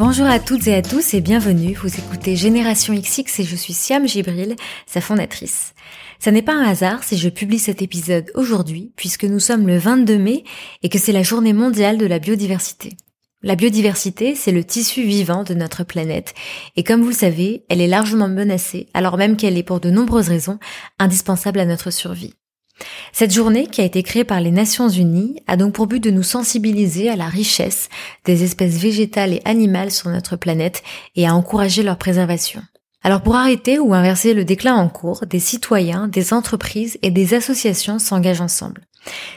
Bonjour 0.00 0.24
à 0.24 0.38
toutes 0.38 0.66
et 0.66 0.74
à 0.74 0.80
tous 0.80 1.12
et 1.12 1.20
bienvenue. 1.20 1.74
Vous 1.74 1.94
écoutez 1.94 2.34
Génération 2.34 2.94
XX 2.94 3.40
et 3.40 3.44
je 3.44 3.54
suis 3.54 3.74
Siam 3.74 4.08
Gibril, 4.08 4.56
sa 4.86 5.02
fondatrice. 5.02 5.74
Ça 6.18 6.30
n'est 6.30 6.40
pas 6.40 6.54
un 6.54 6.64
hasard 6.64 7.04
si 7.04 7.18
je 7.18 7.28
publie 7.28 7.58
cet 7.58 7.82
épisode 7.82 8.30
aujourd'hui 8.34 8.94
puisque 8.96 9.24
nous 9.24 9.40
sommes 9.40 9.66
le 9.66 9.76
22 9.76 10.16
mai 10.16 10.44
et 10.82 10.88
que 10.88 10.96
c'est 10.96 11.12
la 11.12 11.22
journée 11.22 11.52
mondiale 11.52 11.98
de 11.98 12.06
la 12.06 12.18
biodiversité. 12.18 12.96
La 13.42 13.56
biodiversité, 13.56 14.34
c'est 14.34 14.52
le 14.52 14.64
tissu 14.64 15.02
vivant 15.02 15.44
de 15.44 15.52
notre 15.52 15.84
planète 15.84 16.32
et 16.76 16.82
comme 16.82 17.02
vous 17.02 17.08
le 17.08 17.14
savez, 17.14 17.66
elle 17.68 17.82
est 17.82 17.86
largement 17.86 18.28
menacée 18.28 18.86
alors 18.94 19.18
même 19.18 19.36
qu'elle 19.36 19.58
est 19.58 19.62
pour 19.62 19.80
de 19.80 19.90
nombreuses 19.90 20.30
raisons 20.30 20.58
indispensable 20.98 21.60
à 21.60 21.66
notre 21.66 21.90
survie. 21.90 22.32
Cette 23.12 23.32
journée, 23.32 23.66
qui 23.66 23.80
a 23.80 23.84
été 23.84 24.02
créée 24.02 24.24
par 24.24 24.40
les 24.40 24.50
Nations 24.50 24.88
Unies, 24.88 25.36
a 25.46 25.56
donc 25.56 25.74
pour 25.74 25.86
but 25.86 26.02
de 26.02 26.10
nous 26.10 26.22
sensibiliser 26.22 27.08
à 27.08 27.16
la 27.16 27.26
richesse 27.26 27.88
des 28.24 28.44
espèces 28.44 28.78
végétales 28.78 29.34
et 29.34 29.42
animales 29.44 29.90
sur 29.90 30.10
notre 30.10 30.36
planète 30.36 30.82
et 31.16 31.26
à 31.26 31.34
encourager 31.34 31.82
leur 31.82 31.98
préservation. 31.98 32.62
Alors 33.02 33.22
pour 33.22 33.36
arrêter 33.36 33.78
ou 33.78 33.94
inverser 33.94 34.34
le 34.34 34.44
déclin 34.44 34.74
en 34.74 34.88
cours, 34.88 35.24
des 35.26 35.40
citoyens, 35.40 36.08
des 36.08 36.34
entreprises 36.34 36.98
et 37.02 37.10
des 37.10 37.34
associations 37.34 37.98
s'engagent 37.98 38.42
ensemble. 38.42 38.82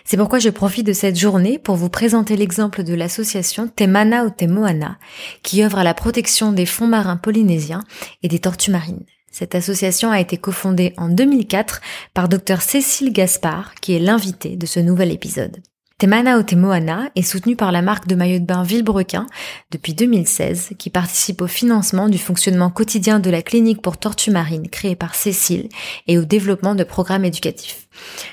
C'est 0.04 0.18
pourquoi 0.18 0.40
je 0.40 0.50
profite 0.50 0.86
de 0.86 0.92
cette 0.92 1.18
journée 1.18 1.58
pour 1.58 1.78
vous 1.78 1.90
présenter 1.90 2.36
l'exemple 2.36 2.84
de 2.84 2.94
l'association 2.94 3.70
Temana 3.70 4.26
o 4.26 4.30
Temoana, 4.30 4.98
qui 5.42 5.64
œuvre 5.64 5.78
à 5.78 5.86
la 5.86 5.94
protection 5.94 6.52
des 6.52 6.66
fonds 6.66 6.88
marins 6.88 7.16
polynésiens 7.16 7.84
et 8.22 8.28
des 8.28 8.40
tortues 8.40 8.72
marines. 8.72 9.06
Cette 9.34 9.56
association 9.56 10.12
a 10.12 10.20
été 10.20 10.38
cofondée 10.38 10.94
en 10.96 11.10
2004 11.10 11.82
par 12.14 12.30
Dr 12.30 12.62
Cécile 12.62 13.12
Gaspard, 13.12 13.74
qui 13.82 13.96
est 13.96 14.00
l'invité 14.00 14.56
de 14.56 14.68
ce 14.68 14.80
nouvel 14.80 15.12
épisode. 15.12 15.58
Temana 15.98 16.38
o 16.38 16.44
Temoana 16.44 17.10
est 17.16 17.24
soutenu 17.24 17.56
par 17.56 17.72
la 17.72 17.82
marque 17.82 18.06
de 18.08 18.14
maillot 18.14 18.38
de 18.38 18.46
bain 18.46 18.62
Villebrequin 18.62 19.26
depuis 19.72 19.96
2016, 19.96 20.74
qui 20.78 20.92
participe 20.92 21.42
au 21.42 21.48
financement 21.48 22.10
du 22.10 22.20
fonctionnement 22.20 22.70
quotidien 22.70 23.20
de 23.20 23.32
la 23.32 23.42
clinique 23.42 23.82
pour 23.82 23.98
tortues 23.98 24.30
marines 24.30 24.70
créée 24.70 24.96
par 24.96 25.16
Cécile 25.16 25.68
et 26.06 26.20
au 26.20 26.26
développement 26.26 26.76
de 26.76 26.84
programmes 26.84 27.26
éducatifs. 27.26 27.88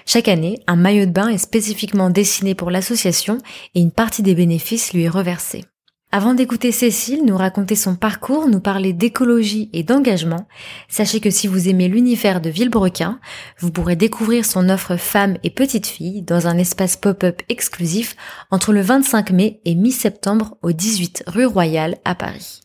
Chaque 0.04 0.28
année, 0.28 0.58
un 0.66 0.76
maillot 0.76 1.06
de 1.06 1.12
bain 1.12 1.28
est 1.28 1.38
spécifiquement 1.38 2.10
dessiné 2.10 2.54
pour 2.54 2.70
l'association 2.70 3.38
et 3.74 3.80
une 3.80 3.92
partie 3.92 4.22
des 4.22 4.34
bénéfices 4.34 4.92
lui 4.92 5.04
est 5.04 5.08
reversée. 5.08 5.64
Avant 6.12 6.34
d'écouter 6.34 6.72
Cécile 6.72 7.24
nous 7.24 7.36
raconter 7.36 7.76
son 7.76 7.94
parcours, 7.94 8.48
nous 8.48 8.58
parler 8.58 8.92
d'écologie 8.92 9.70
et 9.72 9.84
d'engagement, 9.84 10.48
sachez 10.88 11.20
que 11.20 11.30
si 11.30 11.46
vous 11.46 11.68
aimez 11.68 11.86
l'univers 11.86 12.40
de 12.40 12.50
Villebrequin, 12.50 13.20
vous 13.60 13.70
pourrez 13.70 13.94
découvrir 13.94 14.44
son 14.44 14.68
offre 14.70 14.96
femmes 14.96 15.36
et 15.44 15.50
petites 15.50 15.86
filles 15.86 16.22
dans 16.22 16.48
un 16.48 16.58
espace 16.58 16.96
pop-up 16.96 17.42
exclusif 17.48 18.16
entre 18.50 18.72
le 18.72 18.80
25 18.80 19.30
mai 19.30 19.60
et 19.64 19.76
mi-septembre 19.76 20.56
au 20.62 20.72
18 20.72 21.24
rue 21.28 21.46
Royale 21.46 21.98
à 22.04 22.16
Paris. 22.16 22.62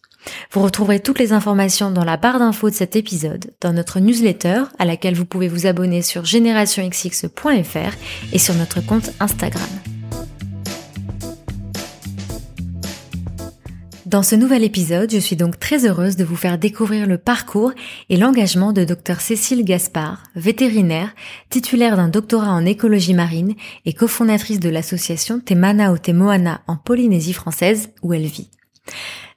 Vous 0.49 0.63
retrouverez 0.63 0.99
toutes 0.99 1.19
les 1.19 1.31
informations 1.31 1.91
dans 1.91 2.03
la 2.03 2.17
barre 2.17 2.39
d'infos 2.39 2.71
de 2.71 2.75
cet 2.75 2.95
épisode, 2.95 3.51
dans 3.61 3.73
notre 3.73 3.99
newsletter 3.99 4.63
à 4.79 4.85
laquelle 4.85 5.13
vous 5.13 5.25
pouvez 5.25 5.49
vous 5.49 5.67
abonner 5.67 6.01
sur 6.01 6.25
générationxx.fr 6.25 7.95
et 8.33 8.39
sur 8.39 8.55
notre 8.55 8.83
compte 8.83 9.11
Instagram. 9.19 9.69
Dans 14.15 14.23
ce 14.23 14.35
nouvel 14.35 14.63
épisode, 14.63 15.11
je 15.11 15.17
suis 15.17 15.35
donc 15.35 15.59
très 15.59 15.85
heureuse 15.85 16.15
de 16.15 16.23
vous 16.23 16.37
faire 16.37 16.57
découvrir 16.57 17.05
le 17.05 17.17
parcours 17.17 17.73
et 18.07 18.15
l'engagement 18.15 18.71
de 18.71 18.85
Dr 18.85 19.19
Cécile 19.19 19.65
Gaspard, 19.65 20.23
vétérinaire, 20.37 21.13
titulaire 21.49 21.97
d'un 21.97 22.07
doctorat 22.07 22.53
en 22.53 22.65
écologie 22.65 23.13
marine 23.13 23.55
et 23.83 23.91
cofondatrice 23.91 24.61
de 24.61 24.69
l'association 24.69 25.41
Temana 25.41 25.91
o 25.91 25.97
Temoana 25.97 26.61
en 26.67 26.77
Polynésie 26.77 27.33
française 27.33 27.89
où 28.03 28.13
elle 28.13 28.25
vit. 28.25 28.49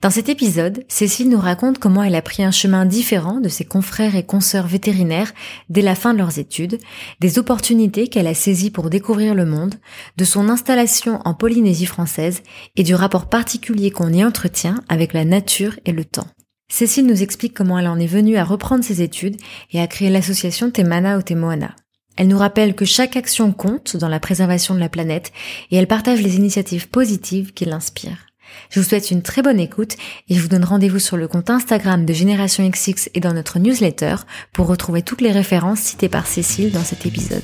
Dans 0.01 0.11
cet 0.11 0.29
épisode, 0.29 0.85
Cécile 0.87 1.29
nous 1.29 1.41
raconte 1.41 1.81
comment 1.81 2.05
elle 2.05 2.15
a 2.15 2.23
pris 2.23 2.45
un 2.45 2.53
chemin 2.53 2.87
différent 2.87 3.41
de 3.41 3.49
ses 3.49 3.65
confrères 3.65 4.15
et 4.15 4.25
consoeurs 4.25 4.69
vétérinaires 4.69 5.33
dès 5.71 5.83
la 5.83 5.97
fin 5.97 6.13
de 6.13 6.19
leurs 6.19 6.39
études, 6.39 6.79
des 7.19 7.41
opportunités 7.41 8.07
qu'elle 8.07 8.29
a 8.29 8.35
saisies 8.35 8.71
pour 8.71 8.91
découvrir 8.91 9.35
le 9.35 9.45
monde, 9.45 9.75
de 10.17 10.25
son 10.25 10.49
installation 10.49 11.21
en 11.25 11.35
Polynésie 11.35 11.87
française 11.87 12.45
et 12.77 12.85
du 12.85 12.95
rapport 12.95 13.29
particulier 13.29 13.91
qu'on 13.91 14.13
y 14.13 14.23
entretient 14.23 14.77
avec 14.89 15.15
la 15.15 15.25
nature 15.25 15.77
et 15.85 15.91
le 15.91 16.05
temps. 16.05 16.29
Cécile 16.71 17.07
nous 17.07 17.25
explique 17.25 17.55
comment 17.55 17.77
elle 17.77 17.89
en 17.89 17.99
est 17.99 18.07
venue 18.07 18.37
à 18.37 18.45
reprendre 18.45 18.85
ses 18.85 19.03
études 19.03 19.37
et 19.73 19.81
à 19.81 19.89
créer 19.89 20.11
l'association 20.11 20.71
Temana 20.71 21.19
o 21.19 21.23
Temoana. 21.23 21.75
Elle 22.17 22.29
nous 22.29 22.39
rappelle 22.39 22.77
que 22.77 22.85
chaque 22.85 23.17
action 23.17 23.53
compte 23.53 23.97
dans 23.97 24.09
la 24.09 24.21
préservation 24.21 24.77
de 24.77 24.81
la 24.81 24.89
planète 24.89 25.33
et 25.73 25.77
elle 25.77 25.89
partage 25.89 26.23
les 26.23 26.37
initiatives 26.37 26.89
positives 26.89 27.53
qui 27.53 27.65
l'inspirent. 27.65 28.28
Je 28.71 28.81
vous 28.81 28.89
souhaite 28.89 29.11
une 29.11 29.23
très 29.23 29.43
bonne 29.43 29.61
écoute 29.61 29.95
et 30.29 30.35
je 30.35 30.41
vous 30.41 30.49
donne 30.49 30.65
rendez-vous 30.65 30.99
sur 30.99 31.17
le 31.17 31.29
compte 31.29 31.51
Instagram 31.51 32.05
de 32.05 32.13
Génération 32.13 32.69
XX 32.69 33.09
et 33.15 33.21
dans 33.21 33.33
notre 33.33 33.59
newsletter 33.59 34.17
pour 34.53 34.67
retrouver 34.67 35.03
toutes 35.03 35.21
les 35.21 35.33
références 35.33 35.81
citées 35.81 36.09
par 36.09 36.27
Cécile 36.27 36.73
dans 36.73 36.85
cet 36.85 37.07
épisode. 37.07 37.43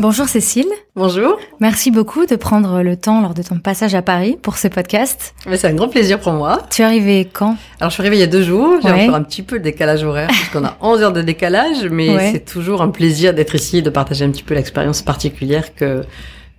Bonjour 0.00 0.26
Cécile. 0.26 0.66
Bonjour. 0.96 1.38
Merci 1.60 1.90
beaucoup 1.90 2.26
de 2.26 2.34
prendre 2.34 2.82
le 2.82 2.96
temps 2.96 3.20
lors 3.20 3.32
de 3.32 3.42
ton 3.42 3.58
passage 3.58 3.94
à 3.94 4.02
Paris 4.02 4.36
pour 4.42 4.58
ce 4.58 4.66
podcast. 4.68 5.34
C'est 5.46 5.66
un 5.66 5.72
grand 5.72 5.88
plaisir 5.88 6.18
pour 6.18 6.32
moi. 6.32 6.62
Tu 6.70 6.82
es 6.82 6.84
arrivé 6.84 7.28
quand? 7.32 7.56
Alors 7.80 7.90
je 7.90 7.94
suis 7.94 8.00
arrivée 8.02 8.16
il 8.16 8.20
y 8.20 8.24
a 8.24 8.26
deux 8.26 8.42
jours. 8.42 8.80
J'ai 8.82 8.90
encore 8.90 9.14
un 9.14 9.22
petit 9.22 9.42
peu 9.42 9.56
le 9.56 9.62
décalage 9.62 10.02
horaire 10.02 10.28
puisqu'on 10.28 10.64
a 10.64 10.76
11 10.82 11.02
heures 11.02 11.12
de 11.12 11.22
décalage, 11.22 11.86
mais 11.90 12.32
c'est 12.32 12.44
toujours 12.44 12.82
un 12.82 12.88
plaisir 12.90 13.34
d'être 13.34 13.54
ici 13.54 13.78
et 13.78 13.82
de 13.82 13.90
partager 13.90 14.24
un 14.24 14.30
petit 14.30 14.42
peu 14.42 14.54
l'expérience 14.54 15.00
particulière 15.00 15.74
que 15.76 16.04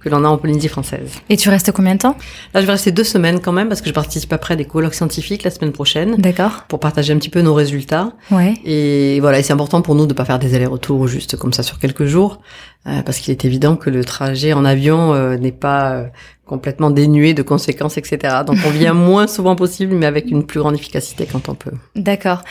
que 0.06 0.10
l'on 0.12 0.24
a 0.24 0.28
en 0.28 0.38
Polynésie 0.38 0.68
française. 0.68 1.14
Et 1.30 1.36
tu 1.36 1.50
restes 1.50 1.72
combien 1.72 1.96
de 1.96 2.00
temps? 2.00 2.16
Là, 2.54 2.62
je 2.62 2.68
vais 2.68 2.74
rester 2.74 2.92
deux 2.92 3.04
semaines 3.04 3.40
quand 3.40 3.52
même 3.52 3.68
parce 3.68 3.82
que 3.82 3.90
je 3.90 3.94
participe 3.94 4.32
après 4.32 4.54
à 4.54 4.58
des 4.58 4.66
colloques 4.66 4.94
scientifiques 4.94 5.42
la 5.42 5.50
semaine 5.50 5.72
prochaine. 5.72 6.18
D'accord. 6.18 6.66
Pour 6.68 6.80
partager 6.80 7.12
un 7.12 7.18
petit 7.18 7.32
peu 7.32 7.42
nos 7.42 7.56
résultats. 7.56 8.14
Ouais. 8.30 8.54
Et 8.66 9.20
voilà, 9.20 9.40
et 9.40 9.44
c'est 9.44 9.54
important 9.54 9.82
pour 9.82 9.96
nous 9.96 10.06
de 10.06 10.14
pas 10.14 10.24
faire 10.24 10.38
des 10.38 10.54
allers-retours 10.54 11.08
juste 11.08 11.38
comme 11.38 11.54
ça 11.54 11.64
sur 11.64 11.80
quelques 11.80 12.06
jours, 12.06 12.40
euh, 12.86 13.02
parce 13.02 13.18
qu'il 13.18 13.32
est 13.32 13.46
évident 13.46 13.78
que 13.78 13.90
le 13.90 14.06
trajet 14.06 14.54
en 14.54 14.64
avion 14.64 15.16
euh, 15.16 15.38
n'est 15.38 15.52
pas 15.52 15.94
euh, 15.94 16.06
complètement 16.46 16.92
dénué 16.92 17.34
de 17.34 17.42
conséquences, 17.42 17.98
etc. 17.98 18.42
Donc 18.46 18.58
on 18.64 18.70
vient 18.70 18.94
moins 19.10 19.26
souvent 19.26 19.56
possible, 19.56 19.96
mais 19.96 20.06
avec 20.06 20.30
une 20.30 20.46
plus 20.46 20.60
grande 20.60 20.76
efficacité 20.76 21.28
quand 21.30 21.50
on 21.50 21.56
peut. 21.56 21.74
D'accord. 21.96 22.44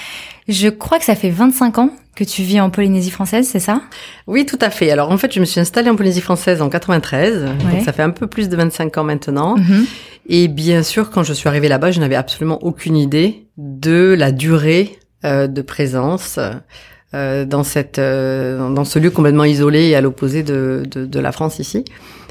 Je 0.49 0.69
crois 0.69 0.99
que 0.99 1.05
ça 1.05 1.15
fait 1.15 1.31
25 1.31 1.79
ans 1.79 1.91
que 2.15 2.25
tu 2.25 2.43
vis 2.43 2.61
en 2.61 2.71
Polynésie 2.71 3.11
française, 3.11 3.49
c'est 3.51 3.61
ça? 3.61 3.83
Oui, 4.27 4.47
tout 4.47 4.59
à 4.61 4.71
fait. 4.71 4.91
Alors 4.91 5.11
en 5.11 5.19
fait, 5.19 5.33
je 5.33 5.41
me 5.41 5.45
suis 5.45 5.59
installée 5.59 5.91
en 5.91 5.97
Polynésie 5.97 6.21
française 6.21 6.63
en 6.63 6.69
93, 6.69 7.45
donc 7.45 7.83
ça 7.85 7.93
fait 7.93 8.03
un 8.03 8.11
peu 8.11 8.27
plus 8.27 8.49
de 8.49 8.57
25 8.57 8.99
ans 8.99 9.05
maintenant. 9.05 9.57
Mhm. 9.57 9.87
Et 10.29 10.49
bien 10.49 10.83
sûr, 10.83 11.11
quand 11.11 11.23
je 11.23 11.33
suis 11.33 11.49
arrivée 11.49 11.69
là-bas, 11.69 11.91
je 11.91 12.01
n'avais 12.01 12.15
absolument 12.15 12.63
aucune 12.63 12.97
idée 12.97 13.47
de 13.57 14.15
la 14.17 14.33
durée 14.33 14.99
euh, 15.25 15.47
de 15.47 15.63
présence 15.63 16.39
euh, 17.15 17.45
dans 17.45 17.65
cette 17.65 17.99
euh, 17.99 18.71
dans 18.71 18.85
ce 18.85 18.99
lieu 18.99 19.11
complètement 19.11 19.45
isolé 19.45 19.89
et 19.89 19.97
à 19.97 20.01
l'opposé 20.01 20.43
de, 20.43 20.85
de, 20.91 21.07
de 21.07 21.21
la 21.21 21.33
France 21.33 21.59
ici. 21.59 21.85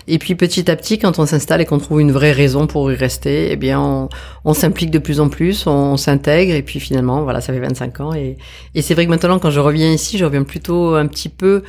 Et 0.08 0.18
puis 0.18 0.36
petit 0.36 0.70
à 0.70 0.76
petit, 0.76 1.00
quand 1.00 1.20
on 1.20 1.26
s'installe 1.26 1.62
et 1.62 1.66
qu'on 1.66 1.80
trouve 1.80 2.02
une 2.02 2.12
vraie 2.12 2.32
raison 2.32 2.68
pour 2.68 2.92
y 2.92 2.96
rester, 2.96 3.52
eh 3.52 3.56
bien, 3.56 3.80
on, 3.80 4.10
on 4.46 4.54
s'implique 4.54 4.92
de 4.92 5.00
plus 5.00 5.20
en 5.20 5.30
plus, 5.30 5.66
on, 5.68 5.98
s'intègre, 5.98 6.54
et 6.54 6.62
puis 6.62 6.80
finalement, 6.80 7.24
voilà, 7.24 7.42
ça 7.42 7.54
fait 7.54 7.60
25 7.60 8.00
ans. 8.02 8.14
Et, 8.14 8.38
et 8.76 8.82
c'est 8.82 8.94
vrai 8.94 9.06
que 9.06 9.10
maintenant, 9.10 9.40
quand 9.40 9.52
je 9.52 9.60
reviens 9.60 9.92
ici, 9.92 10.18
je 10.18 10.26
reviens 10.26 10.44
plutôt 10.44 10.96
un 10.96 11.08
petit 11.08 11.30
peu, 11.30 11.64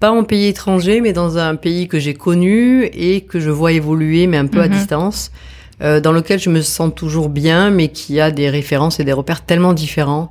pas 0.00 0.10
en 0.10 0.24
pays 0.24 0.46
étranger, 0.46 1.00
mais 1.00 1.12
dans 1.12 1.38
un 1.38 1.56
pays 1.56 1.88
que 1.88 1.98
j'ai 1.98 2.14
connu 2.14 2.84
et 2.84 3.22
que 3.22 3.40
je 3.40 3.50
vois 3.50 3.72
évoluer, 3.72 4.26
mais 4.26 4.36
un 4.36 4.46
peu 4.46 4.60
à 4.60 4.68
mhm. 4.68 4.74
distance, 4.74 5.32
euh, 5.80 6.00
dans 6.00 6.12
lequel 6.12 6.38
je 6.38 6.50
me 6.50 6.60
sens 6.60 6.92
toujours 6.94 7.28
bien, 7.28 7.70
mais 7.70 7.88
qui 7.88 8.20
a 8.20 8.30
des 8.30 8.50
références 8.50 9.00
et 9.00 9.04
des 9.04 9.12
repères 9.12 9.44
tellement 9.44 9.72
différents 9.72 10.30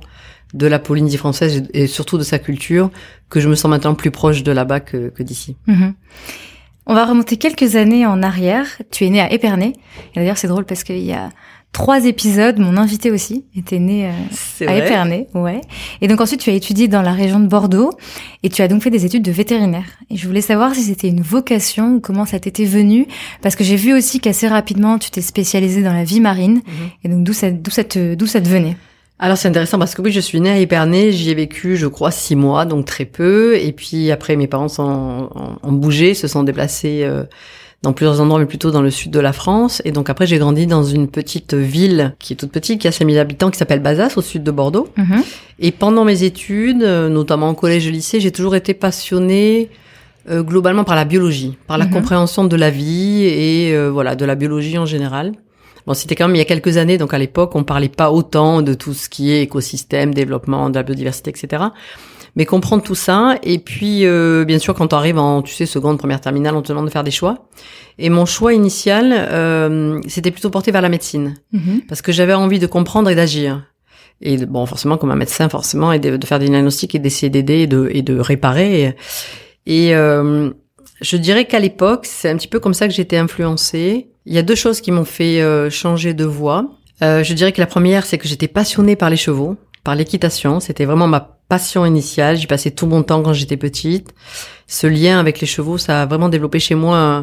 de 0.54 0.66
la 0.66 0.78
Polynésie 0.78 1.18
française 1.18 1.64
et 1.74 1.86
surtout 1.86 2.16
de 2.16 2.22
sa 2.22 2.38
culture 2.38 2.90
que 3.28 3.40
je 3.40 3.48
me 3.48 3.54
sens 3.54 3.70
maintenant 3.70 3.94
plus 3.94 4.10
proche 4.10 4.42
de 4.42 4.52
là-bas 4.52 4.80
que, 4.80 5.08
que 5.08 5.22
d'ici. 5.22 5.56
Mhm. 5.66 5.94
On 6.90 6.94
va 6.94 7.04
remonter 7.04 7.36
quelques 7.36 7.76
années 7.76 8.06
en 8.06 8.22
arrière. 8.22 8.66
Tu 8.90 9.04
es 9.04 9.10
né 9.10 9.20
à 9.20 9.30
Épernay. 9.30 9.74
Et 10.14 10.16
d'ailleurs, 10.16 10.38
c'est 10.38 10.48
drôle 10.48 10.64
parce 10.64 10.84
qu'il 10.84 11.04
y 11.04 11.12
a 11.12 11.28
trois 11.72 12.06
épisodes, 12.06 12.58
mon 12.58 12.78
invité 12.78 13.10
aussi 13.10 13.44
était 13.54 13.78
né 13.78 14.06
euh, 14.06 14.66
à 14.66 14.74
Épernay, 14.74 15.28
ouais. 15.34 15.60
Et 16.00 16.08
donc 16.08 16.20
ensuite 16.20 16.40
tu 16.40 16.48
as 16.48 16.54
étudié 16.54 16.88
dans 16.88 17.02
la 17.02 17.12
région 17.12 17.40
de 17.40 17.46
Bordeaux 17.46 17.90
et 18.42 18.48
tu 18.48 18.62
as 18.62 18.68
donc 18.68 18.82
fait 18.82 18.90
des 18.90 19.04
études 19.04 19.22
de 19.22 19.30
vétérinaire. 19.30 19.84
Et 20.08 20.16
je 20.16 20.26
voulais 20.26 20.40
savoir 20.40 20.74
si 20.74 20.82
c'était 20.82 21.08
une 21.08 21.20
vocation 21.20 21.96
ou 21.96 22.00
comment 22.00 22.24
ça 22.24 22.40
t'était 22.40 22.64
venu 22.64 23.06
parce 23.42 23.54
que 23.54 23.64
j'ai 23.64 23.76
vu 23.76 23.92
aussi 23.92 24.18
qu'assez 24.18 24.48
rapidement 24.48 24.98
tu 24.98 25.10
t'es 25.10 25.20
spécialisé 25.20 25.82
dans 25.82 25.92
la 25.92 26.04
vie 26.04 26.20
marine 26.20 26.62
mhm. 26.66 26.88
et 27.04 27.08
donc 27.10 27.22
d'où 27.24 27.34
ça 27.34 27.50
d'où 27.50 27.70
ça 27.70 27.84
te 27.84 28.14
d'où 28.14 28.26
ça 28.26 28.40
te 28.40 28.48
venait? 28.48 28.76
Alors 29.20 29.36
c'est 29.36 29.48
intéressant 29.48 29.78
parce 29.78 29.94
que 29.94 30.02
oui, 30.02 30.12
je 30.12 30.20
suis 30.20 30.40
née 30.40 30.50
à 30.50 30.58
Épernay, 30.58 31.10
j'y 31.12 31.30
ai 31.30 31.34
vécu, 31.34 31.76
je 31.76 31.86
crois, 31.88 32.10
six 32.12 32.36
mois, 32.36 32.64
donc 32.64 32.84
très 32.86 33.04
peu. 33.04 33.56
Et 33.56 33.72
puis 33.72 34.10
après, 34.12 34.36
mes 34.36 34.46
parents 34.46 34.68
sont, 34.68 35.28
ont, 35.62 35.72
bougé, 35.72 36.14
se 36.14 36.28
sont 36.28 36.44
déplacés 36.44 37.00
euh, 37.02 37.24
dans 37.82 37.92
plusieurs 37.92 38.20
endroits, 38.20 38.38
mais 38.38 38.46
plutôt 38.46 38.70
dans 38.70 38.80
le 38.82 38.90
sud 38.90 39.10
de 39.10 39.18
la 39.18 39.32
France. 39.32 39.82
Et 39.84 39.90
donc 39.90 40.08
après, 40.08 40.26
j'ai 40.28 40.38
grandi 40.38 40.68
dans 40.68 40.84
une 40.84 41.08
petite 41.08 41.54
ville 41.54 42.14
qui 42.20 42.34
est 42.34 42.36
toute 42.36 42.52
petite, 42.52 42.80
qui 42.80 42.86
a 42.86 42.92
5000 42.92 43.18
habitants, 43.18 43.50
qui 43.50 43.58
s'appelle 43.58 43.80
Bazas, 43.80 44.12
au 44.16 44.22
sud 44.22 44.44
de 44.44 44.50
Bordeaux. 44.52 44.86
Mhm. 44.96 45.22
Et 45.58 45.72
pendant 45.72 46.04
mes 46.04 46.22
études, 46.22 46.84
euh, 46.84 47.08
notamment 47.08 47.50
au 47.50 47.54
collège 47.54 47.88
et 47.88 47.90
lycée, 47.90 48.20
j'ai 48.20 48.30
toujours 48.30 48.54
été 48.54 48.72
passionnée 48.74 49.68
euh, 50.30 50.42
globalement 50.42 50.84
par 50.84 50.94
la 50.94 51.04
biologie, 51.04 51.56
par 51.66 51.78
la 51.78 51.86
Mhm. 51.86 51.92
compréhension 51.92 52.44
de 52.44 52.54
la 52.54 52.70
vie 52.70 53.24
et 53.24 53.72
euh, 53.74 53.88
voilà 53.90 54.14
de 54.14 54.24
la 54.24 54.34
biologie 54.34 54.76
en 54.78 54.86
général. 54.86 55.32
Bon, 55.88 55.94
c'était 55.94 56.14
quand 56.14 56.26
même 56.28 56.36
il 56.36 56.38
y 56.38 56.42
a 56.42 56.44
quelques 56.44 56.76
années, 56.76 56.98
donc 56.98 57.14
à 57.14 57.18
l'époque, 57.18 57.52
on 57.54 57.64
parlait 57.64 57.88
pas 57.88 58.10
autant 58.12 58.60
de 58.60 58.74
tout 58.74 58.92
ce 58.92 59.08
qui 59.08 59.32
est 59.32 59.40
écosystème, 59.42 60.12
développement, 60.12 60.68
de 60.68 60.74
la 60.74 60.82
biodiversité, 60.82 61.30
etc. 61.30 61.64
Mais 62.36 62.44
comprendre 62.44 62.82
tout 62.82 62.94
ça, 62.94 63.36
et 63.42 63.58
puis 63.58 64.04
euh, 64.04 64.44
bien 64.44 64.58
sûr, 64.58 64.74
quand 64.74 64.92
on 64.92 64.96
arrive 64.98 65.18
en, 65.18 65.40
tu 65.40 65.54
sais, 65.54 65.64
seconde, 65.64 65.96
première 65.96 66.20
terminale, 66.20 66.54
on 66.56 66.60
te 66.60 66.68
demande 66.68 66.84
de 66.84 66.90
faire 66.90 67.04
des 67.04 67.10
choix. 67.10 67.48
Et 67.96 68.10
mon 68.10 68.26
choix 68.26 68.52
initial, 68.52 69.12
euh, 69.14 69.98
c'était 70.06 70.30
plutôt 70.30 70.50
porté 70.50 70.72
vers 70.72 70.82
la 70.82 70.90
médecine, 70.90 71.36
Mhm. 71.52 71.80
parce 71.88 72.02
que 72.02 72.12
j'avais 72.12 72.34
envie 72.34 72.58
de 72.58 72.66
comprendre 72.66 73.08
et 73.08 73.14
d'agir. 73.14 73.64
Et 74.20 74.36
bon, 74.44 74.66
forcément, 74.66 74.98
comme 74.98 75.10
un 75.10 75.16
médecin, 75.16 75.48
forcément, 75.48 75.90
et 75.92 75.98
de, 75.98 76.18
de 76.18 76.26
faire 76.26 76.38
des 76.38 76.50
diagnostics 76.50 76.94
et 76.94 76.98
d'essayer 76.98 77.30
d'aider 77.30 77.60
et 77.60 77.66
de, 77.66 77.88
et 77.92 78.02
de 78.02 78.18
réparer. 78.20 78.82
Et, 79.66 79.86
et, 79.88 79.94
euh, 79.94 80.50
je 81.00 81.16
dirais 81.16 81.46
qu'à 81.46 81.60
l'époque, 81.60 82.04
c'est 82.04 82.28
un 82.28 82.36
petit 82.36 82.48
peu 82.48 82.58
comme 82.60 82.74
ça 82.74 82.88
que 82.88 82.92
j'étais 82.94 83.16
influencée. 83.16 84.08
Il 84.28 84.34
y 84.34 84.38
a 84.38 84.42
deux 84.42 84.54
choses 84.54 84.82
qui 84.82 84.90
m'ont 84.92 85.06
fait 85.06 85.40
euh, 85.40 85.70
changer 85.70 86.12
de 86.12 86.26
voie. 86.26 86.66
Euh, 87.02 87.24
je 87.24 87.32
dirais 87.32 87.50
que 87.52 87.60
la 87.60 87.66
première, 87.66 88.04
c'est 88.04 88.18
que 88.18 88.28
j'étais 88.28 88.46
passionnée 88.46 88.94
par 88.94 89.08
les 89.08 89.16
chevaux, 89.16 89.56
par 89.84 89.94
l'équitation. 89.94 90.60
C'était 90.60 90.84
vraiment 90.84 91.06
ma 91.08 91.38
passion 91.48 91.86
initiale. 91.86 92.36
J'y 92.36 92.46
passais 92.46 92.70
tout 92.70 92.86
mon 92.86 93.02
temps 93.02 93.22
quand 93.22 93.32
j'étais 93.32 93.56
petite. 93.56 94.10
Ce 94.66 94.86
lien 94.86 95.18
avec 95.18 95.40
les 95.40 95.46
chevaux, 95.46 95.78
ça 95.78 96.02
a 96.02 96.06
vraiment 96.06 96.28
développé 96.28 96.58
chez 96.58 96.74
moi 96.74 96.98
un, 96.98 97.18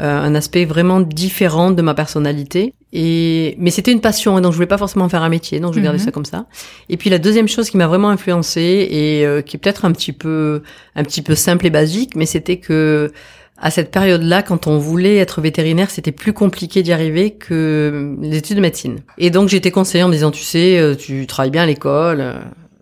euh, 0.00 0.22
un 0.22 0.34
aspect 0.34 0.64
vraiment 0.64 1.00
différent 1.00 1.70
de 1.70 1.82
ma 1.82 1.92
personnalité. 1.92 2.72
Et 2.94 3.54
mais 3.58 3.70
c'était 3.70 3.92
une 3.92 4.00
passion, 4.00 4.38
et 4.38 4.40
donc 4.40 4.52
je 4.52 4.56
voulais 4.56 4.66
pas 4.66 4.78
forcément 4.78 5.10
faire 5.10 5.22
un 5.22 5.28
métier, 5.28 5.60
donc 5.60 5.74
je 5.74 5.80
gardais 5.80 5.98
Mhm. 5.98 6.04
ça 6.06 6.10
comme 6.12 6.24
ça. 6.24 6.46
Et 6.88 6.96
puis 6.96 7.10
la 7.10 7.18
deuxième 7.18 7.46
chose 7.46 7.68
qui 7.68 7.76
m'a 7.76 7.86
vraiment 7.86 8.08
influencée 8.08 8.88
et 8.90 9.26
euh, 9.26 9.42
qui 9.42 9.58
est 9.58 9.60
peut-être 9.60 9.84
un 9.84 9.92
petit 9.92 10.12
peu 10.12 10.62
un 10.96 11.02
petit 11.02 11.20
peu 11.20 11.34
simple 11.34 11.66
et 11.66 11.70
basique, 11.70 12.16
mais 12.16 12.24
c'était 12.24 12.56
que 12.56 13.12
à 13.60 13.70
cette 13.70 13.90
période-là, 13.90 14.42
quand 14.42 14.66
on 14.66 14.78
voulait 14.78 15.16
être 15.16 15.40
vétérinaire, 15.40 15.90
c'était 15.90 16.12
plus 16.12 16.32
compliqué 16.32 16.82
d'y 16.82 16.92
arriver 16.92 17.32
que 17.32 18.16
les 18.20 18.36
études 18.36 18.56
de 18.56 18.62
médecine. 18.62 19.00
Et 19.18 19.30
donc 19.30 19.48
j'étais 19.48 19.70
conseillée 19.70 20.04
en 20.04 20.08
me 20.08 20.12
disant, 20.12 20.30
tu 20.30 20.42
sais, 20.42 20.78
euh, 20.78 20.94
tu 20.94 21.26
travailles 21.26 21.50
bien 21.50 21.62
à 21.62 21.66
l'école. 21.66 22.34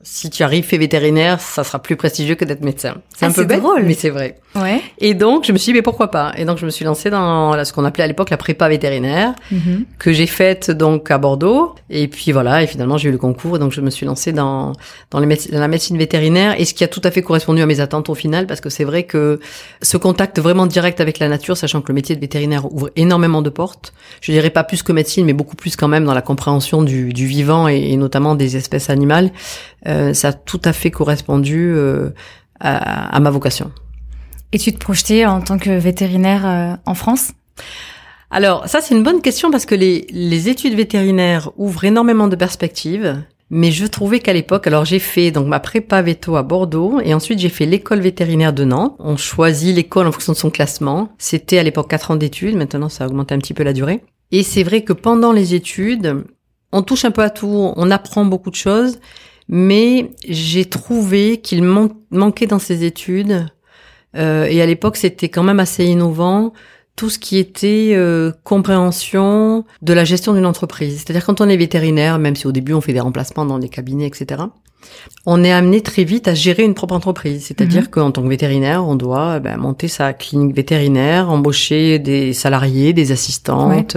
Si 0.08 0.31
tu 0.31 0.44
arrives 0.44 0.62
fait 0.64 0.79
vétérinaire, 0.79 1.41
ça 1.41 1.64
sera 1.64 1.81
plus 1.81 1.97
prestigieux 1.97 2.37
que 2.37 2.44
d'être 2.44 2.64
médecin. 2.64 2.94
C'est 3.17 3.26
Ah, 3.26 3.29
un 3.29 3.32
peu 3.32 3.44
bête, 3.44 3.61
drôle. 3.61 3.82
mais 3.82 3.94
c'est 3.94 4.11
vrai. 4.11 4.38
Ouais. 4.55 4.81
Et 5.00 5.14
donc, 5.14 5.44
je 5.44 5.50
me 5.53 5.58
suis 5.58 5.73
dit, 5.73 5.76
mais 5.79 5.82
pourquoi 5.82 6.12
pas? 6.12 6.32
Et 6.37 6.44
donc, 6.44 6.58
je 6.58 6.64
me 6.64 6.70
suis 6.70 6.85
lancée 6.85 7.11
dans 7.11 7.56
là, 7.56 7.64
ce 7.64 7.73
qu'on 7.73 7.85
appelait 7.85 8.05
à 8.05 8.06
l'époque 8.06 8.31
la 8.31 8.37
prépa 8.37 8.69
vétérinaire, 8.69 9.35
Mhm. 9.50 9.85
que 9.99 10.12
j'ai 10.12 10.29
faite 10.29 10.70
donc 10.70 11.11
à 11.11 11.19
Bordeaux. 11.19 11.75
Et 11.91 12.06
puis 12.06 12.31
voilà, 12.31 12.62
et 12.62 12.69
finalement, 12.69 12.99
j'ai 12.99 13.08
eu 13.08 13.12
le 13.12 13.19
concours, 13.19 13.56
et 13.56 13.58
donc 13.58 13.73
je 13.73 13.81
me 13.81 13.91
suis 13.91 14.06
lancée 14.06 14.31
dans 14.32 14.73
dans, 15.11 15.19
les 15.19 15.26
méde- 15.26 15.50
dans 15.50 15.58
la 15.58 15.67
médecine 15.69 15.99
vétérinaire, 15.99 16.55
et 16.59 16.64
ce 16.64 16.73
qui 16.73 16.85
a 16.85 16.88
tout 16.88 17.02
à 17.02 17.11
fait 17.11 17.23
correspondu 17.23 17.61
à 17.61 17.67
mes 17.67 17.81
attentes 17.81 18.09
au 18.09 18.14
final, 18.14 18.47
parce 18.47 18.61
que 18.61 18.70
c'est 18.70 18.85
vrai 18.85 19.02
que 19.02 19.41
ce 19.82 19.97
contact 19.97 20.38
vraiment 20.38 20.67
direct 20.67 21.00
avec 21.00 21.19
la 21.19 21.29
nature, 21.29 21.56
sachant 21.56 21.81
que 21.81 21.88
le 21.88 21.94
métier 21.94 22.14
de 22.14 22.20
vétérinaire 22.20 22.73
ouvre 22.73 22.91
énormément 22.94 23.43
de 23.43 23.50
portes, 23.50 23.93
je 24.20 24.31
dirais 24.31 24.50
pas 24.50 24.62
plus 24.62 24.85
que 24.85 24.93
médecine, 24.93 25.26
mais 25.26 25.32
beaucoup 25.32 25.56
plus 25.56 25.75
quand 25.75 25.88
même 25.88 26.05
dans 26.05 26.14
la 26.14 26.23
compréhension 26.23 26.85
du, 26.85 27.12
du 27.12 27.26
vivant 27.26 27.67
et, 27.69 27.91
et 27.91 27.97
notamment 27.97 28.37
des 28.37 28.56
espèces 28.56 28.88
animales, 28.88 29.31
euh, 29.88 29.96
ça 30.13 30.29
a 30.29 30.33
tout 30.33 30.61
à 30.65 30.73
fait 30.73 30.91
correspondu 30.91 31.73
euh, 31.75 32.11
à, 32.61 33.15
à 33.15 33.21
ma 33.21 33.31
vocation. 33.31 33.71
Et 34.53 34.59
tu 34.59 34.73
te 34.73 34.79
projetais 34.79 35.27
en 35.27 35.41
tant 35.41 35.59
que 35.59 35.71
vétérinaire 35.71 36.47
euh, 36.47 36.77
en 36.87 36.95
France? 36.95 37.33
Alors, 38.31 38.67
ça, 38.69 38.81
c'est 38.81 38.95
une 38.95 39.03
bonne 39.03 39.21
question 39.21 39.51
parce 39.51 39.67
que 39.67 39.75
les, 39.75 40.07
les 40.11 40.49
études 40.49 40.75
vétérinaires 40.75 41.51
ouvrent 41.57 41.85
énormément 41.85 42.29
de 42.29 42.37
perspectives. 42.37 43.23
Mais 43.49 43.71
je 43.71 43.87
trouvais 43.87 44.19
qu'à 44.19 44.33
l'époque, 44.33 44.67
alors 44.67 44.85
j'ai 44.85 44.99
fait 44.99 45.31
donc 45.31 45.47
ma 45.47 45.61
prépa 45.61 46.03
veto 46.03 46.35
à 46.35 46.43
Bordeaux 46.43 47.01
et 47.01 47.15
ensuite 47.15 47.39
j'ai 47.39 47.49
fait 47.49 47.65
l'école 47.65 48.01
vétérinaire 48.01 48.53
de 48.53 48.65
Nantes. 48.65 48.97
On 48.99 49.17
choisit 49.17 49.75
l'école 49.75 50.09
en 50.09 50.13
fonction 50.13 50.33
de 50.33 50.39
son 50.39 50.51
classement. 50.51 51.11
C'était 51.19 51.59
à 51.59 51.63
l'époque 51.63 51.89
quatre 51.89 52.11
ans 52.11 52.17
d'études. 52.17 52.57
Maintenant, 52.57 52.89
ça 52.89 53.05
a 53.05 53.07
augmenté 53.07 53.35
un 53.35 53.39
petit 53.39 53.55
peu 53.55 53.63
la 53.63 53.73
durée. 53.73 54.03
Et 54.33 54.43
c'est 54.43 54.65
vrai 54.65 54.83
que 54.83 54.93
pendant 54.93 55.31
les 55.31 55.55
études, 55.55 56.25
on 56.73 56.83
touche 56.83 57.05
un 57.05 57.13
peu 57.13 57.23
à 57.23 57.31
tout, 57.31 57.73
on 57.77 57.91
apprend 57.93 58.25
beaucoup 58.25 58.51
de 58.51 58.57
choses, 58.57 58.99
mais 59.49 60.11
j'ai 60.29 60.65
trouvé 60.65 61.39
qu'il 61.39 61.63
man- 61.63 61.91
manquait 62.11 62.47
dans 62.47 62.59
ces 62.59 62.85
études, 62.85 63.47
euh, 64.17 64.47
et 64.47 64.61
à 64.63 64.67
l'époque 64.67 64.97
c'était 64.97 65.29
quand 65.29 65.43
même 65.43 65.61
assez 65.61 65.85
innovant, 65.85 66.53
tout 66.97 67.11
ce 67.11 67.19
qui 67.19 67.37
était 67.39 67.93
euh, 67.95 68.33
compréhension 68.45 69.65
de 69.83 69.93
la 69.93 70.05
gestion 70.05 70.33
d'une 70.33 70.47
entreprise. 70.47 70.97
C'est-à-dire 70.97 71.27
quand 71.27 71.41
on 71.41 71.49
est 71.49 71.57
vétérinaire, 71.57 72.19
même 72.19 72.35
si 72.37 72.47
au 72.47 72.53
début 72.53 72.73
on 72.73 72.81
fait 72.81 72.95
des 72.95 73.01
remplacements 73.01 73.45
dans 73.45 73.59
des 73.59 73.69
cabinets, 73.69 74.07
etc., 74.07 74.43
on 75.27 75.43
est 75.43 75.53
amené 75.53 75.81
très 75.81 76.05
vite 76.05 76.29
à 76.29 76.35
gérer 76.35 76.63
une 76.63 76.75
propre 76.75 76.95
entreprise. 76.95 77.45
C'est-à-dire 77.47 77.83
Mhm. 77.83 77.89
qu'en 77.89 78.11
tant 78.13 78.23
que 78.23 78.29
vétérinaire, 78.29 78.87
on 78.87 78.95
doit 78.95 79.41
ben, 79.41 79.57
monter 79.57 79.89
sa 79.89 80.13
clinique 80.13 80.55
vétérinaire, 80.55 81.29
embaucher 81.29 81.99
des 81.99 82.33
salariés, 82.33 82.93
des 82.93 83.11
assistantes, 83.13 83.97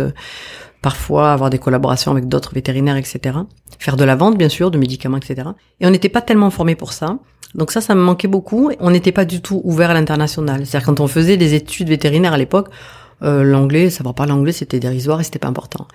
parfois 0.81 1.33
avoir 1.33 1.49
des 1.49 1.59
collaborations 1.59 2.11
avec 2.11 2.27
d'autres 2.27 2.53
vétérinaires, 2.53 2.97
etc. 2.97 3.37
Faire 3.79 3.95
de 3.95 4.03
la 4.03 4.15
vente, 4.15 4.37
bien 4.37 4.49
sûr, 4.49 4.71
de 4.71 4.77
médicaments, 4.77 5.17
etc. 5.17 5.49
Et 5.79 5.87
on 5.87 5.89
n'était 5.89 6.09
pas 6.09 6.21
tellement 6.21 6.49
formé 6.49 6.75
pour 6.75 6.93
ça. 6.93 7.17
Donc 7.55 7.71
ça, 7.71 7.81
ça 7.81 7.95
me 7.95 8.01
manquait 8.01 8.27
beaucoup. 8.27 8.71
On 8.79 8.91
n'était 8.91 9.11
pas 9.11 9.25
du 9.25 9.41
tout 9.41 9.61
ouvert 9.63 9.89
à 9.89 9.93
l'international. 9.93 10.65
C'est-à-dire 10.65 10.85
quand 10.85 10.99
on 10.99 11.07
faisait 11.07 11.37
des 11.37 11.53
études 11.53 11.89
vétérinaires 11.89 12.33
à 12.33 12.37
l'époque, 12.37 12.69
euh, 13.21 13.43
l'anglais, 13.43 13.89
savoir 13.89 14.15
parler 14.15 14.31
anglais, 14.31 14.53
c'était 14.53 14.79
dérisoire 14.79 15.19
et 15.19 15.23
c'était 15.23 15.39
pas 15.39 15.47
important. 15.47 15.87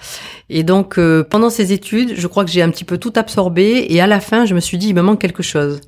Et 0.51 0.63
donc 0.63 0.99
euh, 0.99 1.25
pendant 1.25 1.49
ces 1.49 1.73
études, 1.73 2.15
je 2.17 2.27
crois 2.27 2.45
que 2.45 2.51
j'ai 2.51 2.61
un 2.61 2.71
petit 2.71 2.85
peu 2.85 2.99
tout 2.99 3.13
absorbé 3.17 3.87
et 3.89 4.01
à 4.01 4.07
la 4.07 4.21
fin, 4.21 4.45
je 4.45 4.55
me 4.55 4.61
suis 4.61 4.77
dit 4.77 4.89
il 4.89 4.95
me 4.95 5.01
manque 5.01 5.21
quelque 5.21 5.43
chose. 5.43 5.81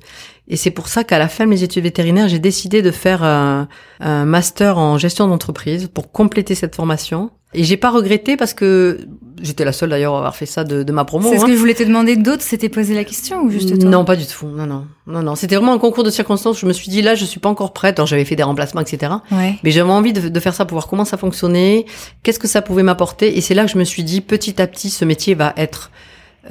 Et 0.47 0.55
c'est 0.55 0.71
pour 0.71 0.87
ça 0.87 1.03
qu'à 1.03 1.19
la 1.19 1.27
fin 1.27 1.43
de 1.43 1.49
mes 1.49 1.61
études 1.61 1.83
vétérinaires, 1.83 2.29
j'ai 2.29 2.39
décidé 2.39 2.81
de 2.81 2.89
faire 2.89 3.21
un, 3.23 3.67
un 3.99 4.25
master 4.25 4.77
en 4.77 4.97
gestion 4.97 5.27
d'entreprise 5.27 5.89
pour 5.93 6.11
compléter 6.11 6.55
cette 6.55 6.75
formation. 6.75 7.29
Et 7.53 7.63
j'ai 7.63 7.77
pas 7.77 7.91
regretté 7.91 8.35
parce 8.35 8.53
que 8.53 8.99
j'étais 9.41 9.63
la 9.63 9.71
seule 9.71 9.89
d'ailleurs 9.89 10.15
à 10.15 10.17
avoir 10.17 10.35
fait 10.35 10.45
ça 10.45 10.63
de, 10.63 10.83
de 10.83 10.91
ma 10.91 11.05
promo. 11.05 11.29
C'est 11.31 11.37
ce 11.37 11.43
hein. 11.43 11.47
que 11.47 11.53
je 11.53 11.57
voulais 11.57 11.73
te 11.73 11.83
demander 11.83 12.17
d'autres, 12.17 12.41
c'était 12.41 12.67
poser 12.67 12.93
la 12.93 13.05
question 13.05 13.41
ou 13.41 13.49
juste 13.49 13.79
toi? 13.79 13.89
Non, 13.89 14.03
pas 14.03 14.17
du 14.17 14.25
tout. 14.25 14.47
Non, 14.47 14.65
non, 14.65 14.85
non, 15.07 15.23
non. 15.23 15.35
C'était 15.35 15.55
vraiment 15.55 15.73
un 15.73 15.77
concours 15.77 16.03
de 16.03 16.09
circonstances. 16.09 16.59
Je 16.59 16.65
me 16.65 16.73
suis 16.73 16.89
dit 16.89 17.01
là, 17.01 17.15
je 17.15 17.23
suis 17.23 17.39
pas 17.39 17.49
encore 17.49 17.71
prête. 17.71 17.99
Alors 17.99 18.07
j'avais 18.07 18.25
fait 18.25 18.35
des 18.35 18.43
remplacements, 18.43 18.81
etc. 18.81 19.13
Ouais. 19.31 19.55
Mais 19.63 19.71
j'avais 19.71 19.89
envie 19.89 20.11
de, 20.11 20.27
de 20.27 20.39
faire 20.39 20.53
ça 20.53 20.65
pour 20.65 20.75
voir 20.75 20.87
comment 20.87 21.05
ça 21.05 21.17
fonctionnait, 21.17 21.85
qu'est-ce 22.23 22.39
que 22.39 22.47
ça 22.47 22.61
pouvait 22.61 22.83
m'apporter? 22.83 23.37
Et 23.37 23.41
c'est 23.41 23.53
là 23.53 23.65
que 23.65 23.71
je 23.71 23.77
me 23.77 23.85
suis 23.85 24.03
dit, 24.03 24.19
petit 24.21 24.61
à 24.61 24.67
petit, 24.67 24.89
ce 24.89 25.05
métier 25.05 25.33
va 25.33 25.53
être, 25.55 25.91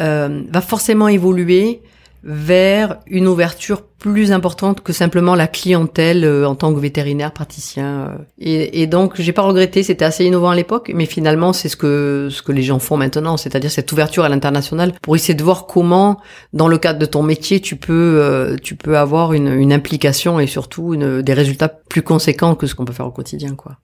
euh, 0.00 0.42
va 0.50 0.60
forcément 0.62 1.08
évoluer 1.08 1.82
vers 2.24 2.98
une 3.06 3.26
ouverture 3.26 3.82
plus 3.98 4.32
importante 4.32 4.82
que 4.82 4.92
simplement 4.92 5.34
la 5.34 5.46
clientèle 5.46 6.24
euh, 6.24 6.46
en 6.48 6.54
tant 6.54 6.74
que 6.74 6.78
vétérinaire 6.78 7.32
praticien. 7.32 7.86
euh. 7.86 8.18
Et, 8.38 8.82
et 8.82 8.86
donc, 8.86 9.20
j'ai 9.20 9.32
pas 9.32 9.42
regretté. 9.42 9.82
C'était 9.82 10.04
assez 10.04 10.24
innovant 10.24 10.50
à 10.50 10.54
l'époque, 10.54 10.90
mais 10.94 11.06
finalement, 11.06 11.52
c'est 11.52 11.68
ce 11.68 11.76
que 11.76 12.28
ce 12.30 12.42
que 12.42 12.52
les 12.52 12.62
gens 12.62 12.78
font 12.78 12.96
maintenant, 12.96 13.36
c'est-à-dire 13.36 13.70
cette 13.70 13.90
ouverture 13.92 14.24
à 14.24 14.28
l'international 14.28 14.92
pour 15.02 15.16
essayer 15.16 15.34
de 15.34 15.42
voir 15.42 15.66
comment, 15.66 16.20
dans 16.52 16.68
le 16.68 16.78
cadre 16.78 16.98
de 16.98 17.06
ton 17.06 17.22
métier, 17.22 17.60
tu 17.60 17.76
peux 17.76 18.18
euh, 18.20 18.56
tu 18.62 18.76
peux 18.76 18.98
avoir 18.98 19.32
une, 19.32 19.48
une 19.48 19.72
implication 19.72 20.40
et 20.40 20.46
surtout 20.46 20.94
une, 20.94 21.22
des 21.22 21.32
résultats 21.32 21.68
plus 21.68 22.02
conséquents 22.02 22.54
que 22.54 22.66
ce 22.66 22.74
qu'on 22.74 22.84
peut 22.84 22.92
faire 22.92 23.06
au 23.06 23.12
quotidien, 23.12 23.54
quoi. 23.54 23.76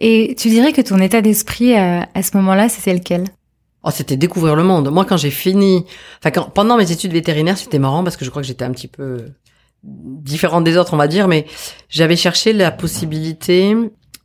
Et 0.00 0.36
tu 0.38 0.48
dirais 0.48 0.72
que 0.72 0.80
ton 0.80 0.98
état 0.98 1.22
d'esprit 1.22 1.74
euh, 1.74 2.00
à 2.14 2.22
ce 2.22 2.36
moment-là, 2.36 2.68
c'était 2.68 2.94
lequel? 2.94 3.24
Oh, 3.84 3.90
c'était 3.92 4.16
découvrir 4.16 4.56
le 4.56 4.64
monde. 4.64 4.90
Moi, 4.90 5.04
quand 5.04 5.16
j'ai 5.16 5.30
fini, 5.30 5.84
enfin, 6.18 6.30
quand, 6.30 6.50
pendant 6.50 6.76
mes 6.76 6.90
études 6.90 7.12
vétérinaires, 7.12 7.56
c'était 7.56 7.78
marrant 7.78 8.02
parce 8.02 8.16
que 8.16 8.24
je 8.24 8.30
crois 8.30 8.42
que 8.42 8.48
j'étais 8.48 8.64
un 8.64 8.72
petit 8.72 8.88
peu 8.88 9.26
différente 9.84 10.64
des 10.64 10.76
autres, 10.76 10.94
on 10.94 10.96
va 10.96 11.06
dire, 11.06 11.28
mais 11.28 11.46
j'avais 11.88 12.16
cherché 12.16 12.52
la 12.52 12.72
possibilité 12.72 13.76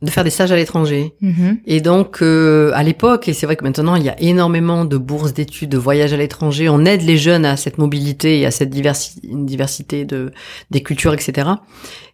de 0.04 0.10
faire 0.10 0.22
des 0.24 0.30
stages 0.30 0.52
à 0.52 0.56
l'étranger. 0.56 1.14
Mhm. 1.20 1.58
Et 1.66 1.80
donc, 1.80 2.18
euh, 2.22 2.70
à 2.74 2.82
l'époque, 2.82 3.26
et 3.28 3.32
c'est 3.32 3.46
vrai 3.46 3.56
que 3.56 3.64
maintenant, 3.64 3.96
il 3.96 4.04
y 4.04 4.08
a 4.08 4.20
énormément 4.20 4.84
de 4.84 4.96
bourses 4.96 5.32
d'études, 5.32 5.70
de 5.70 5.78
voyages 5.78 6.12
à 6.12 6.16
l'étranger. 6.16 6.68
On 6.68 6.84
aide 6.84 7.02
les 7.02 7.16
jeunes 7.16 7.44
à 7.44 7.56
cette 7.56 7.78
mobilité 7.78 8.40
et 8.40 8.46
à 8.46 8.50
cette 8.50 8.70
diversi- 8.72 9.18
diversité 9.22 10.04
de 10.04 10.30
des 10.70 10.82
cultures, 10.82 11.14
etc. 11.14 11.48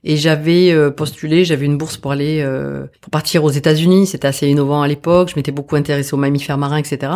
Et 0.04 0.16
j'avais 0.16 0.70
euh, 0.72 0.90
postulé, 0.90 1.44
j'avais 1.44 1.66
une 1.66 1.76
bourse 1.76 1.96
pour 1.98 2.12
aller 2.12 2.40
euh, 2.42 2.86
pour 3.02 3.10
partir 3.10 3.44
aux 3.44 3.50
États-Unis. 3.50 4.06
C'était 4.06 4.28
assez 4.28 4.48
innovant 4.48 4.80
à 4.82 4.88
l'époque. 4.88 5.28
Je 5.30 5.36
m'étais 5.36 5.52
beaucoup 5.52 5.76
intéressée 5.76 6.14
aux 6.14 6.18
mammifères 6.18 6.56
marins, 6.58 6.78
etc. 6.78 7.12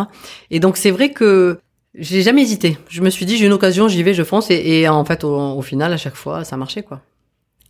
Et 0.51 0.59
donc, 0.59 0.77
c'est 0.77 0.91
vrai 0.91 1.09
que 1.11 1.57
j'ai 1.97 2.21
jamais 2.21 2.41
hésité. 2.41 2.77
Je 2.89 3.01
me 3.01 3.09
suis 3.09 3.25
dit, 3.25 3.37
j'ai 3.37 3.45
une 3.45 3.53
occasion, 3.53 3.87
j'y 3.87 4.03
vais, 4.03 4.13
je 4.13 4.23
fonce. 4.23 4.51
Et, 4.51 4.81
et 4.81 4.89
en 4.89 5.05
fait, 5.05 5.23
au, 5.23 5.33
au 5.57 5.61
final, 5.61 5.93
à 5.93 5.97
chaque 5.97 6.15
fois, 6.15 6.43
ça 6.43 6.57
marchait, 6.57 6.83
quoi. 6.83 7.01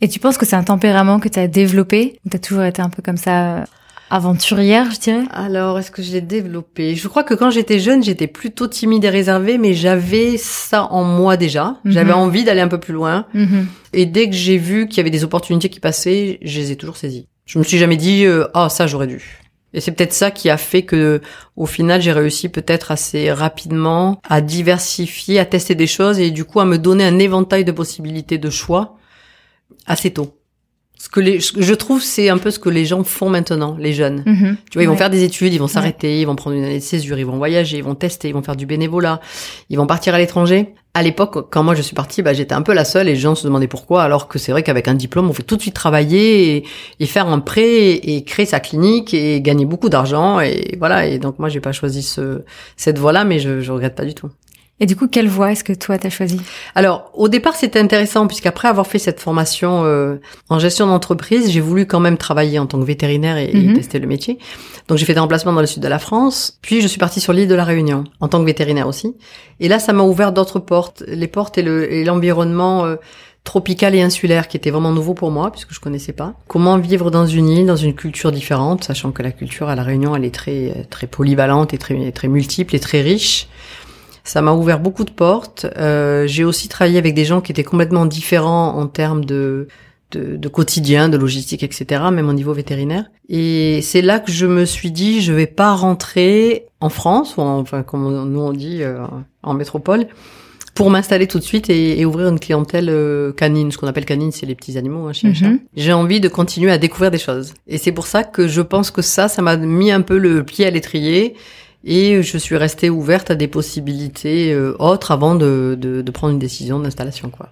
Et 0.00 0.08
tu 0.08 0.18
penses 0.18 0.36
que 0.36 0.44
c'est 0.44 0.56
un 0.56 0.64
tempérament 0.64 1.20
que 1.20 1.28
tu 1.28 1.38
as 1.38 1.48
développé 1.48 2.20
Tu 2.30 2.36
as 2.36 2.40
toujours 2.40 2.64
été 2.64 2.82
un 2.82 2.90
peu 2.90 3.02
comme 3.02 3.16
ça 3.16 3.56
euh, 3.56 3.64
aventurière, 4.10 4.90
je 4.90 5.00
dirais? 5.00 5.24
Alors, 5.32 5.78
est-ce 5.78 5.90
que 5.90 6.02
je 6.02 6.12
l'ai 6.12 6.20
développé? 6.20 6.94
Je 6.94 7.08
crois 7.08 7.24
que 7.24 7.34
quand 7.34 7.50
j'étais 7.50 7.78
jeune, 7.78 8.02
j'étais 8.02 8.26
plutôt 8.26 8.66
timide 8.66 9.04
et 9.04 9.10
réservée, 9.10 9.58
mais 9.58 9.74
j'avais 9.74 10.36
ça 10.36 10.84
en 10.92 11.04
moi 11.04 11.36
déjà. 11.36 11.76
Mhm. 11.84 11.92
J'avais 11.92 12.12
envie 12.12 12.44
d'aller 12.44 12.60
un 12.60 12.68
peu 12.68 12.78
plus 12.78 12.94
loin. 12.94 13.26
Mhm. 13.34 13.66
Et 13.94 14.06
dès 14.06 14.28
que 14.28 14.34
j'ai 14.34 14.58
vu 14.58 14.86
qu'il 14.86 14.98
y 14.98 15.00
avait 15.00 15.10
des 15.10 15.24
opportunités 15.24 15.70
qui 15.70 15.80
passaient, 15.80 16.38
je 16.42 16.60
les 16.60 16.72
ai 16.72 16.76
toujours 16.76 16.96
saisies. 16.96 17.26
Je 17.46 17.58
me 17.58 17.64
suis 17.64 17.78
jamais 17.78 17.96
dit, 17.96 18.26
euh, 18.26 18.46
ah, 18.54 18.68
ça, 18.68 18.86
j'aurais 18.86 19.06
dû. 19.06 19.40
Et 19.72 19.80
c'est 19.80 19.92
peut-être 19.92 20.12
ça 20.12 20.30
qui 20.30 20.50
a 20.50 20.56
fait 20.56 20.82
que, 20.82 21.20
au 21.56 21.66
final, 21.66 22.00
j'ai 22.00 22.12
réussi 22.12 22.48
peut-être 22.48 22.90
assez 22.90 23.32
rapidement 23.32 24.20
à 24.28 24.40
diversifier, 24.40 25.38
à 25.38 25.44
tester 25.44 25.74
des 25.74 25.86
choses 25.86 26.18
et 26.18 26.30
du 26.30 26.44
coup 26.44 26.60
à 26.60 26.64
me 26.64 26.78
donner 26.78 27.04
un 27.04 27.18
éventail 27.18 27.64
de 27.64 27.72
possibilités 27.72 28.38
de 28.38 28.50
choix 28.50 28.96
assez 29.86 30.10
tôt. 30.12 30.38
ce 30.98 31.08
que 31.08 31.20
les, 31.20 31.40
je 31.40 31.74
trouve, 31.74 32.02
c'est 32.02 32.30
un 32.30 32.38
peu 32.38 32.50
ce 32.50 32.58
que 32.58 32.70
les 32.70 32.84
gens 32.84 33.04
font 33.04 33.28
maintenant, 33.28 33.76
les 33.78 33.92
jeunes. 33.92 34.22
Mhm. 34.26 34.56
Tu 34.70 34.78
vois, 34.78 34.82
ils 34.82 34.88
vont 34.88 34.96
faire 34.96 35.10
des 35.10 35.24
études, 35.24 35.52
ils 35.52 35.58
vont 35.58 35.68
s'arrêter, 35.68 36.20
ils 36.20 36.24
vont 36.24 36.36
prendre 36.36 36.56
une 36.56 36.64
année 36.64 36.78
de 36.78 36.84
césure, 36.84 37.18
ils 37.18 37.26
vont 37.26 37.36
voyager, 37.36 37.78
ils 37.78 37.84
vont 37.84 37.94
tester, 37.94 38.28
ils 38.28 38.34
vont 38.34 38.42
faire 38.42 38.56
du 38.56 38.66
bénévolat, 38.66 39.20
ils 39.68 39.76
vont 39.76 39.86
partir 39.86 40.14
à 40.14 40.18
l'étranger. 40.18 40.74
À 40.94 41.02
l'époque, 41.02 41.50
quand 41.50 41.62
moi 41.62 41.74
je 41.74 41.82
suis 41.82 41.94
partie, 41.94 42.22
bah, 42.22 42.32
j'étais 42.32 42.54
un 42.54 42.62
peu 42.62 42.72
la 42.72 42.86
seule 42.86 43.06
et 43.08 43.12
les 43.12 43.20
gens 43.20 43.34
se 43.34 43.44
demandaient 43.46 43.68
pourquoi, 43.68 44.02
alors 44.02 44.28
que 44.28 44.38
c'est 44.38 44.50
vrai 44.50 44.62
qu'avec 44.62 44.88
un 44.88 44.94
diplôme, 44.94 45.28
on 45.28 45.34
fait 45.34 45.42
tout 45.42 45.56
de 45.56 45.60
suite 45.60 45.74
travailler 45.74 46.64
et, 46.98 47.06
faire 47.06 47.28
un 47.28 47.40
prêt 47.40 47.90
et, 47.92 48.24
créer 48.24 48.46
sa 48.46 48.60
clinique 48.60 49.12
et 49.12 49.42
gagner 49.42 49.66
beaucoup 49.66 49.90
d'argent 49.90 50.40
et 50.40 50.76
voilà. 50.78 51.06
Et 51.06 51.18
donc 51.18 51.38
moi, 51.38 51.50
j'ai 51.50 51.60
pas 51.60 51.72
choisi 51.72 52.02
ce, 52.02 52.40
cette 52.78 52.98
voie-là, 52.98 53.24
mais 53.24 53.38
je, 53.38 53.60
je 53.60 53.72
regrette 53.72 53.94
pas 53.94 54.06
du 54.06 54.14
tout. 54.14 54.30
Et 54.78 54.86
du 54.86 54.94
coup, 54.94 55.08
quelle 55.08 55.28
voie 55.28 55.52
est-ce 55.52 55.64
que 55.64 55.72
toi 55.72 55.96
t'as 55.96 56.10
choisi? 56.10 56.38
Alors, 56.74 57.10
au 57.14 57.28
départ, 57.28 57.56
c'était 57.56 57.78
intéressant 57.78 58.26
puisqu'après 58.26 58.68
avoir 58.68 58.86
fait 58.86 58.98
cette 58.98 59.20
formation 59.20 59.84
euh, 59.84 60.16
en 60.50 60.58
gestion 60.58 60.86
d'entreprise, 60.86 61.50
j'ai 61.50 61.60
voulu 61.60 61.86
quand 61.86 62.00
même 62.00 62.18
travailler 62.18 62.58
en 62.58 62.66
tant 62.66 62.78
que 62.78 62.84
vétérinaire 62.84 63.38
et, 63.38 63.52
mhm. 63.54 63.74
tester 63.74 63.98
le 63.98 64.06
métier. 64.06 64.38
Donc, 64.88 64.98
j'ai 64.98 65.06
fait 65.06 65.14
des 65.14 65.20
remplacements 65.20 65.54
dans 65.54 65.62
le 65.62 65.66
sud 65.66 65.82
de 65.82 65.88
la 65.88 65.98
France. 65.98 66.58
Puis, 66.60 66.82
je 66.82 66.88
suis 66.88 66.98
partie 66.98 67.20
sur 67.20 67.32
l'île 67.32 67.48
de 67.48 67.54
la 67.54 67.64
Réunion 67.64 68.04
en 68.20 68.28
tant 68.28 68.38
que 68.40 68.44
vétérinaire 68.44 68.86
aussi. 68.86 69.14
Et 69.60 69.68
là, 69.68 69.78
ça 69.78 69.94
m'a 69.94 70.02
ouvert 70.02 70.32
d'autres 70.32 70.58
portes, 70.58 71.02
les 71.06 71.28
portes 71.28 71.56
et 71.56 72.04
l'environnement. 72.04 72.84
Euh, 72.84 72.96
tropical 73.46 73.94
et 73.94 74.02
insulaire 74.02 74.48
qui 74.48 74.56
était 74.56 74.70
vraiment 74.70 74.90
nouveau 74.90 75.14
pour 75.14 75.30
moi 75.30 75.52
puisque 75.52 75.72
je 75.72 75.80
connaissais 75.80 76.12
pas. 76.12 76.34
Comment 76.48 76.76
vivre 76.78 77.10
dans 77.10 77.26
une 77.26 77.48
île, 77.48 77.64
dans 77.64 77.76
une 77.76 77.94
culture 77.94 78.32
différente, 78.32 78.82
sachant 78.84 79.12
que 79.12 79.22
la 79.22 79.30
culture 79.30 79.68
à 79.68 79.76
la 79.76 79.84
Réunion 79.84 80.16
elle 80.16 80.24
est 80.24 80.34
très 80.34 80.86
très 80.90 81.06
polyvalente 81.06 81.72
et 81.72 81.78
très 81.78 82.10
très 82.10 82.26
multiple 82.26 82.74
et 82.74 82.80
très 82.80 83.00
riche. 83.00 83.46
Ça 84.26 84.42
m'a 84.42 84.52
ouvert 84.52 84.80
beaucoup 84.80 85.04
de 85.04 85.10
portes. 85.10 85.66
Euh, 85.76 86.26
j'ai 86.26 86.42
aussi 86.42 86.68
travaillé 86.68 86.98
avec 86.98 87.14
des 87.14 87.24
gens 87.24 87.40
qui 87.40 87.52
étaient 87.52 87.64
complètement 87.64 88.06
différents 88.06 88.76
en 88.76 88.88
termes 88.88 89.24
de, 89.24 89.68
de, 90.10 90.48
quotidien, 90.48 91.08
de 91.08 91.16
logistique, 91.16 91.62
etc., 91.62 92.02
même 92.12 92.28
au 92.28 92.32
niveau 92.32 92.52
vétérinaire. 92.52 93.04
Et 93.28 93.80
c'est 93.82 94.02
là 94.02 94.18
que 94.18 94.32
je 94.32 94.46
me 94.46 94.64
suis 94.64 94.90
dit, 94.90 95.20
je 95.20 95.32
vais 95.32 95.46
pas 95.46 95.74
rentrer 95.74 96.66
en 96.80 96.88
France, 96.88 97.36
ou 97.36 97.40
enfin 97.40 97.84
comme 97.84 98.02
nous 98.28 98.40
on 98.40 98.52
dit 98.52 98.82
euh, 98.82 98.98
en 99.44 99.54
métropole, 99.54 100.08
pour 100.74 100.90
m'installer 100.90 101.28
tout 101.28 101.38
de 101.38 101.44
suite 101.44 101.70
et, 101.70 102.04
ouvrir 102.04 102.28
une 102.28 102.40
clientèle 102.40 102.88
euh, 102.90 103.32
canine. 103.32 103.70
Ce 103.70 103.78
qu'on 103.78 103.86
appelle 103.86 104.04
canine, 104.04 104.32
c'est 104.32 104.46
les 104.46 104.56
petits 104.56 104.76
animaux, 104.76 105.06
hein, 105.06 105.12
chez 105.12 105.28
mm 105.28 105.60
J'ai 105.76 105.92
envie 105.92 106.20
de 106.20 106.28
continuer 106.28 106.72
à 106.72 106.78
découvrir 106.78 107.12
des 107.12 107.18
choses. 107.18 107.54
Et 107.68 107.78
c'est 107.78 107.92
pour 107.92 108.06
ça 108.08 108.24
que 108.24 108.48
je 108.48 108.60
pense 108.60 108.90
que 108.90 109.02
ça, 109.02 109.28
ça 109.28 109.40
m'a 109.40 109.56
mis 109.56 109.90
un 109.90 110.02
peu 110.02 110.18
le 110.18 110.44
pied 110.44 110.66
à 110.66 110.70
l'étrier 110.70 111.34
et 111.84 112.22
je 112.22 112.38
suis 112.38 112.56
restée 112.56 112.90
ouverte 112.90 113.30
à 113.30 113.34
des 113.34 113.48
possibilités 113.48 114.52
euh, 114.52 114.74
autres 114.78 115.10
avant 115.10 115.34
de, 115.34 115.76
de, 115.78 116.02
de, 116.02 116.10
prendre 116.10 116.32
une 116.32 116.38
décision 116.38 116.80
d'installation. 116.80 117.30
quoi. 117.30 117.50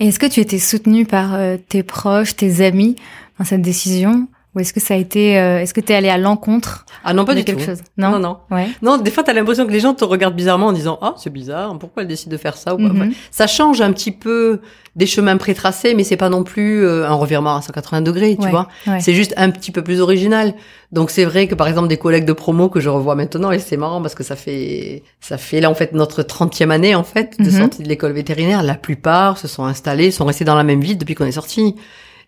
Est-ce 0.00 0.18
que 0.18 0.26
tu 0.26 0.40
étais 0.40 0.58
soutenue 0.58 1.06
par 1.06 1.34
euh, 1.34 1.56
tes 1.68 1.82
proches, 1.82 2.36
tes 2.36 2.64
amis 2.64 2.96
dans 3.38 3.44
cette 3.44 3.62
décision? 3.62 4.28
Ou 4.54 4.60
est-ce 4.60 4.72
que 4.72 4.80
ça 4.80 4.94
a 4.94 4.96
été, 4.96 5.38
euh, 5.38 5.60
est-ce 5.60 5.74
que 5.74 5.80
t'es 5.80 5.94
allé 5.94 6.08
à 6.08 6.18
l'encontre 6.18 6.86
Ah 7.02 7.12
non, 7.12 7.24
pas 7.24 7.34
de 7.34 7.40
du 7.40 7.44
quelque 7.44 7.60
tout. 7.60 7.66
chose? 7.66 7.82
Non, 7.96 8.10
non, 8.10 8.18
non. 8.20 8.38
Ouais. 8.50 8.68
Non, 8.82 8.98
des 8.98 9.10
fois 9.10 9.22
t'as 9.24 9.32
l'impression 9.32 9.66
que 9.66 9.72
les 9.72 9.80
gens 9.80 9.94
te 9.94 10.04
regardent 10.04 10.36
bizarrement 10.36 10.66
en 10.66 10.72
disant 10.72 10.98
ah 11.02 11.14
c'est 11.16 11.32
bizarre, 11.32 11.76
pourquoi 11.78 12.02
elle 12.02 12.08
décide 12.08 12.30
de 12.30 12.36
faire 12.36 12.56
ça 12.56 12.74
ou 12.74 12.78
mhm. 12.78 13.12
Ça 13.30 13.46
change 13.46 13.80
un 13.80 13.92
petit 13.92 14.12
peu 14.12 14.60
des 14.96 15.06
chemins 15.06 15.36
prétracés, 15.36 15.94
mais 15.94 16.04
c'est 16.04 16.16
pas 16.16 16.28
non 16.28 16.44
plus 16.44 16.84
euh, 16.84 17.08
un 17.08 17.14
revirement 17.14 17.56
à 17.56 17.62
180 17.62 18.02
degrés, 18.02 18.36
tu 18.40 18.48
vois. 18.48 18.68
C'est 19.00 19.14
juste 19.14 19.34
un 19.36 19.50
petit 19.50 19.72
peu 19.72 19.82
plus 19.82 20.00
original. 20.00 20.54
Donc 20.92 21.10
c'est 21.10 21.24
vrai 21.24 21.48
que 21.48 21.56
par 21.56 21.66
exemple 21.66 21.88
des 21.88 21.96
collègues 21.96 22.24
de 22.24 22.32
promo 22.32 22.68
que 22.68 22.78
je 22.78 22.88
revois 22.88 23.16
maintenant 23.16 23.50
et 23.50 23.58
c'est 23.58 23.76
marrant 23.76 24.00
parce 24.00 24.14
que 24.14 24.22
ça 24.22 24.36
fait 24.36 25.02
ça 25.20 25.38
fait 25.38 25.60
là 25.60 25.68
en 25.68 25.74
fait 25.74 25.92
notre 25.92 26.22
30e 26.22 26.70
année 26.70 26.94
en 26.94 27.02
fait 27.02 27.36
de 27.40 27.44
mhm. 27.44 27.50
sortie 27.50 27.82
de 27.82 27.88
l'école 27.88 28.12
vétérinaire. 28.12 28.62
La 28.62 28.76
plupart 28.76 29.36
se 29.36 29.48
sont 29.48 29.64
installés, 29.64 30.12
sont 30.12 30.24
restés 30.24 30.44
dans 30.44 30.54
la 30.54 30.62
même 30.62 30.80
ville 30.80 30.96
depuis 30.96 31.16
qu'on 31.16 31.24
est 31.24 31.32
sorti 31.32 31.74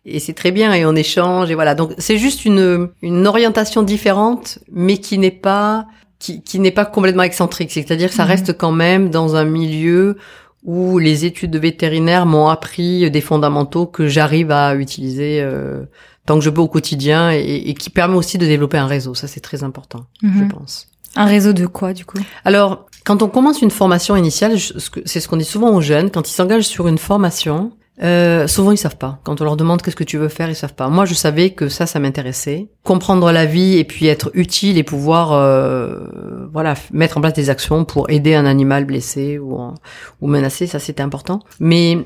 et 0.06 0.20
c'est 0.20 0.32
très 0.32 0.52
bien 0.52 0.72
et 0.72 0.86
on 0.86 0.94
échange 0.94 1.50
et 1.50 1.54
voilà. 1.54 1.74
Donc 1.74 1.92
c'est 1.98 2.16
juste 2.16 2.44
une 2.44 2.88
une 3.02 3.26
orientation 3.26 3.82
différente, 3.82 4.58
mais 4.72 4.98
qui 4.98 5.18
n'est 5.18 5.30
pas 5.30 5.86
qui, 6.18 6.42
qui 6.42 6.60
n'est 6.60 6.70
pas 6.70 6.84
complètement 6.84 7.24
excentrique. 7.24 7.72
C'est-à-dire 7.72 8.08
que 8.08 8.14
ça 8.14 8.24
mhm. 8.24 8.30
reste 8.30 8.56
quand 8.56 8.72
même 8.72 9.10
dans 9.10 9.36
un 9.36 9.44
milieu 9.44 10.16
où 10.64 10.98
les 10.98 11.24
études 11.24 11.50
de 11.50 11.58
vétérinaire 11.58 12.24
m'ont 12.24 12.48
appris 12.48 13.10
des 13.10 13.20
fondamentaux 13.20 13.86
que 13.86 14.08
j'arrive 14.08 14.50
à 14.50 14.74
utiliser 14.74 15.40
euh, 15.40 15.84
tant 16.24 16.38
que 16.38 16.44
je 16.44 16.50
peux 16.50 16.60
au 16.60 16.68
quotidien 16.68 17.30
et, 17.30 17.62
et, 17.66 17.74
qui 17.74 17.90
permet 17.90 18.16
aussi 18.16 18.38
de 18.38 18.46
développer 18.46 18.78
un 18.78 18.86
réseau. 18.86 19.14
Ça 19.14 19.26
c'est 19.26 19.40
très 19.40 19.64
important, 19.64 20.06
je 20.22 20.28
mhm. 20.28 20.48
pense. 20.48 20.88
Un 21.14 21.26
réseau 21.26 21.52
de 21.52 21.66
quoi 21.66 21.92
du 21.92 22.04
coup? 22.04 22.18
Alors 22.44 22.86
quand 23.04 23.22
on 23.22 23.28
commence 23.28 23.62
une 23.62 23.70
formation 23.70 24.16
initiale, 24.16 24.58
c'est 25.04 25.20
ce 25.20 25.28
qu'on 25.28 25.36
dit 25.36 25.44
souvent 25.44 25.74
aux 25.74 25.80
jeunes, 25.80 26.10
quand 26.10 26.28
ils 26.28 26.34
s'engagent 26.34 26.66
sur 26.66 26.88
une 26.88 26.98
formation, 26.98 27.72
euh, 28.02 28.46
souvent 28.46 28.72
ils 28.72 28.76
savent 28.76 28.96
pas. 28.96 29.20
Quand 29.24 29.40
on 29.40 29.44
leur 29.44 29.56
demande 29.56 29.80
qu'est-ce 29.82 29.96
que 29.96 30.04
tu 30.04 30.18
veux 30.18 30.28
faire, 30.28 30.48
ils 30.48 30.54
savent 30.54 30.74
pas. 30.74 30.88
Moi, 30.88 31.04
je 31.06 31.14
savais 31.14 31.50
que 31.50 31.68
ça, 31.68 31.86
ça 31.86 31.98
m'intéressait. 31.98 32.68
Comprendre 32.82 33.32
la 33.32 33.46
vie 33.46 33.78
et 33.78 33.84
puis 33.84 34.06
être 34.06 34.30
utile 34.34 34.78
et 34.78 34.82
pouvoir, 34.82 35.32
euh, 35.32 36.00
voilà, 36.52 36.74
mettre 36.92 37.18
en 37.18 37.20
place 37.20 37.32
des 37.34 37.50
actions 37.50 37.84
pour 37.84 38.10
aider 38.10 38.34
un 38.34 38.46
animal 38.46 38.84
blessé 38.84 39.38
ou, 39.38 39.58
ou 40.20 40.26
menacé, 40.26 40.66
ça 40.66 40.78
c'était 40.78 41.02
important. 41.02 41.40
Mais 41.58 41.98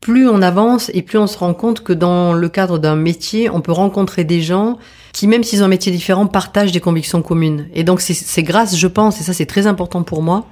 plus 0.00 0.28
on 0.28 0.42
avance 0.42 0.90
et 0.94 1.02
plus 1.02 1.18
on 1.18 1.26
se 1.26 1.38
rend 1.38 1.54
compte 1.54 1.82
que 1.82 1.92
dans 1.92 2.32
le 2.32 2.48
cadre 2.48 2.78
d'un 2.78 2.96
métier, 2.96 3.50
on 3.50 3.60
peut 3.60 3.72
rencontrer 3.72 4.24
des 4.24 4.40
gens 4.40 4.78
qui, 5.12 5.26
même 5.26 5.42
s'ils 5.42 5.62
ont 5.62 5.64
un 5.64 5.68
métier 5.68 5.90
différent, 5.90 6.26
partagent 6.26 6.72
des 6.72 6.80
convictions 6.80 7.22
communes. 7.22 7.68
Et 7.74 7.84
donc 7.84 8.00
c'est 8.00 8.42
grâce, 8.42 8.76
je 8.76 8.86
pense, 8.86 9.20
et 9.20 9.24
ça 9.24 9.32
c'est 9.32 9.46
très 9.46 9.66
important 9.66 10.02
pour 10.02 10.22
moi, 10.22 10.46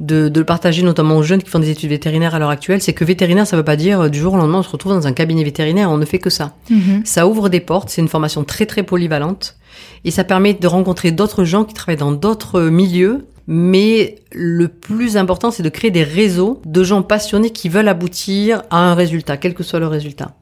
de, 0.00 0.28
de, 0.28 0.40
le 0.40 0.46
partager 0.46 0.82
notamment 0.82 1.16
aux 1.16 1.22
jeunes 1.22 1.42
qui 1.42 1.50
font 1.50 1.58
des 1.58 1.70
études 1.70 1.90
vétérinaires 1.90 2.34
à 2.34 2.38
l'heure 2.38 2.50
actuelle, 2.50 2.80
c'est 2.80 2.92
que 2.92 3.04
vétérinaire, 3.04 3.46
ça 3.46 3.56
veut 3.56 3.64
pas 3.64 3.76
dire 3.76 4.02
euh, 4.02 4.08
du 4.08 4.18
jour 4.18 4.34
au 4.34 4.36
lendemain 4.36 4.58
on 4.58 4.62
se 4.62 4.70
retrouve 4.70 4.92
dans 4.92 5.06
un 5.06 5.12
cabinet 5.12 5.44
vétérinaire, 5.44 5.90
on 5.90 5.98
ne 5.98 6.04
fait 6.04 6.18
que 6.18 6.30
ça. 6.30 6.54
Mhm. 6.70 7.02
Ça 7.04 7.26
ouvre 7.26 7.48
des 7.48 7.60
portes, 7.60 7.90
c'est 7.90 8.00
une 8.00 8.08
formation 8.08 8.44
très 8.44 8.66
très 8.66 8.82
polyvalente 8.82 9.56
et 10.04 10.10
ça 10.10 10.24
permet 10.24 10.54
de 10.54 10.66
rencontrer 10.66 11.10
d'autres 11.10 11.44
gens 11.44 11.64
qui 11.64 11.74
travaillent 11.74 11.96
dans 11.96 12.12
d'autres 12.12 12.62
milieux. 12.62 13.26
Mais 13.50 14.16
le 14.30 14.68
plus 14.68 15.16
important, 15.16 15.50
c'est 15.50 15.62
de 15.62 15.70
créer 15.70 15.90
des 15.90 16.02
réseaux 16.02 16.60
de 16.66 16.84
gens 16.84 17.00
passionnés 17.00 17.48
qui 17.48 17.70
veulent 17.70 17.88
aboutir 17.88 18.62
à 18.68 18.90
un 18.90 18.94
résultat, 18.94 19.38
quel 19.38 19.54
que 19.54 19.62
soit 19.62 19.80
le 19.80 19.86
résultat. 19.86 20.34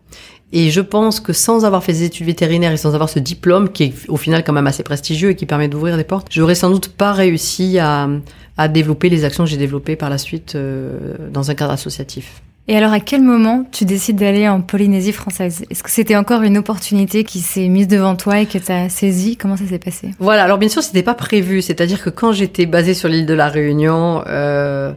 Et 0.52 0.70
je 0.70 0.80
pense 0.80 1.20
que 1.20 1.32
sans 1.32 1.64
avoir 1.64 1.82
fait 1.82 1.92
des 1.92 2.04
études 2.04 2.26
vétérinaires 2.26 2.72
et 2.72 2.76
sans 2.76 2.94
avoir 2.94 3.08
ce 3.08 3.18
diplôme, 3.18 3.70
qui 3.70 3.84
est 3.84 3.94
au 4.08 4.16
final 4.16 4.44
quand 4.44 4.52
même 4.52 4.66
assez 4.66 4.82
prestigieux 4.82 5.30
et 5.30 5.34
qui 5.34 5.46
permet 5.46 5.68
d'ouvrir 5.68 5.96
des 5.96 6.04
portes, 6.04 6.28
j'aurais 6.30 6.54
sans 6.54 6.70
doute 6.70 6.88
pas 6.88 7.12
réussi 7.12 7.78
à, 7.78 8.08
à 8.56 8.68
développer 8.68 9.08
les 9.08 9.24
actions 9.24 9.44
que 9.44 9.50
j'ai 9.50 9.56
développées 9.56 9.96
par 9.96 10.08
la 10.08 10.18
suite 10.18 10.54
euh, 10.54 11.16
dans 11.32 11.50
un 11.50 11.54
cadre 11.54 11.72
associatif. 11.72 12.42
Et 12.68 12.76
alors, 12.76 12.92
à 12.92 12.98
quel 12.98 13.22
moment 13.22 13.64
tu 13.70 13.84
décides 13.84 14.16
d'aller 14.16 14.48
en 14.48 14.60
Polynésie 14.60 15.12
française? 15.12 15.64
Est-ce 15.70 15.84
que 15.84 15.90
c'était 15.90 16.16
encore 16.16 16.42
une 16.42 16.58
opportunité 16.58 17.22
qui 17.22 17.38
s'est 17.38 17.68
mise 17.68 17.86
devant 17.86 18.16
toi 18.16 18.40
et 18.40 18.46
que 18.46 18.58
tu 18.58 18.72
as 18.72 18.88
saisi 18.88 19.36
Comment 19.36 19.56
ça 19.56 19.66
s'est 19.66 19.78
passé? 19.78 20.10
Voilà. 20.18 20.42
Alors, 20.42 20.58
bien 20.58 20.68
sûr, 20.68 20.82
c'était 20.82 21.04
pas 21.04 21.14
prévu. 21.14 21.62
C'est-à-dire 21.62 22.02
que 22.02 22.10
quand 22.10 22.32
j'étais 22.32 22.66
basée 22.66 22.94
sur 22.94 23.08
l'île 23.08 23.26
de 23.26 23.34
la 23.34 23.48
Réunion, 23.48 24.24
euh, 24.26 24.92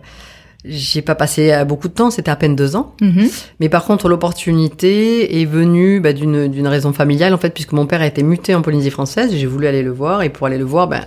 j'ai 0.65 1.01
pas 1.01 1.15
passé 1.15 1.51
euh, 1.51 1.63
beaucoup 1.63 1.87
de 1.87 1.93
temps, 1.93 2.11
c'était 2.11 2.31
à 2.31 2.35
peine 2.35 2.55
deux 2.55 2.75
ans. 2.75 2.93
Mhm. 3.01 3.29
Mais 3.59 3.69
par 3.69 3.85
contre, 3.85 4.09
l'opportunité 4.09 5.41
est 5.41 5.45
venue 5.45 5.99
bah, 6.01 6.13
d'une 6.13 6.47
d'une 6.47 6.67
raison 6.67 6.91
familiale 6.91 7.33
en 7.33 7.37
fait, 7.37 7.51
puisque 7.51 7.71
mon 7.71 7.85
père 7.85 8.01
a 8.01 8.07
été 8.07 8.23
muté 8.23 8.53
en 8.55 8.61
Polynésie 8.61 8.91
française. 8.91 9.33
J'ai 9.33 9.45
voulu 9.45 9.67
aller 9.67 9.83
le 9.83 9.91
voir 9.91 10.21
et 10.21 10.29
pour 10.29 10.47
aller 10.47 10.57
le 10.57 10.65
voir, 10.65 10.87
ben 10.87 11.05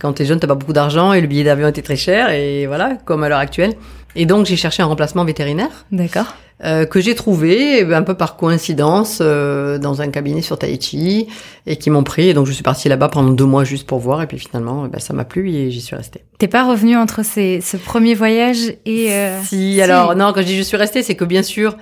quand 0.00 0.14
t'es 0.14 0.24
jeune, 0.24 0.40
t'as 0.40 0.46
pas 0.46 0.54
beaucoup 0.54 0.72
d'argent 0.72 1.12
et 1.12 1.20
le 1.20 1.26
billet 1.26 1.44
d'avion 1.44 1.68
était 1.68 1.82
très 1.82 1.96
cher 1.96 2.30
et 2.30 2.66
voilà, 2.66 2.96
comme 3.04 3.22
à 3.22 3.28
l'heure 3.28 3.38
actuelle. 3.38 3.74
Et 4.16 4.26
donc 4.26 4.46
j'ai 4.46 4.56
cherché 4.56 4.82
un 4.82 4.86
remplacement 4.86 5.24
vétérinaire. 5.24 5.86
D'accord. 5.92 6.34
Euh, 6.62 6.84
que 6.84 7.00
j'ai 7.00 7.14
trouvé 7.14 7.90
un 7.90 8.02
peu 8.02 8.12
par 8.12 8.36
coïncidence 8.36 9.20
euh, 9.22 9.78
dans 9.78 10.02
un 10.02 10.08
cabinet 10.08 10.42
sur 10.42 10.58
Tahiti 10.58 11.26
et 11.66 11.76
qui 11.76 11.88
m'ont 11.88 12.02
pris 12.02 12.28
et 12.28 12.34
donc 12.34 12.46
je 12.46 12.52
suis 12.52 12.62
partie 12.62 12.90
là-bas 12.90 13.08
pendant 13.08 13.30
deux 13.30 13.46
mois 13.46 13.64
juste 13.64 13.86
pour 13.86 13.98
voir 13.98 14.20
et 14.20 14.26
puis 14.26 14.38
finalement 14.38 14.86
bah, 14.86 14.98
ça 14.98 15.14
m'a 15.14 15.24
plu 15.24 15.50
et 15.50 15.70
j'y 15.70 15.80
suis 15.80 15.96
restée. 15.96 16.22
T'es 16.36 16.48
pas 16.48 16.68
revenu 16.68 16.98
entre 16.98 17.24
ces, 17.24 17.62
ce 17.62 17.78
premier 17.78 18.14
voyage 18.14 18.74
et 18.84 19.10
euh... 19.10 19.40
si, 19.42 19.80
alors 19.80 20.14
non 20.14 20.32
quand 20.34 20.42
je 20.42 20.48
dis 20.48 20.56
je 20.58 20.62
suis 20.62 20.76
restée 20.76 21.02
c'est 21.02 21.14
que 21.14 21.24
bien 21.24 21.42
sûr 21.42 21.78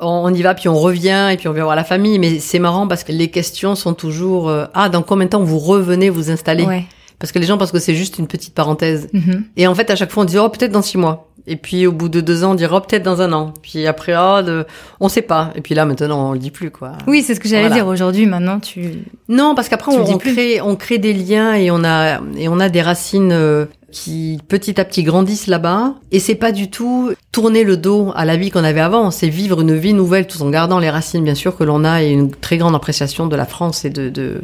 on 0.00 0.32
y 0.32 0.40
va 0.40 0.54
puis 0.54 0.70
on 0.70 0.78
revient 0.78 1.28
et 1.30 1.36
puis 1.36 1.48
on 1.48 1.52
vient 1.52 1.64
voir 1.64 1.76
la 1.76 1.84
famille 1.84 2.18
mais 2.18 2.38
c'est 2.38 2.58
marrant 2.58 2.88
parce 2.88 3.04
que 3.04 3.12
les 3.12 3.28
questions 3.28 3.74
sont 3.74 3.92
toujours 3.92 4.48
euh, 4.48 4.64
ah 4.72 4.88
dans 4.88 5.02
combien 5.02 5.26
de 5.26 5.30
temps 5.30 5.42
vous 5.42 5.58
revenez 5.58 6.08
vous 6.08 6.30
installer? 6.30 6.64
Ouais. 6.64 6.86
Parce 7.18 7.32
que 7.32 7.38
les 7.38 7.46
gens 7.46 7.56
pensent 7.58 7.72
que 7.72 7.78
c'est 7.78 7.94
juste 7.94 8.18
une 8.18 8.26
petite 8.26 8.54
parenthèse. 8.54 9.08
Mhm. 9.12 9.44
Et 9.56 9.66
en 9.66 9.74
fait, 9.74 9.90
à 9.90 9.96
chaque 9.96 10.10
fois, 10.10 10.24
on 10.24 10.26
dit, 10.26 10.38
oh, 10.38 10.48
peut-être 10.48 10.72
dans 10.72 10.82
six 10.82 10.98
mois. 10.98 11.30
Et 11.48 11.56
puis, 11.56 11.86
au 11.86 11.92
bout 11.92 12.08
de 12.08 12.20
deux 12.20 12.42
ans, 12.42 12.52
on 12.52 12.54
dira, 12.54 12.76
oh, 12.76 12.80
peut-être 12.80 13.04
dans 13.04 13.22
un 13.22 13.32
an. 13.32 13.54
Puis 13.62 13.86
après, 13.86 14.14
oh, 14.16 14.42
de... 14.42 14.66
on 14.98 15.08
sait 15.08 15.22
pas. 15.22 15.52
Et 15.54 15.60
puis 15.60 15.74
là, 15.74 15.84
maintenant, 15.84 16.30
on 16.30 16.32
le 16.32 16.38
dit 16.38 16.50
plus, 16.50 16.70
quoi. 16.70 16.92
Oui, 17.06 17.22
c'est 17.22 17.34
ce 17.34 17.40
que 17.40 17.48
j'allais 17.48 17.70
dire. 17.70 17.86
Aujourd'hui, 17.86 18.26
maintenant, 18.26 18.58
tu... 18.58 19.04
Non, 19.28 19.54
parce 19.54 19.68
qu'après, 19.68 19.92
on, 19.92 20.18
crée, 20.18 20.60
on 20.60 20.74
crée 20.74 20.98
des 20.98 21.12
liens 21.12 21.54
et 21.54 21.70
on 21.70 21.84
a, 21.84 22.20
et 22.36 22.48
on 22.48 22.58
a 22.58 22.68
des 22.68 22.82
racines 22.82 23.30
euh, 23.32 23.66
qui, 23.92 24.40
petit 24.48 24.80
à 24.80 24.84
petit, 24.84 25.04
grandissent 25.04 25.46
là-bas. 25.46 25.94
Et 26.10 26.18
c'est 26.18 26.34
pas 26.34 26.50
du 26.50 26.68
tout 26.68 27.12
tourner 27.30 27.62
le 27.62 27.76
dos 27.76 28.12
à 28.16 28.24
la 28.24 28.36
vie 28.36 28.50
qu'on 28.50 28.64
avait 28.64 28.80
avant. 28.80 29.12
C'est 29.12 29.28
vivre 29.28 29.60
une 29.60 29.76
vie 29.76 29.94
nouvelle 29.94 30.26
tout 30.26 30.42
en 30.42 30.50
gardant 30.50 30.80
les 30.80 30.90
racines, 30.90 31.22
bien 31.22 31.36
sûr, 31.36 31.56
que 31.56 31.62
l'on 31.62 31.84
a 31.84 32.02
et 32.02 32.10
une 32.10 32.32
très 32.32 32.56
grande 32.56 32.74
appréciation 32.74 33.28
de 33.28 33.36
la 33.36 33.46
France 33.46 33.84
et 33.84 33.90
de, 33.90 34.08
de 34.08 34.42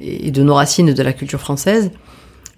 et 0.00 0.30
de 0.30 0.42
nos 0.42 0.54
racines 0.54 0.92
de 0.92 1.02
la 1.02 1.12
culture 1.12 1.40
française. 1.40 1.92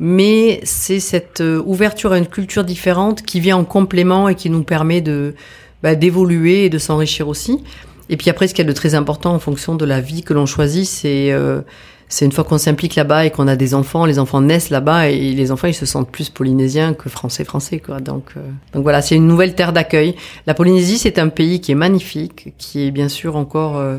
Mais 0.00 0.60
c'est 0.64 1.00
cette 1.00 1.40
euh, 1.40 1.62
ouverture 1.64 2.12
à 2.12 2.18
une 2.18 2.26
culture 2.26 2.64
différente 2.64 3.22
qui 3.22 3.40
vient 3.40 3.56
en 3.56 3.64
complément 3.64 4.28
et 4.28 4.34
qui 4.34 4.50
nous 4.50 4.64
permet 4.64 5.00
de 5.00 5.34
bah, 5.82 5.94
d'évoluer 5.94 6.64
et 6.64 6.70
de 6.70 6.78
s'enrichir 6.78 7.28
aussi. 7.28 7.62
Et 8.08 8.16
puis 8.16 8.30
après, 8.30 8.48
ce 8.48 8.54
qu'il 8.54 8.64
y 8.64 8.68
a 8.68 8.70
de 8.70 8.76
très 8.76 8.94
important 8.94 9.34
en 9.34 9.38
fonction 9.38 9.76
de 9.76 9.84
la 9.84 10.00
vie 10.00 10.22
que 10.22 10.34
l'on 10.34 10.46
choisit, 10.46 10.86
c'est 10.86 11.30
euh, 11.32 11.60
c'est 12.08 12.24
une 12.24 12.32
fois 12.32 12.44
qu'on 12.44 12.58
s'implique 12.58 12.94
là-bas 12.94 13.24
et 13.26 13.30
qu'on 13.30 13.48
a 13.48 13.56
des 13.56 13.74
enfants, 13.74 14.04
les 14.04 14.18
enfants 14.18 14.40
naissent 14.40 14.70
là-bas 14.70 15.08
et 15.08 15.32
les 15.32 15.50
enfants 15.50 15.68
ils 15.68 15.74
se 15.74 15.86
sentent 15.86 16.10
plus 16.10 16.30
polynésiens 16.30 16.94
que 16.94 17.08
français 17.08 17.44
français 17.44 17.80
quoi. 17.80 18.00
Donc 18.00 18.32
euh, 18.36 18.40
donc 18.72 18.82
voilà, 18.82 19.02
c'est 19.02 19.16
une 19.16 19.26
nouvelle 19.26 19.54
terre 19.54 19.72
d'accueil. 19.72 20.14
La 20.46 20.54
Polynésie 20.54 20.98
c'est 20.98 21.18
un 21.18 21.28
pays 21.28 21.60
qui 21.60 21.72
est 21.72 21.76
magnifique, 21.76 22.52
qui 22.58 22.86
est 22.86 22.90
bien 22.90 23.08
sûr 23.08 23.36
encore 23.36 23.78
euh, 23.78 23.98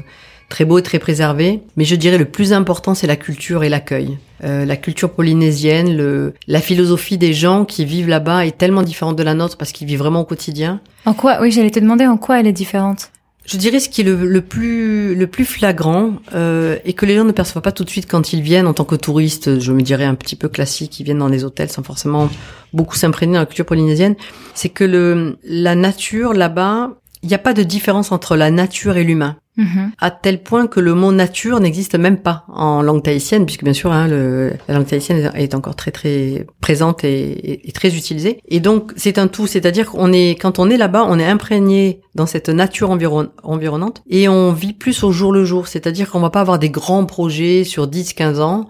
très 0.49 0.65
beau 0.65 0.77
et 0.77 0.83
très 0.83 0.99
préservé, 0.99 1.61
mais 1.75 1.85
je 1.85 1.95
dirais 1.95 2.17
le 2.17 2.25
plus 2.25 2.53
important 2.53 2.93
c'est 2.95 3.07
la 3.07 3.15
culture 3.15 3.63
et 3.63 3.69
l'accueil. 3.69 4.17
Euh, 4.43 4.65
la 4.65 4.77
culture 4.77 5.11
polynésienne, 5.11 5.95
le, 5.95 6.33
la 6.47 6.61
philosophie 6.61 7.17
des 7.17 7.33
gens 7.33 7.65
qui 7.65 7.85
vivent 7.85 8.09
là-bas 8.09 8.45
est 8.45 8.57
tellement 8.57 8.83
différente 8.83 9.15
de 9.15 9.23
la 9.23 9.33
nôtre 9.33 9.57
parce 9.57 9.71
qu'ils 9.71 9.87
vivent 9.87 9.99
vraiment 9.99 10.21
au 10.21 10.25
quotidien. 10.25 10.81
En 11.05 11.13
quoi 11.13 11.39
Oui, 11.41 11.51
j'allais 11.51 11.71
te 11.71 11.79
demander 11.79 12.05
en 12.05 12.17
quoi 12.17 12.39
elle 12.39 12.47
est 12.47 12.53
différente. 12.53 13.11
Je 13.45 13.57
dirais 13.57 13.79
ce 13.79 13.89
qui 13.89 14.01
est 14.01 14.03
le, 14.03 14.41
plus 14.41 15.13
le 15.13 15.27
plus 15.27 15.45
flagrant 15.45 16.13
euh, 16.33 16.77
et 16.83 16.93
que 16.93 17.05
les 17.05 17.15
gens 17.15 17.25
ne 17.25 17.31
perçoivent 17.31 17.61
pas 17.61 17.71
tout 17.71 17.83
de 17.83 17.89
suite 17.91 18.09
quand 18.09 18.33
ils 18.33 18.41
viennent 18.41 18.65
en 18.65 18.73
tant 18.73 18.85
que 18.85 18.95
touristes. 18.95 19.59
Je 19.59 19.71
me 19.71 19.81
dirais 19.83 20.03
un 20.05 20.15
petit 20.15 20.35
peu 20.35 20.49
classique, 20.49 20.99
ils 20.99 21.03
viennent 21.03 21.19
dans 21.19 21.27
les 21.27 21.43
hôtels 21.43 21.69
sans 21.69 21.83
forcément 21.83 22.27
beaucoup 22.73 22.95
s'imprégner 22.95 23.33
dans 23.33 23.41
la 23.41 23.45
culture 23.45 23.67
polynésienne. 23.67 24.15
C'est 24.55 24.69
que 24.69 24.83
le 24.83 25.37
la 25.43 25.75
nature 25.75 26.33
là-bas, 26.33 26.93
il 27.25 27.29
n'y 27.29 27.33
a 27.33 27.39
pas 27.39 27.53
de 27.53 27.63
différence 27.63 28.11
entre 28.11 28.35
la 28.35 28.51
nature 28.51 28.97
et 28.97 29.03
l'humain. 29.03 29.35
Mhm. 29.57 29.93
À 29.99 30.11
tel 30.11 30.43
point 30.43 30.67
que 30.67 30.79
le 30.79 30.93
mot 30.93 31.11
nature 31.11 31.59
n'existe 31.59 31.95
même 31.95 32.17
pas 32.17 32.43
en 32.49 32.83
langue 32.83 33.01
tahitienne, 33.01 33.45
puisque 33.45 33.63
bien 33.63 33.73
sûr 33.73 33.91
hein, 33.91 34.07
le, 34.07 34.53
la 34.67 34.75
langue 34.75 34.85
tahitienne 34.85 35.31
est 35.33 35.55
encore 35.55 35.75
très 35.75 35.89
très 35.89 36.45
présente 36.61 37.03
et, 37.03 37.67
et, 37.67 37.71
très 37.71 37.95
utilisée. 37.95 38.41
Et 38.47 38.59
donc 38.59 38.91
c'est 38.95 39.17
un 39.17 39.27
tout, 39.27 39.47
c'est-à-dire 39.47 39.89
qu'on 39.89 40.13
est 40.13 40.39
quand 40.39 40.59
on 40.59 40.69
est 40.69 40.77
là-bas, 40.77 41.05
on 41.07 41.17
est 41.17 41.25
imprégné 41.25 42.01
dans 42.13 42.27
cette 42.27 42.49
nature 42.49 42.91
environ, 42.91 43.29
environnante 43.41 44.03
et 44.07 44.29
on 44.29 44.51
vit 44.51 44.73
plus 44.73 45.03
au 45.03 45.11
jour 45.11 45.31
le 45.31 45.45
jour, 45.45 45.67
c'est-à-dire 45.67 46.11
qu'on 46.11 46.19
va 46.19 46.29
pas 46.29 46.41
avoir 46.41 46.59
des 46.59 46.69
grands 46.69 47.05
projets 47.05 47.63
sur 47.63 47.87
10-15 47.87 48.41
ans 48.41 48.67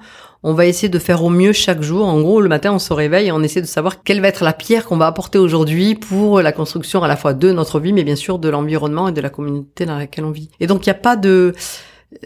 on 0.47 0.53
va 0.53 0.67
essayer 0.67 0.89
de 0.89 0.99
faire 0.99 1.23
au 1.23 1.31
mieux 1.31 1.53
chaque 1.53 1.81
jour. 1.81 2.05
En 2.05 2.21
gros, 2.21 2.39
le 2.39 2.47
matin, 2.49 2.71
on 2.71 2.77
se 2.77 2.93
réveille 2.93 3.29
et 3.29 3.31
on 3.31 3.41
essaie 3.41 3.61
de 3.61 3.65
savoir 3.65 4.03
quelle 4.03 4.21
va 4.21 4.27
être 4.27 4.43
la 4.43 4.53
pierre 4.53 4.85
qu'on 4.85 4.95
va 4.95 5.07
apporter 5.07 5.39
aujourd'hui 5.39 5.95
pour 5.95 6.39
la 6.39 6.51
construction 6.51 7.01
à 7.01 7.07
la 7.07 7.15
fois 7.15 7.33
de 7.33 7.51
notre 7.51 7.79
vie, 7.79 7.93
mais 7.93 8.03
bien 8.03 8.15
sûr 8.15 8.37
de 8.37 8.47
l'environnement 8.47 9.07
et 9.07 9.11
de 9.11 9.21
la 9.21 9.31
communauté 9.31 9.87
dans 9.87 9.97
laquelle 9.97 10.23
on 10.23 10.29
vit. 10.29 10.51
Et 10.59 10.67
donc, 10.67 10.85
il 10.85 10.89
n'y 10.89 10.95
a 10.95 10.99
pas 10.99 11.15
de... 11.15 11.55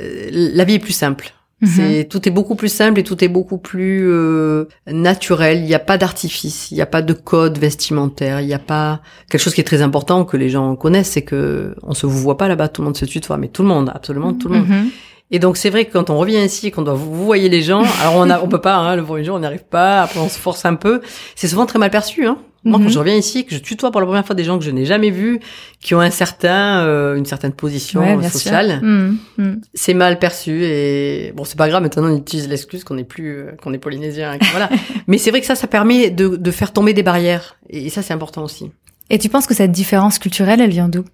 Euh, 0.02 0.30
la 0.32 0.66
vie 0.66 0.74
est 0.74 0.80
plus 0.80 0.92
simple. 0.92 1.34
Mhm. 1.62 1.70
C'est 1.70 2.08
tout 2.10 2.28
est 2.28 2.32
beaucoup 2.32 2.56
plus 2.56 2.72
simple 2.72 3.00
et 3.00 3.04
tout 3.04 3.24
est 3.24 3.30
beaucoup 3.30 3.58
plus 3.58 4.10
euh, 4.12 4.66
naturel. 4.88 5.60
Il 5.60 5.66
n'y 5.66 5.74
a 5.74 5.80
pas 5.80 5.98
d'artifice, 5.98 6.72
il 6.72 6.76
n'y 6.76 6.82
a 6.82 6.86
pas 6.86 7.02
de 7.02 7.14
code 7.14 7.58
vestimentaire, 7.58 8.42
il 8.42 8.48
n'y 8.48 8.54
a 8.54 8.60
pas 8.60 9.02
quelque 9.30 9.42
chose 9.42 9.54
qui 9.54 9.62
est 9.62 9.66
très 9.66 9.82
important 9.82 10.26
que 10.26 10.36
les 10.36 10.50
gens 10.50 10.76
connaissent, 10.76 11.12
c'est 11.12 11.22
que 11.22 11.76
on 11.84 11.94
se 11.94 12.06
voit 12.06 12.38
pas 12.38 12.50
là-bas, 12.50 12.68
tout 12.70 12.82
le 12.82 12.88
monde 12.88 12.98
se 12.98 13.06
tutoie, 13.06 13.38
mais 13.38 13.48
tout 13.50 13.62
le 13.62 13.70
monde, 13.70 13.92
absolument 13.94 14.34
tout 14.34 14.50
le 14.50 14.56
monde. 14.56 14.68
Mhm. 14.68 14.90
Et 15.32 15.40
donc 15.40 15.58
c'est 15.58 15.70
vrai 15.70 15.86
que 15.86 15.94
quand 15.94 16.10
on 16.10 16.18
revient 16.18 16.44
ici 16.44 16.68
et 16.68 16.72
qu'on 16.72 16.82
doit 16.82 16.96
vous 16.96 17.24
voyez 17.26 17.50
les 17.50 17.62
gens, 17.62 17.84
alors 18.02 18.16
on 18.16 18.30
a, 18.30 18.42
on 18.42 18.48
peut 18.48 18.62
pas, 18.62 18.76
hein, 18.76 18.96
le 18.96 19.04
premier 19.04 19.24
jour 19.24 19.36
on 19.36 19.40
n'y 19.40 19.46
arrive 19.46 19.66
pas, 19.66 20.02
après 20.02 20.20
on 20.20 20.30
se 20.30 20.40
force 20.40 20.66
un 20.66 20.76
peu. 20.76 21.02
C'est 21.36 21.48
souvent 21.48 21.66
très 21.66 21.80
mal 21.80 21.92
perçu. 21.92 22.26
Hein. 22.26 22.38
Moi, 22.66 22.78
quand 22.78 22.86
mhm. 22.86 22.92
je 22.92 23.00
reviens 23.00 23.16
ici, 23.16 23.46
que 23.46 23.56
je 23.56 23.60
tutoie 23.60 23.90
pour 23.90 24.02
la 24.02 24.08
première 24.08 24.26
fois 24.26 24.36
des 24.36 24.44
gens 24.44 24.60
que 24.60 24.66
je 24.66 24.72
n'ai 24.72 24.86
jamais 24.86 25.12
vus, 25.12 25.40
qui 25.80 25.96
ont 25.96 26.02
un 26.02 26.10
certain, 26.10 26.82
euh, 26.82 27.16
une 27.16 27.26
certaine 27.26 27.54
position 27.54 28.22
sociale, 28.24 28.82
mhm. 28.82 29.18
Mhm. 29.38 29.62
c'est 29.74 29.94
mal 29.94 30.20
perçu. 30.20 30.66
Et 30.66 31.32
bon, 31.36 31.46
c'est 31.46 31.58
pas 31.58 31.70
grave. 31.70 31.82
Maintenant, 31.82 32.04
on 32.04 32.18
utilise 32.18 32.50
l'excuse 32.50 32.84
qu'on 32.84 32.98
est 32.98 33.06
plus, 33.06 33.38
euh, 33.38 33.52
qu'on 33.64 33.72
est 33.72 33.78
polynésien. 33.78 34.38
voilà. 34.52 34.70
Mais 35.08 35.18
c'est 35.18 35.30
vrai 35.30 35.40
que 35.40 35.48
ça, 35.48 35.56
ça 35.56 35.68
permet 35.68 36.10
de, 36.10 36.36
de 36.36 36.52
faire 36.52 36.74
tomber 36.74 36.94
des 36.94 37.04
barrières. 37.04 37.56
Et 37.70 37.90
ça, 37.90 38.02
c'est 38.02 38.14
important 38.14 38.44
aussi. 38.44 38.72
Et 39.10 39.20
tu 39.20 39.30
penses 39.30 39.48
que 39.48 39.54
cette 39.54 39.72
différence 39.72 40.20
culturelle, 40.20 40.60
elle 40.60 40.70
vient 40.70 40.90
d'où? 40.90 41.06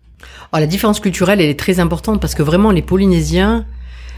Oh, 0.51 0.57
la 0.57 0.67
différence 0.67 0.99
culturelle, 0.99 1.41
elle 1.41 1.49
est 1.49 1.59
très 1.59 1.79
importante 1.79 2.19
parce 2.19 2.33
que 2.33 2.41
vraiment, 2.41 2.71
les 2.71 2.81
Polynésiens, 2.81 3.65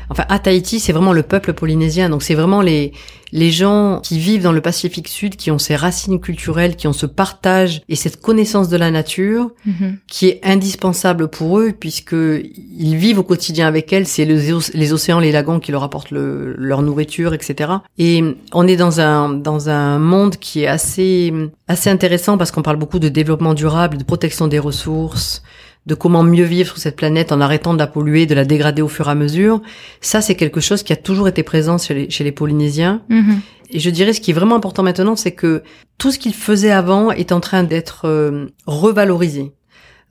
enfin 0.09 0.25
à 0.29 0.39
Tahiti, 0.39 0.79
c'est 0.79 0.93
vraiment 0.93 1.13
le 1.13 1.23
peuple 1.23 1.53
polynésien. 1.53 2.09
Donc 2.09 2.23
c'est 2.23 2.35
vraiment 2.35 2.61
les 2.61 2.93
les 3.33 3.51
gens 3.51 3.99
qui 4.01 4.19
vivent 4.19 4.43
dans 4.43 4.51
le 4.51 4.61
Pacifique 4.61 5.07
Sud, 5.07 5.35
qui 5.35 5.51
ont 5.51 5.59
ces 5.59 5.75
racines 5.75 6.19
culturelles, 6.19 6.75
qui 6.75 6.87
ont 6.87 6.93
ce 6.93 7.05
partage 7.05 7.81
et 7.89 7.95
cette 7.95 8.21
connaissance 8.21 8.69
de 8.69 8.77
la 8.77 8.89
nature, 8.89 9.51
mhm. 9.65 9.97
qui 10.07 10.29
est 10.29 10.39
indispensable 10.43 11.27
pour 11.27 11.59
eux 11.59 11.73
puisque 11.77 12.13
ils 12.13 12.95
vivent 12.95 13.19
au 13.19 13.23
quotidien 13.23 13.67
avec 13.67 13.91
elle. 13.91 14.07
C'est 14.07 14.25
les 14.25 14.93
océans, 14.93 15.19
les 15.19 15.31
lagons 15.31 15.59
qui 15.59 15.71
leur 15.71 15.83
apportent 15.83 16.11
le, 16.11 16.55
leur 16.57 16.81
nourriture, 16.81 17.33
etc. 17.33 17.71
Et 17.97 18.23
on 18.53 18.67
est 18.67 18.77
dans 18.77 19.01
un 19.01 19.29
dans 19.29 19.69
un 19.69 19.99
monde 19.99 20.37
qui 20.37 20.63
est 20.63 20.67
assez 20.67 21.33
assez 21.67 21.89
intéressant 21.89 22.37
parce 22.37 22.51
qu'on 22.51 22.61
parle 22.61 22.77
beaucoup 22.77 22.99
de 22.99 23.09
développement 23.09 23.53
durable, 23.53 23.97
de 23.97 24.03
protection 24.03 24.47
des 24.47 24.59
ressources 24.59 25.43
de 25.87 25.95
comment 25.95 26.21
mieux 26.21 26.43
vivre 26.43 26.67
sur 26.67 26.77
cette 26.77 26.97
planète 26.97 27.31
en 27.31 27.41
arrêtant 27.41 27.73
de 27.73 27.79
la 27.79 27.87
polluer, 27.87 28.25
de 28.25 28.35
la 28.35 28.45
dégrader 28.45 28.81
au 28.81 28.89
fur 28.89 29.07
et 29.07 29.11
à 29.11 29.15
mesure. 29.15 29.61
Ça, 30.01 30.21
c'est 30.21 30.35
quelque 30.35 30.59
chose 30.59 30.83
qui 30.83 30.91
a 30.93 30.97
toujours 30.97 31.29
été 31.29 31.43
présent 31.43 31.77
chez 31.77 31.93
les, 31.93 32.09
chez 32.09 32.23
les 32.25 32.33
Polynésiens. 32.33 33.01
Mm-hmm. 33.09 33.37
Et 33.71 33.79
je 33.79 33.89
dirais 33.89 34.13
ce 34.13 34.21
qui 34.21 34.31
est 34.31 34.33
vraiment 34.33 34.55
important 34.55 34.83
maintenant, 34.83 35.15
c'est 35.15 35.31
que 35.31 35.63
tout 35.97 36.11
ce 36.11 36.19
qu'ils 36.19 36.33
faisaient 36.33 36.71
avant 36.71 37.11
est 37.11 37.31
en 37.31 37.39
train 37.39 37.63
d'être 37.63 38.01
euh, 38.05 38.47
revalorisé. 38.65 39.53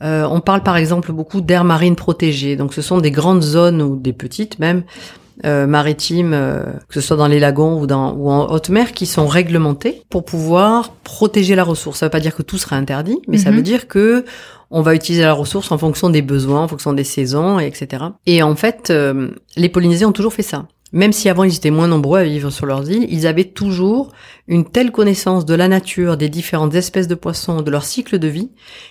Euh, 0.02 0.26
on 0.30 0.40
parle 0.40 0.62
par 0.62 0.76
exemple 0.76 1.12
beaucoup 1.12 1.40
d'aires 1.40 1.64
marines 1.64 1.96
protégées. 1.96 2.56
Donc 2.56 2.74
ce 2.74 2.82
sont 2.82 2.98
des 2.98 3.10
grandes 3.10 3.42
zones 3.42 3.82
ou 3.82 3.96
des 3.96 4.12
petites 4.12 4.58
même 4.58 4.82
euh, 5.44 5.66
maritimes, 5.66 6.32
euh, 6.32 6.62
que 6.88 6.94
ce 6.94 7.00
soit 7.00 7.16
dans 7.16 7.26
les 7.26 7.38
lagons 7.38 7.80
ou, 7.80 7.86
dans, 7.86 8.14
ou 8.14 8.30
en 8.30 8.50
haute 8.50 8.70
mer, 8.70 8.92
qui 8.92 9.04
sont 9.04 9.26
réglementées 9.26 10.02
pour 10.08 10.24
pouvoir 10.24 10.92
protéger 11.04 11.54
la 11.54 11.64
ressource. 11.64 11.98
Ça 11.98 12.06
veut 12.06 12.10
pas 12.10 12.20
dire 12.20 12.34
que 12.34 12.42
tout 12.42 12.58
sera 12.58 12.76
interdit, 12.76 13.18
mais 13.28 13.36
ça 13.36 13.50
mm-hmm. 13.50 13.54
veut 13.54 13.62
dire 13.62 13.88
que 13.88 14.24
on 14.70 14.82
va 14.82 14.94
utiliser 14.94 15.22
la 15.22 15.32
ressource 15.32 15.70
en 15.70 15.78
fonction 15.78 16.10
des 16.10 16.22
besoins, 16.22 16.62
en 16.62 16.68
fonction 16.68 16.92
des 16.92 17.04
saisons, 17.04 17.58
etc. 17.58 18.04
Et 18.26 18.42
en 18.42 18.56
fait, 18.56 18.90
euh, 18.90 19.28
les 19.56 19.68
Polynésiens 19.68 20.08
ont 20.08 20.12
toujours 20.12 20.32
fait 20.32 20.42
ça. 20.42 20.66
Même 20.96 21.12
si 21.12 21.28
avant 21.28 21.44
ils 21.44 21.54
étaient 21.54 21.70
moins 21.70 21.88
nombreux 21.88 22.20
à 22.20 22.24
vivre 22.24 22.48
sur 22.48 22.64
leurs 22.64 22.90
îles, 22.90 23.06
ils 23.10 23.26
avaient 23.26 23.44
toujours 23.44 24.12
une 24.48 24.64
telle 24.64 24.90
connaissance 24.90 25.44
de 25.44 25.54
la 25.54 25.68
nature, 25.68 26.16
des 26.16 26.30
différentes 26.30 26.74
espèces 26.74 27.06
de 27.06 27.14
poissons, 27.14 27.60
de 27.60 27.70
leur 27.70 27.84
cycle 27.84 28.18
de 28.18 28.28
vie, 28.28 28.48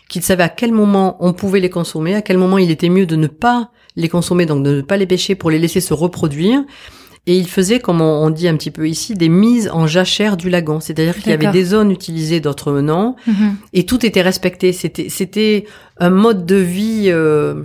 qu'ils 0.08 0.22
savaient 0.22 0.44
à 0.44 0.50
quel 0.50 0.72
moment 0.72 1.18
on 1.20 1.34
pouvait 1.34 1.60
les 1.60 1.72
consommer, 1.72 2.14
à 2.14 2.22
quel 2.22 2.38
moment 2.38 2.60
il 2.60 2.70
était 2.70 2.90
mieux 2.90 3.08
de 3.08 3.16
ne 3.16 3.26
pas 3.26 3.72
les 3.96 4.08
consommer, 4.08 4.46
donc 4.46 4.62
de 4.62 4.76
ne 4.76 4.82
pas 4.82 4.98
les 4.98 5.08
pêcher 5.08 5.34
pour 5.34 5.50
les 5.50 5.58
laisser 5.58 5.82
se 5.82 5.96
reproduire, 5.96 6.64
et 7.28 7.36
il 7.36 7.48
faisait, 7.48 7.80
comme 7.80 8.02
on 8.02 8.30
dit 8.30 8.48
un 8.48 8.56
petit 8.56 8.70
peu 8.70 8.88
ici, 8.88 9.16
des 9.16 9.30
mises 9.30 9.68
en 9.74 9.88
jachère 9.88 10.38
du 10.38 10.52
lagon. 10.52 10.80
C'est-à-dire 10.80 11.16
qu'il 11.16 11.32
y 11.32 11.34
avait 11.34 11.52
des 11.52 11.66
zones 11.66 11.90
utilisées, 11.90 12.40
d'autres 12.40 12.72
non. 12.82 13.16
Mhm. 13.26 13.56
Et 13.74 13.88
tout 13.88 14.06
était 14.06 14.22
respecté. 14.22 14.74
C'était, 14.74 15.10
c'était 15.10 15.66
un 15.98 16.12
mode 16.12 16.46
de 16.46 16.58
vie, 16.58 17.06
euh, 17.08 17.64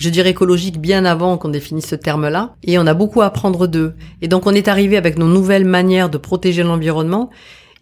je 0.00 0.08
dirais 0.08 0.30
écologique, 0.30 0.80
bien 0.80 1.04
avant 1.04 1.36
qu'on 1.36 1.50
définisse 1.50 1.86
ce 1.86 1.94
terme-là. 1.94 2.54
Et 2.64 2.78
on 2.78 2.86
a 2.86 2.94
beaucoup 2.94 3.20
à 3.20 3.26
apprendre 3.26 3.66
d'eux. 3.66 3.94
Et 4.22 4.28
donc 4.28 4.46
on 4.46 4.54
est 4.54 4.66
arrivé 4.66 4.96
avec 4.96 5.18
nos 5.18 5.28
nouvelles 5.28 5.66
manières 5.66 6.08
de 6.08 6.16
protéger 6.16 6.62
l'environnement. 6.62 7.28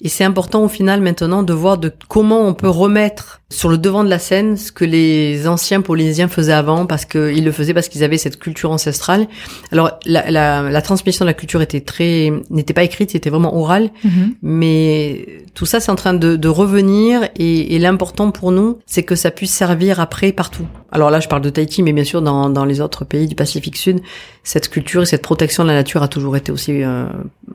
Et 0.01 0.09
c'est 0.09 0.25
important 0.25 0.63
au 0.63 0.69
final 0.69 1.01
maintenant 1.01 1.43
de 1.43 1.53
voir 1.53 1.77
de 1.77 1.93
comment 2.09 2.47
on 2.47 2.55
peut 2.55 2.69
remettre 2.69 3.41
sur 3.51 3.69
le 3.69 3.79
devant 3.79 4.05
de 4.05 4.11
la 4.11 4.19
scène 4.19 4.57
ce 4.57 4.71
que 4.71 4.85
les 4.85 5.49
anciens 5.49 5.81
polynésiens 5.81 6.29
faisaient 6.29 6.53
avant 6.53 6.87
parce 6.87 7.05
qu'ils 7.05 7.45
le 7.45 7.51
faisaient 7.51 7.75
parce 7.75 7.89
qu'ils 7.89 8.05
avaient 8.05 8.19
cette 8.19 8.39
culture 8.39 8.71
ancestrale. 8.71 9.27
Alors 9.73 9.99
la, 10.05 10.31
la, 10.31 10.63
la, 10.71 10.83
transmission 10.83 11.25
de 11.25 11.31
la 11.31 11.35
culture 11.35 11.63
était 11.63 11.81
très 11.81 12.31
n'était 12.51 12.75
pas 12.75 12.85
écrite, 12.85 13.11
c'était 13.11 13.31
vraiment 13.31 13.57
oral, 13.57 13.91
mhm. 14.05 14.35
mais 14.43 15.27
tout 15.55 15.67
ça 15.67 15.81
c'est 15.81 15.91
en 15.91 15.97
train 15.97 16.15
de, 16.15 16.37
de 16.37 16.49
revenir 16.49 17.29
et, 17.37 17.75
et 17.75 17.79
l'important 17.79 18.31
pour 18.31 18.53
nous 18.53 18.79
c'est 18.87 19.03
que 19.03 19.17
ça 19.17 19.31
puisse 19.31 19.53
servir 19.53 19.99
après 19.99 20.31
partout. 20.31 20.67
Alors 20.93 21.11
là 21.11 21.19
je 21.19 21.29
parle 21.29 21.43
de 21.43 21.51
Tahiti, 21.51 21.83
mais 21.83 21.93
bien 21.93 22.05
sûr 22.05 22.23
dans, 22.23 22.51
dans 22.51 22.67
les 22.67 22.81
autres 22.81 23.05
pays 23.05 23.27
du 23.27 23.35
Pacifique 23.35 23.77
Sud, 23.77 24.01
cette 24.45 24.69
culture 24.69 25.03
et 25.03 25.07
cette 25.07 25.23
protection 25.23 25.65
de 25.65 25.69
la 25.69 25.75
nature 25.75 26.03
a 26.03 26.09
toujours 26.09 26.37
été 26.37 26.53
aussi 26.53 26.83
euh, 26.83 27.07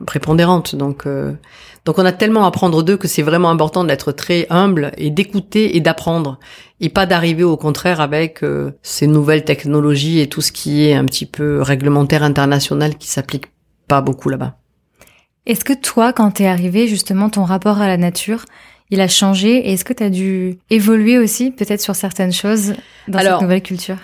prépondérante. 0.05 0.75
Donc 0.75 1.05
euh, 1.05 1.33
donc 1.85 1.99
on 1.99 2.05
a 2.05 2.11
tellement 2.13 2.45
à 2.45 2.47
apprendre 2.47 2.81
d'eux 2.81 2.97
que 2.97 3.07
c'est 3.07 3.21
vraiment 3.21 3.49
important 3.49 3.83
d'être 3.83 4.11
très 4.11 4.47
humble 4.49 4.91
et 4.97 5.09
d'écouter 5.09 5.75
et 5.75 5.81
d'apprendre 5.81 6.39
et 6.79 6.89
pas 6.89 7.05
d'arriver 7.05 7.43
au 7.43 7.57
contraire 7.57 7.99
avec 7.99 8.43
euh, 8.43 8.71
ces 8.81 9.07
nouvelles 9.07 9.43
technologies 9.43 10.19
et 10.19 10.27
tout 10.27 10.41
ce 10.41 10.51
qui 10.51 10.87
est 10.87 10.93
un 10.93 11.05
petit 11.05 11.25
peu 11.25 11.61
réglementaire 11.61 12.23
international 12.23 12.95
qui 12.95 13.07
s'applique 13.07 13.47
pas 13.87 14.01
beaucoup 14.01 14.29
là-bas. 14.29 14.55
Est-ce 15.45 15.65
que 15.65 15.73
toi, 15.73 16.13
quand 16.13 16.31
t'es 16.31 16.47
arrivé, 16.47 16.87
justement, 16.87 17.29
ton 17.29 17.43
rapport 17.43 17.81
à 17.81 17.87
la 17.87 17.97
nature, 17.97 18.45
il 18.89 19.01
a 19.01 19.09
changé 19.09 19.57
et 19.67 19.73
est-ce 19.73 19.83
que 19.83 19.91
tu 19.91 20.03
as 20.03 20.09
dû 20.09 20.57
évoluer 20.69 21.17
aussi 21.17 21.51
peut-être 21.51 21.81
sur 21.81 21.95
certaines 21.95 22.31
choses 22.31 22.75
dans 23.09 23.19
cette 23.19 23.41
nouvelle 23.41 23.63
culture? 23.63 23.97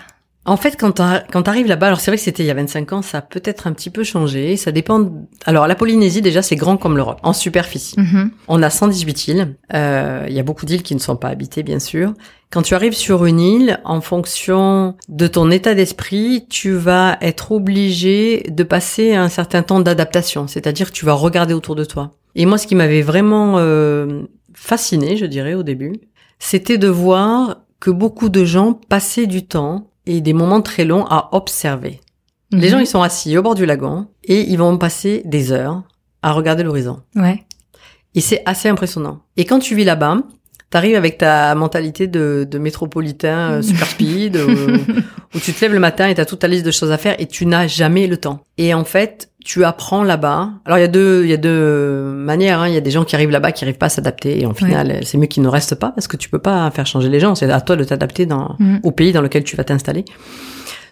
En 0.46 0.56
fait, 0.56 0.76
quand 0.80 0.92
tu 0.92 1.02
arrives 1.50 1.66
là-bas, 1.66 1.88
alors 1.88 2.00
c'est 2.00 2.10
vrai 2.10 2.16
que 2.16 2.22
c'était 2.22 2.42
il 2.42 2.46
y 2.46 2.50
a 2.50 2.54
25 2.54 2.94
ans, 2.94 3.02
ça 3.02 3.18
a 3.18 3.20
peut-être 3.20 3.66
un 3.66 3.72
petit 3.72 3.90
peu 3.90 4.04
changé. 4.04 4.56
Ça 4.56 4.72
dépend. 4.72 5.10
Alors 5.44 5.66
la 5.66 5.74
Polynésie 5.74 6.22
déjà, 6.22 6.40
c'est 6.40 6.56
grand 6.56 6.78
comme 6.78 6.96
l'Europe 6.96 7.20
en 7.22 7.34
superficie. 7.34 7.94
Mm-hmm. 7.96 8.30
On 8.48 8.62
a 8.62 8.70
118 8.70 9.28
îles. 9.28 9.56
Euh, 9.74 10.24
il 10.28 10.34
y 10.34 10.40
a 10.40 10.42
beaucoup 10.42 10.64
d'îles 10.64 10.82
qui 10.82 10.94
ne 10.94 11.00
sont 11.00 11.16
pas 11.16 11.28
habitées, 11.28 11.62
bien 11.62 11.78
sûr. 11.78 12.14
Quand 12.50 12.62
tu 12.62 12.74
arrives 12.74 12.94
sur 12.94 13.26
une 13.26 13.38
île, 13.38 13.80
en 13.84 14.00
fonction 14.00 14.96
de 15.08 15.26
ton 15.26 15.50
état 15.50 15.74
d'esprit, 15.74 16.46
tu 16.48 16.72
vas 16.72 17.18
être 17.20 17.52
obligé 17.52 18.44
de 18.48 18.62
passer 18.64 19.14
un 19.14 19.28
certain 19.28 19.62
temps 19.62 19.80
d'adaptation. 19.80 20.48
C'est-à-dire 20.48 20.88
que 20.88 20.96
tu 20.96 21.04
vas 21.04 21.12
regarder 21.12 21.52
autour 21.52 21.76
de 21.76 21.84
toi. 21.84 22.12
Et 22.34 22.46
moi, 22.46 22.56
ce 22.56 22.66
qui 22.66 22.74
m'avait 22.74 23.02
vraiment 23.02 23.56
euh, 23.58 24.22
fasciné, 24.54 25.18
je 25.18 25.26
dirais 25.26 25.54
au 25.54 25.62
début, 25.62 25.92
c'était 26.38 26.78
de 26.78 26.88
voir 26.88 27.58
que 27.78 27.90
beaucoup 27.90 28.30
de 28.30 28.44
gens 28.44 28.72
passaient 28.72 29.26
du 29.26 29.46
temps 29.46 29.89
et 30.10 30.20
des 30.20 30.32
moments 30.32 30.60
très 30.60 30.84
longs 30.84 31.06
à 31.06 31.28
observer. 31.32 32.00
Les 32.50 32.68
gens, 32.68 32.80
ils 32.80 32.86
sont 32.86 33.00
assis 33.00 33.38
au 33.38 33.42
bord 33.42 33.54
du 33.54 33.64
lagon 33.64 34.08
et 34.24 34.40
ils 34.50 34.58
vont 34.58 34.76
passer 34.76 35.22
des 35.24 35.52
heures 35.52 35.84
à 36.22 36.32
regarder 36.32 36.64
l'horizon. 36.64 37.00
Ouais. 37.14 37.44
Et 38.16 38.20
c'est 38.20 38.42
assez 38.44 38.68
impressionnant. 38.68 39.20
Et 39.36 39.44
quand 39.44 39.60
tu 39.60 39.76
vis 39.76 39.84
là-bas, 39.84 40.18
t'arrives 40.68 40.96
avec 40.96 41.18
ta 41.18 41.54
mentalité 41.54 42.08
de, 42.08 42.44
de 42.50 42.58
métropolitain 42.58 43.52
euh, 43.52 43.62
super 43.62 43.86
speed, 43.90 44.36
euh, 44.36 44.78
où 45.32 45.38
tu 45.38 45.52
te 45.52 45.60
lèves 45.60 45.72
le 45.72 45.78
matin 45.78 46.08
et 46.08 46.14
t'as 46.16 46.24
toute 46.24 46.40
ta 46.40 46.48
liste 46.48 46.66
de 46.66 46.72
choses 46.72 46.90
à 46.90 46.98
faire 46.98 47.14
et 47.20 47.26
tu 47.26 47.46
n'as 47.46 47.68
jamais 47.68 48.08
le 48.08 48.16
temps. 48.16 48.40
Et 48.58 48.74
en 48.74 48.84
fait, 48.84 49.29
tu 49.44 49.64
apprends 49.64 50.04
là-bas. 50.04 50.50
Alors 50.64 50.78
il 50.78 50.82
y 50.82 50.84
a 50.84 50.88
deux, 50.88 51.22
il 51.24 51.30
y 51.30 51.32
a 51.32 51.36
deux 51.36 52.02
manières. 52.14 52.60
Hein. 52.60 52.68
Il 52.68 52.74
y 52.74 52.76
a 52.76 52.80
des 52.80 52.90
gens 52.90 53.04
qui 53.04 53.14
arrivent 53.16 53.30
là-bas 53.30 53.52
qui 53.52 53.64
arrivent 53.64 53.78
pas 53.78 53.86
à 53.86 53.90
s'adapter 53.90 54.40
et 54.40 54.46
en 54.46 54.54
final, 54.54 55.00
c'est 55.02 55.18
mieux 55.18 55.26
qu'ils 55.26 55.42
ne 55.42 55.48
restent 55.48 55.74
pas 55.76 55.90
parce 55.90 56.06
que 56.08 56.16
tu 56.16 56.28
peux 56.28 56.38
pas 56.38 56.70
faire 56.70 56.86
changer 56.86 57.08
les 57.08 57.20
gens. 57.20 57.34
C'est 57.34 57.50
à 57.50 57.60
toi 57.60 57.76
de 57.76 57.84
t'adapter 57.84 58.26
dans 58.26 58.56
Mm. 58.58 58.78
au 58.82 58.90
pays 58.90 59.12
dans 59.12 59.22
lequel 59.22 59.44
tu 59.44 59.56
vas 59.56 59.64
t'installer. 59.64 60.04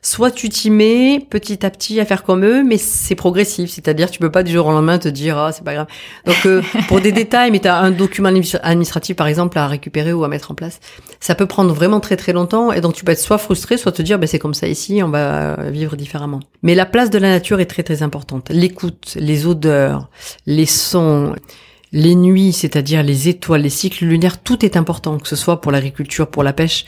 Soit 0.03 0.31
tu 0.31 0.49
t'y 0.49 0.71
mets 0.71 1.27
petit 1.29 1.65
à 1.67 1.71
petit 1.71 2.01
à 2.01 2.05
faire 2.05 2.23
comme 2.23 2.45
eux, 2.45 2.63
mais 2.65 2.79
c'est 2.79 3.15
progressif. 3.15 3.71
C'est-à-dire, 3.71 4.11
tu 4.11 4.19
peux 4.19 4.31
pas 4.31 4.43
du 4.43 4.53
jour 4.53 4.67
au 4.67 4.71
lendemain 4.71 4.99
te 4.99 5.09
dire, 5.09 5.39
ah, 5.39 5.53
c'est 5.53 5.65
pas 5.65 5.75
grave. 5.75 5.87
Donc, 6.27 6.47
euh, 6.47 6.63
pour 6.89 7.01
des 7.01 7.13
détails, 7.13 7.51
mais 7.51 7.59
tu 7.59 7.69
as 7.69 7.79
un 7.79 7.91
document 7.91 8.31
administ- 8.31 8.61
administratif, 8.63 9.17
par 9.17 9.27
exemple, 9.27 9.59
à 9.59 9.67
récupérer 9.67 10.13
ou 10.13 10.25
à 10.25 10.29
mettre 10.29 10.51
en 10.51 10.55
place, 10.55 10.81
ça 11.21 11.35
peut 11.35 11.47
prendre 11.47 11.73
vraiment 11.73 12.01
très 12.01 12.17
très 12.17 12.33
longtemps. 12.33 12.73
Et 12.73 12.81
donc, 12.81 12.95
tu 12.95 13.05
peux 13.05 13.13
être 13.13 13.19
soit 13.19 13.39
frustré, 13.39 13.77
soit 13.77 13.93
te 13.93 14.03
dire, 14.03 14.19
ben, 14.19 14.27
c'est 14.27 14.39
comme 14.39 14.55
ça 14.55 14.69
ici, 14.69 15.01
on 15.03 15.09
va 15.09 15.57
vivre 15.71 15.97
différemment. 15.97 16.41
Mais 16.63 16.75
la 16.75 16.87
place 16.87 17.11
de 17.11 17.19
la 17.19 17.31
nature 17.31 17.61
est 17.61 17.67
très 17.67 17.83
très 17.83 18.03
importante. 18.03 18.49
L'écoute, 18.51 19.17
les 19.19 19.47
odeurs, 19.47 20.09
les 20.47 20.67
sons, 20.67 21.35
les 21.93 22.15
nuits, 22.15 22.53
c'est-à-dire 22.53 23.03
les 23.03 23.29
étoiles, 23.29 23.63
les 23.63 23.71
cycles 23.71 24.05
lunaires, 24.05 24.43
tout 24.43 24.65
est 24.65 24.77
important, 24.77 25.19
que 25.19 25.29
ce 25.29 25.37
soit 25.37 25.61
pour 25.61 25.73
l'agriculture, 25.73 26.27
pour 26.29 26.43
la 26.43 26.53
pêche. 26.53 26.85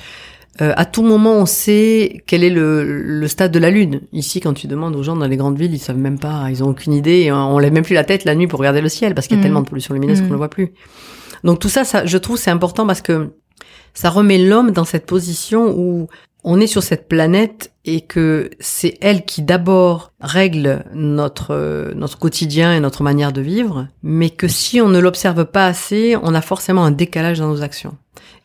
Euh, 0.60 0.72
à 0.76 0.84
tout 0.84 1.02
moment, 1.02 1.34
on 1.34 1.46
sait 1.46 2.22
quel 2.26 2.42
est 2.44 2.50
le, 2.50 2.82
le 2.84 3.28
stade 3.28 3.52
de 3.52 3.58
la 3.58 3.70
lune. 3.70 4.00
Ici, 4.12 4.40
quand 4.40 4.52
tu 4.52 4.66
demandes 4.66 4.96
aux 4.96 5.02
gens 5.02 5.16
dans 5.16 5.26
les 5.26 5.36
grandes 5.36 5.58
villes, 5.58 5.72
ils 5.72 5.78
savent 5.78 5.96
même 5.96 6.18
pas, 6.18 6.46
ils 6.50 6.62
ont 6.64 6.68
aucune 6.68 6.92
idée. 6.92 7.20
Et 7.20 7.32
on 7.32 7.58
lève 7.58 7.72
même 7.72 7.84
plus 7.84 7.94
la 7.94 8.04
tête 8.04 8.24
la 8.24 8.34
nuit 8.34 8.46
pour 8.48 8.58
regarder 8.58 8.80
le 8.80 8.88
ciel 8.88 9.14
parce 9.14 9.26
qu'il 9.26 9.36
y 9.36 9.38
a 9.38 9.40
Mhm. 9.40 9.44
tellement 9.44 9.62
de 9.62 9.68
pollution 9.68 9.94
lumineuse 9.94 10.18
qu'on 10.18 10.24
Mhm. 10.24 10.28
ne 10.30 10.34
le 10.34 10.38
voit 10.38 10.50
plus. 10.50 10.72
Donc 11.44 11.60
tout 11.60 11.68
ça, 11.68 11.84
ça, 11.84 12.04
je 12.04 12.18
trouve, 12.18 12.36
c'est 12.36 12.50
important 12.50 12.86
parce 12.86 13.00
que 13.00 13.30
ça 13.94 14.10
remet 14.10 14.38
l'homme 14.38 14.72
dans 14.72 14.84
cette 14.84 15.06
position 15.06 15.74
où 15.78 16.08
on 16.42 16.58
est 16.60 16.66
sur 16.66 16.82
cette 16.82 17.06
planète 17.08 17.70
et 17.84 18.00
que 18.02 18.50
c'est 18.60 18.96
elle 19.00 19.24
qui 19.24 19.42
d'abord 19.42 20.12
règle 20.20 20.84
notre 20.94 21.92
notre 21.94 22.18
quotidien 22.18 22.74
et 22.74 22.80
notre 22.80 23.02
manière 23.02 23.32
de 23.32 23.40
vivre, 23.40 23.88
mais 24.02 24.30
que 24.30 24.48
si 24.48 24.80
on 24.80 24.88
ne 24.88 24.98
l'observe 24.98 25.44
pas 25.44 25.66
assez, 25.66 26.16
on 26.22 26.34
a 26.34 26.40
forcément 26.40 26.84
un 26.84 26.90
décalage 26.90 27.38
dans 27.38 27.48
nos 27.48 27.62
actions. 27.62 27.94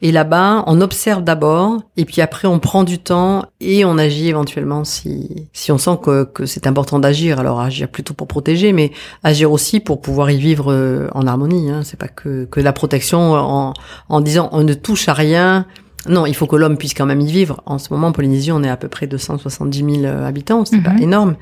Et 0.02 0.12
là-bas, 0.12 0.64
on 0.68 0.82
observe 0.82 1.24
d'abord, 1.24 1.82
et 1.98 2.06
puis 2.06 2.22
après 2.22 2.48
on 2.48 2.60
prend 2.60 2.84
du 2.84 3.00
temps 3.00 3.46
et 3.62 3.86
on 3.86 3.98
agit 3.98 4.28
éventuellement 4.28 4.84
si 4.84 5.48
si 5.54 5.72
on 5.72 5.78
sent 5.78 5.98
que, 6.04 6.26
que 6.26 6.46
c'est 6.46 6.68
important 6.68 7.00
d'agir. 7.00 7.40
Alors 7.40 7.60
agir 7.62 7.88
plutôt 7.88 8.14
pour 8.14 8.28
protéger, 8.28 8.74
mais 8.74 8.92
agir 9.24 9.52
aussi 9.52 9.80
pour 9.80 10.02
pouvoir 10.02 10.30
y 10.32 10.38
vivre 10.38 10.72
euh, 10.72 11.08
en 11.14 11.26
harmonie. 11.28 11.72
Hein. 11.72 11.82
C'est 11.84 11.98
pas 11.98 12.10
que 12.10 12.46
que 12.46 12.60
la 12.60 12.74
protection 12.74 13.34
en 13.34 13.74
en 14.10 14.22
disant 14.22 14.50
on 14.52 14.64
ne 14.64 14.74
touche 14.74 15.08
à 15.08 15.14
rien. 15.14 15.66
Non, 16.08 16.28
il 16.28 16.36
faut 16.36 16.46
que 16.46 16.56
l'homme 16.56 16.78
puisse 16.78 16.94
quand 16.94 17.08
même 17.08 17.22
y 17.22 17.32
vivre. 17.32 17.62
En 17.66 17.80
ce 17.80 17.92
moment, 17.92 18.08
en 18.08 18.12
Polynésie, 18.12 18.52
on 18.52 18.62
est 18.64 18.70
à 18.70 18.78
peu 18.78 18.90
près 18.90 19.08
270 19.08 19.78
000 19.80 19.90
euh, 20.06 20.28
habitants. 20.28 20.64
C'est 20.66 20.84
pas 20.84 20.92
Mhm. 20.92 21.02
énorme. 21.02 21.36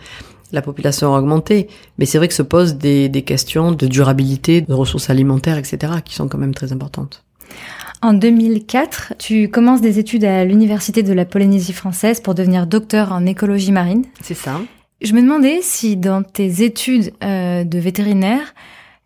La 0.54 0.62
population 0.62 1.14
a 1.16 1.20
augmenté, 1.20 1.68
mais 1.98 2.06
c'est 2.06 2.18
vrai 2.20 2.28
que 2.30 2.34
se 2.34 2.44
posent 2.44 2.76
des, 2.76 3.10
des 3.10 3.24
questions 3.24 3.72
de 3.72 3.88
durabilité, 3.88 4.62
de 4.62 4.74
ressources 4.74 5.10
alimentaires, 5.10 5.58
etc., 5.58 5.94
qui 6.06 6.14
sont 6.16 6.28
quand 6.30 6.38
même 6.38 6.54
très 6.54 6.72
importantes. 6.72 7.24
En 8.04 8.12
2004, 8.12 9.14
tu 9.18 9.48
commences 9.48 9.80
des 9.80 9.98
études 9.98 10.26
à 10.26 10.44
l'Université 10.44 11.04
de 11.04 11.14
la 11.14 11.24
Polynésie 11.24 11.72
française 11.72 12.20
pour 12.20 12.36
devenir 12.36 12.68
docteur 12.68 13.14
en 13.14 13.26
écologie 13.26 13.72
marine. 13.72 14.04
C'est 14.20 14.34
ça. 14.34 14.60
Je 15.02 15.14
me 15.14 15.22
demandais 15.22 15.60
si 15.62 15.96
dans 15.96 16.22
tes 16.22 16.64
études 16.64 17.14
euh, 17.24 17.64
de 17.64 17.80
vétérinaire, 17.80 18.56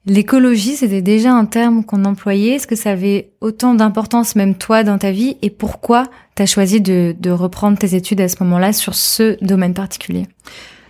l'écologie 0.08 0.76
c'était 0.76 1.04
déjà 1.04 1.32
un 1.32 1.46
terme 1.46 1.86
qu'on 1.86 2.06
employait. 2.06 2.56
Est-ce 2.56 2.66
que 2.66 2.76
ça 2.76 2.90
avait 2.90 3.30
autant 3.40 3.76
d'importance 3.76 4.36
même 4.36 4.56
toi 4.56 4.84
dans 4.84 4.98
ta 4.98 5.12
vie? 5.12 5.38
Et 5.44 5.52
pourquoi 5.52 6.08
tu 6.36 6.42
as 6.42 6.48
choisi 6.48 6.82
de, 6.82 7.16
de 7.20 7.30
reprendre 7.30 7.78
tes 7.78 7.94
études 7.94 8.22
à 8.22 8.28
ce 8.28 8.38
moment-là 8.44 8.74
sur 8.74 8.96
ce 8.96 9.38
domaine 9.46 9.76
particulier? 9.76 10.26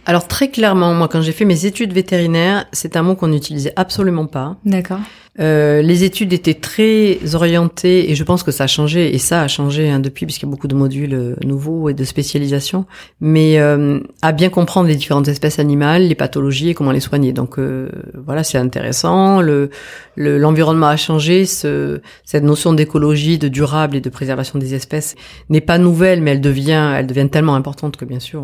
Alors 0.06 0.30
très 0.30 0.48
clairement, 0.50 0.94
moi, 0.94 1.10
quand 1.10 1.22
j'ai 1.22 1.34
fait 1.34 1.44
mes 1.44 1.66
études 1.66 1.92
vétérinaires, 1.92 2.68
c'est 2.72 2.96
un 2.96 3.04
mot 3.04 3.16
qu'on 3.18 3.28
n'utilisait 3.28 3.74
absolument 3.76 4.28
pas. 4.28 4.56
D'accord. 4.64 5.02
Euh, 5.40 5.84
les 5.84 6.04
études 6.04 6.34
étaient 6.34 6.56
très 6.56 7.36
orientées 7.36 8.10
et 8.10 8.16
je 8.16 8.24
pense 8.24 8.42
que 8.42 8.52
ça 8.52 8.64
a 8.64 8.68
changé 8.68 9.14
et 9.14 9.20
ça 9.20 9.42
a 9.44 9.48
changé 9.48 9.88
hein, 9.90 10.00
depuis 10.00 10.26
puisqu'il 10.26 10.46
y 10.46 10.50
a 10.50 10.52
beaucoup 10.52 10.68
de 10.68 10.74
modules 10.74 11.14
euh, 11.14 11.36
nouveaux 11.46 11.90
et 11.90 11.94
de 11.94 12.04
spécialisation, 12.04 12.86
mais 13.22 13.60
euh, 13.60 14.00
à 14.24 14.32
bien 14.32 14.50
comprendre 14.50 14.88
les 14.88 14.96
différentes 14.96 15.28
espèces 15.28 15.60
animales, 15.60 16.08
les 16.08 16.16
pathologies 16.16 16.70
et 16.70 16.74
comment 16.74 16.92
les 16.92 17.00
soigner. 17.00 17.34
Donc 17.34 17.60
euh, 17.60 17.90
voilà, 18.16 18.44
c'est 18.44 18.58
intéressant. 18.58 19.42
Le 19.42 19.70
le- 20.16 20.40
l'environnement 20.40 20.88
a 20.88 20.98
changé. 20.98 21.46
Ce, 21.46 22.02
cette 22.26 22.44
notion 22.44 22.74
d'écologie, 22.74 23.38
de 23.38 23.48
durable 23.48 23.96
et 23.96 24.02
de 24.02 24.10
préservation 24.10 24.58
des 24.58 24.74
espèces 24.74 25.16
n'est 25.50 25.62
pas 25.62 25.78
nouvelle, 25.78 26.22
mais 26.22 26.32
elle 26.32 26.42
devient 26.42 26.94
elle 26.98 27.06
devient 27.06 27.30
tellement 27.30 27.54
importante 27.56 27.96
que 27.96 28.06
bien 28.06 28.20
sûr 28.20 28.42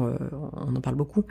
on 0.67 0.75
en 0.75 0.82
parle 0.82 0.95
beaucoup. 0.95 1.23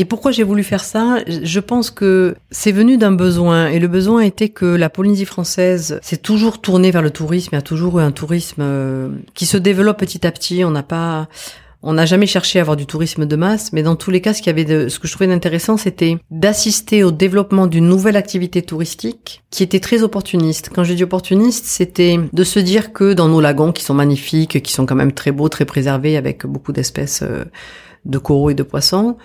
Et 0.00 0.06
pourquoi 0.06 0.32
j'ai 0.32 0.44
voulu 0.44 0.62
faire 0.62 0.82
ça? 0.82 1.18
Je 1.26 1.60
pense 1.60 1.90
que 1.90 2.34
c'est 2.50 2.72
venu 2.72 2.96
d'un 2.96 3.12
besoin, 3.12 3.68
et 3.68 3.78
le 3.78 3.86
besoin 3.86 4.22
était 4.22 4.48
que 4.48 4.64
la 4.64 4.88
Polynésie 4.88 5.26
française 5.26 6.00
s'est 6.00 6.16
toujours 6.16 6.62
tournée 6.62 6.90
vers 6.90 7.02
le 7.02 7.10
tourisme, 7.10 7.54
y 7.54 7.58
a 7.58 7.60
toujours 7.60 8.00
eu 8.00 8.02
un 8.02 8.10
tourisme 8.10 8.62
euh, 8.62 9.10
qui 9.34 9.44
se 9.44 9.58
développe 9.58 9.98
petit 9.98 10.26
à 10.26 10.32
petit. 10.32 10.64
On 10.64 10.70
n'a 10.70 10.82
pas, 10.82 11.28
on 11.82 11.92
n'a 11.92 12.06
jamais 12.06 12.26
cherché 12.26 12.58
à 12.58 12.62
avoir 12.62 12.78
du 12.78 12.86
tourisme 12.86 13.26
de 13.26 13.36
masse, 13.36 13.74
mais 13.74 13.82
dans 13.82 13.94
tous 13.94 14.10
les 14.10 14.22
cas, 14.22 14.32
ce 14.32 14.40
qu'il 14.40 14.46
y 14.46 14.54
avait 14.58 14.64
de, 14.64 14.88
ce 14.88 14.98
que 14.98 15.06
je 15.06 15.12
trouvais 15.12 15.30
intéressant, 15.30 15.76
c'était 15.76 16.16
d'assister 16.30 17.04
au 17.04 17.10
développement 17.10 17.66
d'une 17.66 17.86
nouvelle 17.86 18.16
activité 18.16 18.62
touristique 18.62 19.42
qui 19.50 19.62
était 19.62 19.80
très 19.80 20.02
opportuniste. 20.02 20.70
Quand 20.74 20.82
je 20.82 20.94
dis 20.94 21.04
opportuniste, 21.04 21.66
c'était 21.66 22.18
de 22.32 22.44
se 22.44 22.58
dire 22.58 22.94
que 22.94 23.12
dans 23.12 23.28
nos 23.28 23.42
lagons, 23.42 23.72
qui 23.72 23.84
sont 23.84 23.92
magnifiques, 23.92 24.62
qui 24.62 24.72
sont 24.72 24.86
quand 24.86 24.96
même 24.96 25.12
très 25.12 25.30
beaux, 25.30 25.50
très 25.50 25.66
préservés, 25.66 26.16
avec 26.16 26.46
beaucoup 26.46 26.72
d'espèces 26.72 27.20
euh, 27.22 27.44
de 28.06 28.16
coraux 28.16 28.48
et 28.48 28.54
de 28.54 28.62
poissons, 28.62 29.18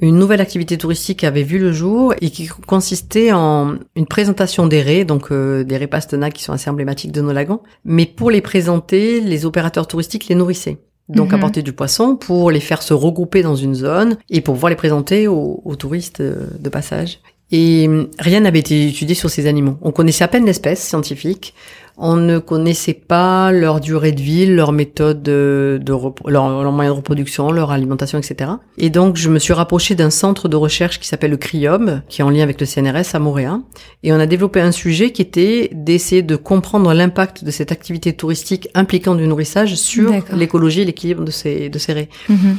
une 0.00 0.18
nouvelle 0.18 0.40
activité 0.40 0.76
touristique 0.76 1.24
avait 1.24 1.42
vu 1.42 1.58
le 1.58 1.72
jour 1.72 2.14
et 2.20 2.30
qui 2.30 2.48
consistait 2.66 3.32
en 3.32 3.76
une 3.94 4.06
présentation 4.06 4.66
des 4.66 4.82
raies, 4.82 5.04
donc 5.04 5.32
euh, 5.32 5.64
des 5.64 5.76
raies 5.76 5.86
pastenaques 5.86 6.34
qui 6.34 6.42
sont 6.42 6.52
assez 6.52 6.68
emblématiques 6.68 7.12
de 7.12 7.22
nos 7.22 7.32
lagons. 7.32 7.60
Mais 7.84 8.04
pour 8.04 8.30
les 8.30 8.42
présenter, 8.42 9.20
les 9.20 9.46
opérateurs 9.46 9.86
touristiques 9.86 10.28
les 10.28 10.34
nourrissaient. 10.34 10.78
Donc 11.08 11.28
Mhm. 11.28 11.34
apporter 11.36 11.62
du 11.62 11.72
poisson 11.72 12.16
pour 12.16 12.50
les 12.50 12.60
faire 12.60 12.82
se 12.82 12.92
regrouper 12.92 13.42
dans 13.42 13.54
une 13.54 13.74
zone 13.74 14.16
et 14.28 14.40
pour 14.40 14.54
pouvoir 14.54 14.70
les 14.70 14.76
présenter 14.76 15.28
aux, 15.28 15.62
aux 15.64 15.76
touristes 15.76 16.20
euh, 16.20 16.46
de 16.58 16.68
passage. 16.68 17.20
Et 17.52 17.86
hum, 17.86 18.08
rien 18.18 18.40
n'avait 18.40 18.58
été 18.58 18.88
étudié 18.88 19.14
sur 19.14 19.30
ces 19.30 19.46
animaux. 19.46 19.78
On 19.82 19.92
connaissait 19.92 20.24
à 20.24 20.28
peine 20.28 20.46
l'espèce 20.46 20.82
scientifique. 20.82 21.54
On 21.98 22.16
ne 22.16 22.38
connaissait 22.38 22.92
pas 22.92 23.52
leur 23.52 23.80
durée 23.80 24.12
de 24.12 24.20
vie, 24.20 24.44
leur 24.44 24.72
méthode 24.72 25.22
de, 25.22 25.80
de 25.80 25.92
leur, 25.92 26.12
leur 26.28 26.72
moyen 26.72 26.90
de 26.90 26.96
reproduction, 26.96 27.50
leur 27.50 27.70
alimentation, 27.70 28.18
etc. 28.18 28.50
Et 28.76 28.90
donc, 28.90 29.16
je 29.16 29.30
me 29.30 29.38
suis 29.38 29.54
rapprochée 29.54 29.94
d'un 29.94 30.10
centre 30.10 30.48
de 30.48 30.56
recherche 30.56 31.00
qui 31.00 31.08
s'appelle 31.08 31.30
le 31.30 31.38
CRIOB, 31.38 32.02
qui 32.08 32.20
est 32.20 32.24
en 32.24 32.28
lien 32.28 32.42
avec 32.42 32.60
le 32.60 32.66
CNRS 32.66 33.14
à 33.14 33.18
Montréal. 33.18 33.60
Et 34.02 34.12
on 34.12 34.20
a 34.20 34.26
développé 34.26 34.60
un 34.60 34.72
sujet 34.72 35.10
qui 35.10 35.22
était 35.22 35.70
d'essayer 35.72 36.20
de 36.20 36.36
comprendre 36.36 36.92
l'impact 36.92 37.44
de 37.44 37.50
cette 37.50 37.72
activité 37.72 38.12
touristique 38.12 38.68
impliquant 38.74 39.14
du 39.14 39.26
nourrissage 39.26 39.74
sur 39.76 40.12
l'écologie 40.34 40.82
et 40.82 40.84
l'équilibre 40.84 41.24
de 41.24 41.30
ces, 41.30 41.70
de 41.70 41.78
ces 41.78 41.94
raies. 41.94 42.08
Mhm. 42.28 42.58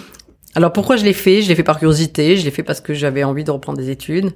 Alors 0.55 0.73
pourquoi 0.73 0.95
je 0.95 1.05
l'ai 1.05 1.13
fait? 1.13 1.43
Je 1.43 1.49
l'ai 1.49 1.55
fait 1.55 1.61
par 1.61 1.77
curiosité, 1.77 2.37
je 2.37 2.43
l'ai 2.43 2.49
fait 2.49 2.63
parce 2.63 2.81
que 2.81 2.95
j'avais 2.95 3.23
envie 3.23 3.43
de 3.43 3.51
reprendre 3.51 3.77
des 3.77 3.91
études. 3.91 4.31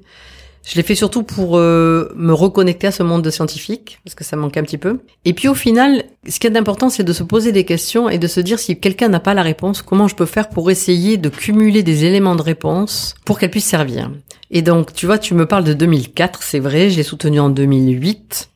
Je 0.64 0.76
l'ai 0.76 0.84
fait 0.84 0.96
surtout 0.96 1.24
pour 1.24 1.58
euh, 1.58 2.12
me 2.16 2.34
reconnecter 2.34 2.88
à 2.88 2.92
ce 2.92 3.04
monde 3.04 3.24
de 3.24 3.30
scientifique, 3.30 4.00
parce 4.04 4.16
que 4.16 4.24
ça 4.24 4.36
manquait 4.36 4.60
un 4.60 4.64
petit 4.64 4.78
peu. 4.78 5.00
Et 5.26 5.34
puis 5.34 5.48
au 5.48 5.56
final, 5.56 6.04
ce 6.28 6.40
qui 6.40 6.48
est 6.48 6.56
important, 6.56 6.90
c'est 6.90 7.04
de 7.04 7.14
se 7.14 7.24
poser 7.24 7.52
des 7.52 7.66
questions 7.66 8.10
et 8.10 8.20
de 8.20 8.28
se 8.28 8.40
dire 8.40 8.60
si 8.60 8.80
quelqu'un 8.80 9.10
n'a 9.10 9.20
pas 9.20 9.34
la 9.34 9.42
réponse, 9.42 9.82
comment 9.82 10.08
je 10.08 10.16
peux 10.16 10.26
faire 10.26 10.50
pour 10.50 10.70
essayer 10.70 11.18
de 11.18 11.30
cumuler 11.30 11.84
des 11.84 12.06
éléments 12.06 12.36
de 12.36 12.42
réponse 12.42 13.16
pour 13.26 13.40
qu'elle 13.40 13.52
puisse 13.52 13.66
servir? 13.66 14.12
Et 14.52 14.62
donc, 14.62 14.94
tu 14.94 15.06
vois, 15.06 15.18
tu 15.18 15.34
me 15.34 15.46
parles 15.46 15.64
de 15.64 15.74
2004, 15.74 16.44
c'est 16.44 16.60
vrai, 16.60 16.90
je 16.90 16.98
l'ai 16.98 17.04
soutenu 17.04 17.40
en 17.40 17.50
2008. 17.50 18.51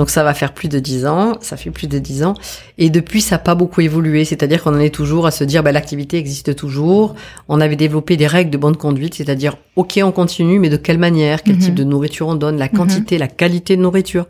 Donc 0.00 0.08
ça 0.08 0.24
va 0.24 0.32
faire 0.32 0.54
plus 0.54 0.68
de 0.68 0.78
dix 0.78 1.04
ans, 1.04 1.34
ça 1.42 1.58
fait 1.58 1.70
plus 1.70 1.86
de 1.86 1.98
dix 1.98 2.24
ans. 2.24 2.32
Et 2.78 2.88
depuis, 2.88 3.20
ça 3.20 3.34
n'a 3.34 3.38
pas 3.38 3.54
beaucoup 3.54 3.82
évolué. 3.82 4.24
C'est-à-dire 4.24 4.62
qu'on 4.62 4.74
en 4.74 4.78
est 4.80 4.88
toujours 4.94 5.26
à 5.26 5.30
se 5.30 5.44
dire, 5.44 5.62
bah, 5.62 5.72
l'activité 5.72 6.16
existe 6.16 6.56
toujours. 6.56 7.14
On 7.50 7.60
avait 7.60 7.76
développé 7.76 8.16
des 8.16 8.26
règles 8.26 8.48
de 8.50 8.56
bonne 8.56 8.76
conduite, 8.78 9.12
c'est-à-dire, 9.16 9.58
ok, 9.76 10.00
on 10.02 10.10
continue, 10.10 10.58
mais 10.58 10.70
de 10.70 10.78
quelle 10.78 10.96
manière, 10.96 11.42
quel 11.42 11.56
Mhm. 11.56 11.60
type 11.60 11.74
de 11.74 11.84
nourriture 11.84 12.28
on 12.28 12.34
donne, 12.34 12.56
la 12.56 12.70
quantité, 12.70 13.18
la 13.18 13.28
qualité 13.28 13.76
de 13.76 13.82
nourriture. 13.82 14.24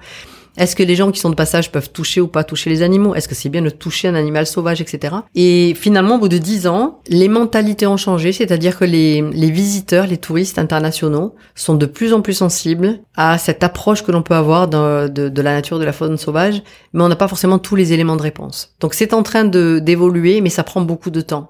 Est-ce 0.57 0.75
que 0.75 0.83
les 0.83 0.97
gens 0.97 1.11
qui 1.11 1.21
sont 1.21 1.31
de 1.31 1.35
passage 1.35 1.71
peuvent 1.71 1.91
toucher 1.91 2.21
ou 2.21 2.27
pas 2.27 2.45
toucher 2.45 2.71
les 2.71 2.83
animaux? 2.83 3.15
Est-ce 3.15 3.29
que 3.29 3.35
c'est 3.35 3.49
bien 3.49 3.63
de 3.63 3.71
toucher 3.71 4.09
un 4.09 4.15
animal 4.15 4.47
sauvage, 4.47 4.81
etc. 4.81 5.17
Et 5.35 5.75
finalement, 5.75 6.17
au 6.17 6.19
bout 6.19 6.29
de 6.29 6.39
dix 6.39 6.67
ans, 6.67 7.01
les 7.09 7.29
mentalités 7.29 7.87
ont 7.87 7.97
changé, 7.97 8.33
c'est-à-dire 8.33 8.79
que 8.79 8.85
les, 8.85 9.23
les 9.23 9.51
visiteurs, 9.51 10.07
les 10.07 10.19
touristes 10.19 10.59
internationaux 10.59 11.35
sont 11.55 11.75
de 11.75 11.87
plus 11.87 12.13
en 12.13 12.21
plus 12.21 12.35
sensibles 12.35 13.01
à 13.17 13.39
cette 13.39 13.63
approche 13.63 14.03
que 14.03 14.13
l'on 14.13 14.23
peut 14.23 14.35
avoir 14.35 14.69
de, 14.69 15.09
de, 15.09 15.29
de, 15.29 15.43
la 15.43 15.53
nature, 15.53 15.79
de 15.79 15.85
la 15.85 15.93
faune 15.93 16.17
sauvage, 16.17 16.63
mais 16.93 17.03
on 17.03 17.09
n'a 17.09 17.17
pas 17.17 17.29
forcément 17.29 17.59
tous 17.59 17.77
les 17.77 17.93
éléments 17.93 18.17
de 18.17 18.23
réponse. 18.23 18.75
Donc 18.81 18.95
c'est 18.95 19.15
en 19.15 19.23
train 19.23 19.45
d'évoluer, 19.45 20.41
mais 20.41 20.51
ça 20.51 20.65
prend 20.65 20.81
beaucoup 20.81 21.11
de 21.11 21.21
temps. 21.21 21.49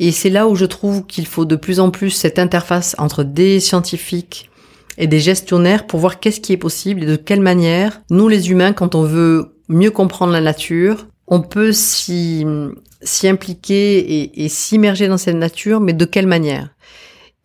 Et 0.00 0.10
c'est 0.10 0.30
là 0.30 0.48
où 0.48 0.56
je 0.56 0.64
trouve 0.64 1.06
qu'il 1.06 1.26
faut 1.26 1.44
de 1.44 1.56
plus 1.56 1.78
en 1.78 1.90
plus 1.90 2.10
cette 2.10 2.38
interface 2.38 2.96
entre 2.98 3.22
des 3.22 3.60
scientifiques 3.60 4.50
et 4.98 5.06
des 5.06 5.20
gestionnaires 5.20 5.86
pour 5.86 6.00
voir 6.00 6.20
qu'est-ce 6.20 6.40
qui 6.40 6.52
est 6.52 6.58
possible 6.58 7.02
et 7.02 7.06
de 7.06 7.16
quelle 7.16 7.40
manière 7.40 8.02
nous 8.10 8.28
les 8.28 8.50
humains, 8.50 8.72
quand 8.72 8.94
on 8.94 9.02
veut 9.02 9.56
mieux 9.68 9.90
comprendre 9.90 10.32
la 10.32 10.40
nature, 10.40 11.06
on 11.26 11.40
peut 11.40 11.72
s'y 11.72 12.44
s'y 13.02 13.28
impliquer 13.28 14.42
et, 14.42 14.48
s'immerger 14.48 15.08
dans 15.08 15.18
cette 15.18 15.36
nature, 15.36 15.80
mais 15.80 15.92
de 15.92 16.04
quelle 16.06 16.26
manière? 16.26 16.70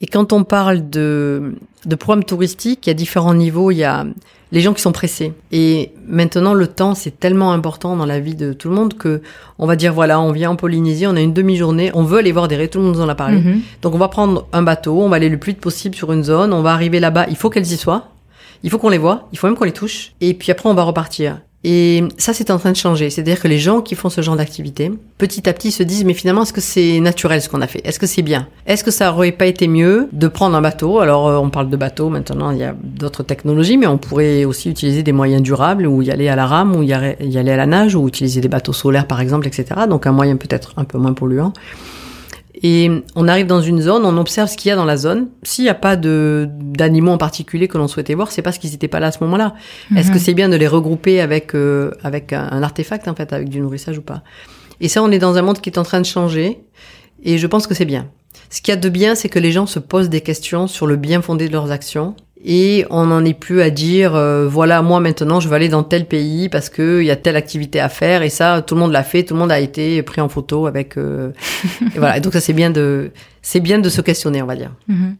Et 0.02 0.08
quand 0.08 0.32
on 0.32 0.46
parle 0.46 0.90
de, 0.90 1.56
de 1.86 1.96
programmes 1.96 2.24
touristiques, 2.24 2.88
il 2.88 2.90
y 2.90 2.92
a 2.92 2.94
différents 2.94 3.34
niveaux. 3.34 3.70
Il 3.72 3.78
y 3.78 3.84
a 3.84 4.06
les 4.52 4.62
gens 4.62 4.74
qui 4.74 4.82
sont 4.82 4.92
pressés. 4.92 5.34
Et 5.52 5.92
maintenant, 6.08 6.54
le 6.54 6.68
temps, 6.68 6.96
c'est 6.96 7.20
tellement 7.20 7.52
important 7.52 7.96
dans 7.96 8.06
la 8.06 8.20
vie 8.20 8.36
de 8.36 8.54
tout 8.54 8.70
le 8.70 8.76
monde 8.76 8.96
que 8.96 9.22
on 9.58 9.68
va 9.68 9.76
dire, 9.76 9.94
voilà, 9.94 10.20
on 10.20 10.32
vient 10.32 10.52
en 10.52 10.56
Polynésie, 10.56 11.06
on 11.08 11.16
a 11.16 11.22
une 11.22 11.34
demi-journée, 11.34 11.92
on 11.94 12.04
veut 12.04 12.20
aller 12.20 12.32
voir 12.32 12.48
des 12.48 12.56
raies, 12.56 12.68
tout 12.68 12.80
le 12.80 12.86
monde 12.86 12.96
nous 12.96 13.02
en 13.02 13.10
a 13.10 13.16
parlé. 13.16 13.38
Mhm. 13.38 13.62
Donc, 13.82 13.94
on 13.94 13.98
va 13.98 14.08
prendre 14.08 14.48
un 14.54 14.62
bateau, 14.62 15.02
on 15.02 15.10
va 15.10 15.18
aller 15.18 15.30
le 15.30 15.38
plus 15.38 15.52
vite 15.52 15.62
possible 15.62 15.96
sur 15.96 16.12
une 16.12 16.24
zone, 16.24 16.54
on 16.54 16.62
va 16.62 16.74
arriver 16.74 17.00
là-bas, 17.00 17.28
il 17.30 17.36
faut 17.36 17.50
qu'elles 17.50 17.72
y 17.72 17.78
soient. 17.78 18.10
Il 18.64 18.70
faut 18.70 18.78
qu'on 18.78 18.90
les 18.90 18.98
voit, 18.98 19.28
il 19.32 19.38
faut 19.38 19.48
même 19.48 19.56
qu'on 19.56 19.66
les 19.66 19.72
touche. 19.72 20.14
Et 20.22 20.34
puis 20.34 20.52
après, 20.52 20.68
on 20.70 20.74
va 20.74 20.84
repartir. 20.84 21.40
Et 21.65 22.04
ça, 22.17 22.34
c'est 22.34 22.52
en 22.52 22.58
train 22.58 22.72
de 22.72 22.78
changer. 22.78 23.10
C'est-à-dire 23.10 23.39
que 23.39 23.48
les 23.50 23.60
gens 23.60 23.82
qui 23.82 23.95
font 23.95 24.10
ce 24.10 24.22
genre 24.22 24.38
d'activité, 24.38 24.91
petit 25.17 25.50
à 25.50 25.54
petit, 25.54 25.72
se 25.72 25.84
disent, 25.84 26.06
mais 26.06 26.13
finalement, 26.13 26.43
est-ce 26.43 26.54
que 26.54 26.62
c'est 26.62 27.02
naturel 27.02 27.41
ce 27.41 27.50
qu'on 27.50 27.62
a 27.62 27.67
fait? 27.67 27.82
Est-ce 27.84 28.00
que 28.00 28.08
c'est 28.08 28.22
bien? 28.22 28.48
Est-ce 28.65 28.84
que 28.84 28.91
ça 28.91 29.12
aurait 29.12 29.34
pas 29.34 29.45
été 29.45 29.67
mieux 29.67 30.08
de 30.13 30.28
prendre 30.30 30.56
un 30.56 30.62
bateau? 30.62 31.00
Alors, 31.00 31.28
euh, 31.28 31.38
on 31.38 31.50
parle 31.50 31.69
de 31.69 31.76
bateau, 31.76 32.10
maintenant, 32.10 32.52
il 32.52 32.60
y 32.60 32.63
a 32.63 32.74
d'autres 32.82 33.24
technologies, 33.24 33.78
mais 33.78 33.88
on 33.88 33.98
pourrait 33.98 34.45
aussi 34.45 34.69
utiliser 34.69 35.04
des 35.04 35.12
moyens 35.12 35.41
durables, 35.41 35.86
ou 35.86 36.02
y 36.02 36.12
aller 36.12 36.30
à 36.30 36.38
la 36.38 36.48
rame, 36.48 36.76
ou 36.78 36.84
y 36.84 36.93
aller 36.93 37.52
à 37.52 37.58
la 37.58 37.65
nage, 37.65 37.93
ou 37.93 38.08
utiliser 38.08 38.39
des 38.39 38.48
bateaux 38.48 38.74
solaires, 38.74 39.08
par 39.08 39.19
exemple, 39.19 39.45
etc. 39.45 39.82
Donc, 39.89 40.08
un 40.08 40.13
moyen 40.13 40.38
peut-être 40.38 40.74
un 40.78 40.86
peu 40.86 40.98
moins 40.98 41.13
polluant. 41.13 41.52
Et 42.56 42.90
on 43.16 43.28
arrive 43.28 43.46
dans 43.46 43.62
une 43.62 43.82
zone, 43.82 44.04
on 44.06 44.18
observe 44.18 44.50
ce 44.50 44.58
qu'il 44.58 44.70
y 44.70 44.72
a 44.72 44.76
dans 44.76 44.86
la 44.86 44.98
zone. 44.98 45.30
S'il 45.44 45.64
n'y 45.64 45.70
a 45.70 45.76
pas 45.76 45.96
de 45.96 46.50
d'animaux 46.50 47.12
en 47.12 47.18
particulier 47.18 47.68
que 47.68 47.78
l'on 47.78 47.88
souhaitait 47.88 48.16
voir, 48.16 48.32
c'est 48.32 48.42
parce 48.42 48.58
qu'ils 48.58 48.72
n'étaient 48.72 48.88
pas 48.88 49.00
là 49.00 49.08
à 49.08 49.12
ce 49.12 49.24
moment-là. 49.24 49.54
Est-ce 49.96 50.10
que 50.10 50.16
mhm. 50.16 50.20
c'est 50.20 50.34
bien 50.34 50.50
de 50.50 50.56
les 50.56 50.68
regrouper 50.68 51.22
avec 51.22 51.54
euh, 51.54 51.92
avec 52.04 52.34
un, 52.34 52.64
artefact 52.64 53.08
en 53.08 53.16
fait, 53.16 53.34
avec 53.34 53.50
du 53.50 53.60
nourrissage 53.60 53.98
ou 53.98 54.02
pas? 54.02 54.24
Et 54.82 54.88
ça, 54.88 55.04
on 55.04 55.12
est 55.12 55.20
dans 55.20 55.38
un 55.38 55.42
monde 55.42 55.62
qui 55.62 55.70
est 55.70 55.78
en 55.78 55.84
train 55.84 56.02
de 56.02 56.06
changer, 56.06 56.60
et 57.24 57.38
je 57.38 57.48
pense 57.48 57.68
que 57.68 57.74
c'est 57.74 57.86
bien. 57.86 58.08
Ce 58.50 58.62
qu'il 58.62 58.74
y 58.74 58.78
a 58.78 58.80
de 58.80 58.90
bien, 58.90 59.14
c'est 59.14 59.30
que 59.30 59.40
les 59.40 59.52
gens 59.52 59.66
se 59.66 59.80
posent 59.80 60.10
des 60.10 60.22
questions 60.22 60.68
sur 60.68 60.88
le 60.88 60.96
bien 60.96 61.22
fondé 61.22 61.48
de 61.48 61.54
leurs 61.54 61.72
actions 61.72 62.16
et 62.43 62.86
on 62.89 63.08
n'en 63.08 63.25
est 63.25 63.34
plus 63.34 63.62
à 63.62 63.69
dire 63.69 64.15
euh, 64.15 64.47
voilà 64.47 64.82
moi 64.82 65.02
maintenant 65.02 65.41
je 65.41 65.49
vais 65.49 65.58
aller 65.58 65.67
dans 65.67 65.84
tel 65.84 66.06
pays 66.06 66.47
parce 66.47 66.69
que 66.69 67.02
il 67.02 67.06
y 67.06 67.12
a 67.12 67.17
telle 67.17 67.36
activité 67.36 67.82
à 67.82 67.89
faire. 67.89 68.21
Et 68.21 68.30
ça 68.30 68.63
tout 68.65 68.75
le 68.75 68.82
monde 68.82 68.93
l'a 68.93 69.04
fait 69.04 69.23
tout 69.23 69.34
le 69.34 69.41
monde 69.41 69.52
a 69.52 69.60
été 69.60 70.02
pris 70.04 70.21
en 70.21 70.30
photo 70.30 70.65
avec 70.65 70.97
euh, 70.97 71.32
et 71.95 71.99
voilà. 71.99 72.17
Et 72.17 72.21
donc 72.21 72.32
ça 72.32 72.39
c'est 72.39 72.54
bien 72.54 72.69
de 72.69 73.12
c'est 73.41 73.60
bien 73.60 73.80
de 73.80 73.89
se 73.89 73.99
questionner 73.99 74.41
on 74.41 74.45
va 74.45 74.56
dire. 74.56 74.71
Mhm. 74.88 75.15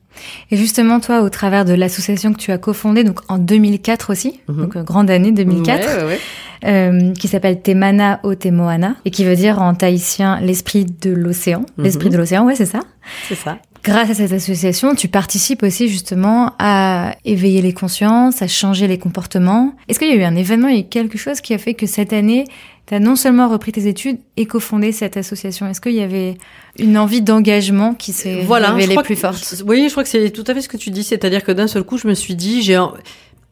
et 0.52 0.58
justement 0.58 1.00
toi 1.00 1.22
au 1.22 1.30
travers 1.30 1.66
de 1.66 1.74
l'association 1.74 2.34
que 2.34 2.40
tu 2.40 2.52
as 2.52 2.58
cofondée 2.58 3.04
donc 3.04 3.20
en 3.28 3.38
2004 3.38 4.12
aussi 4.12 4.40
mhm. 4.48 4.58
donc 4.58 4.76
euh, 4.76 4.84
grande 4.84 5.10
année 5.10 5.32
2004 5.32 5.88
ouais, 5.88 6.04
ouais, 6.06 6.20
euh, 6.66 7.14
qui 7.14 7.28
s'appelle 7.28 7.62
Temana 7.62 8.20
o 8.24 8.36
Temoana 8.36 8.96
et 9.06 9.12
qui 9.12 9.26
veut 9.26 9.36
dire 9.36 9.62
en 9.62 9.76
tahitien 9.76 10.40
l'esprit 10.42 10.86
de 10.86 11.12
l'océan. 11.12 11.66
L'esprit 11.78 12.08
mhm. 12.08 12.14
de 12.14 12.18
l'océan 12.18 12.46
ouais 12.46 12.56
c'est 12.56 12.66
ça. 12.66 12.80
C'est 13.28 13.36
ça 13.36 13.58
Grâce 13.84 14.10
à 14.10 14.14
cette 14.14 14.34
association, 14.34 14.94
tu 14.94 15.08
participes 15.08 15.64
aussi 15.64 15.88
justement 15.88 16.54
à 16.60 17.16
éveiller 17.24 17.62
les 17.62 17.74
consciences, 17.74 18.42
à 18.42 18.48
changer 18.48 18.88
les 18.88 18.98
comportements. 18.98 19.74
Est-ce 19.88 20.00
qu'il 20.00 20.10
y 20.10 20.12
a 20.12 20.16
eu 20.16 20.24
un 20.24 20.36
événement, 20.36 20.68
il 20.68 20.78
y 20.78 20.82
a 20.82 20.84
quelque 20.84 21.18
chose 21.18 21.40
qui 21.40 21.54
a 21.54 21.58
fait 21.58 21.74
que 21.74 21.86
cette 21.86 22.12
année, 22.12 22.46
tu 22.88 22.96
as 22.96 23.00
non 23.00 23.16
seulement 23.16 23.48
repris 23.48 23.72
tes 23.72 23.88
études 23.88 24.18
et 24.36 24.46
cofondé 24.46 24.92
cette 24.92 25.16
association? 25.16 25.68
Est-ce 25.68 25.80
qu'il 25.80 25.94
y 25.94 26.02
avait 26.02 26.38
une 26.78 26.98
envie 26.98 27.22
d'engagement 27.22 27.94
qui 27.94 28.12
s'est 28.12 28.42
voilà, 28.42 28.72
révélée 28.72 28.98
plus 29.04 29.16
forte? 29.16 29.64
Oui, 29.66 29.86
je 29.88 29.92
crois 29.92 30.04
que 30.04 30.10
c'est 30.10 30.32
tout 30.32 30.44
à 30.48 30.54
fait 30.54 30.62
ce 30.62 30.70
que 30.70 30.78
tu 30.78 30.90
dis. 30.90 31.04
C'est-à-dire 31.04 31.44
que 31.44 31.52
d'un 31.52 31.68
seul 31.68 31.84
coup, 31.84 31.98
je 31.98 32.08
me 32.08 32.16
suis 32.16 32.36
dit, 32.36 32.62
j'ai, 32.62 32.84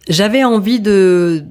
j'avais 0.09 0.43
envie 0.43 0.81
de 0.81 1.45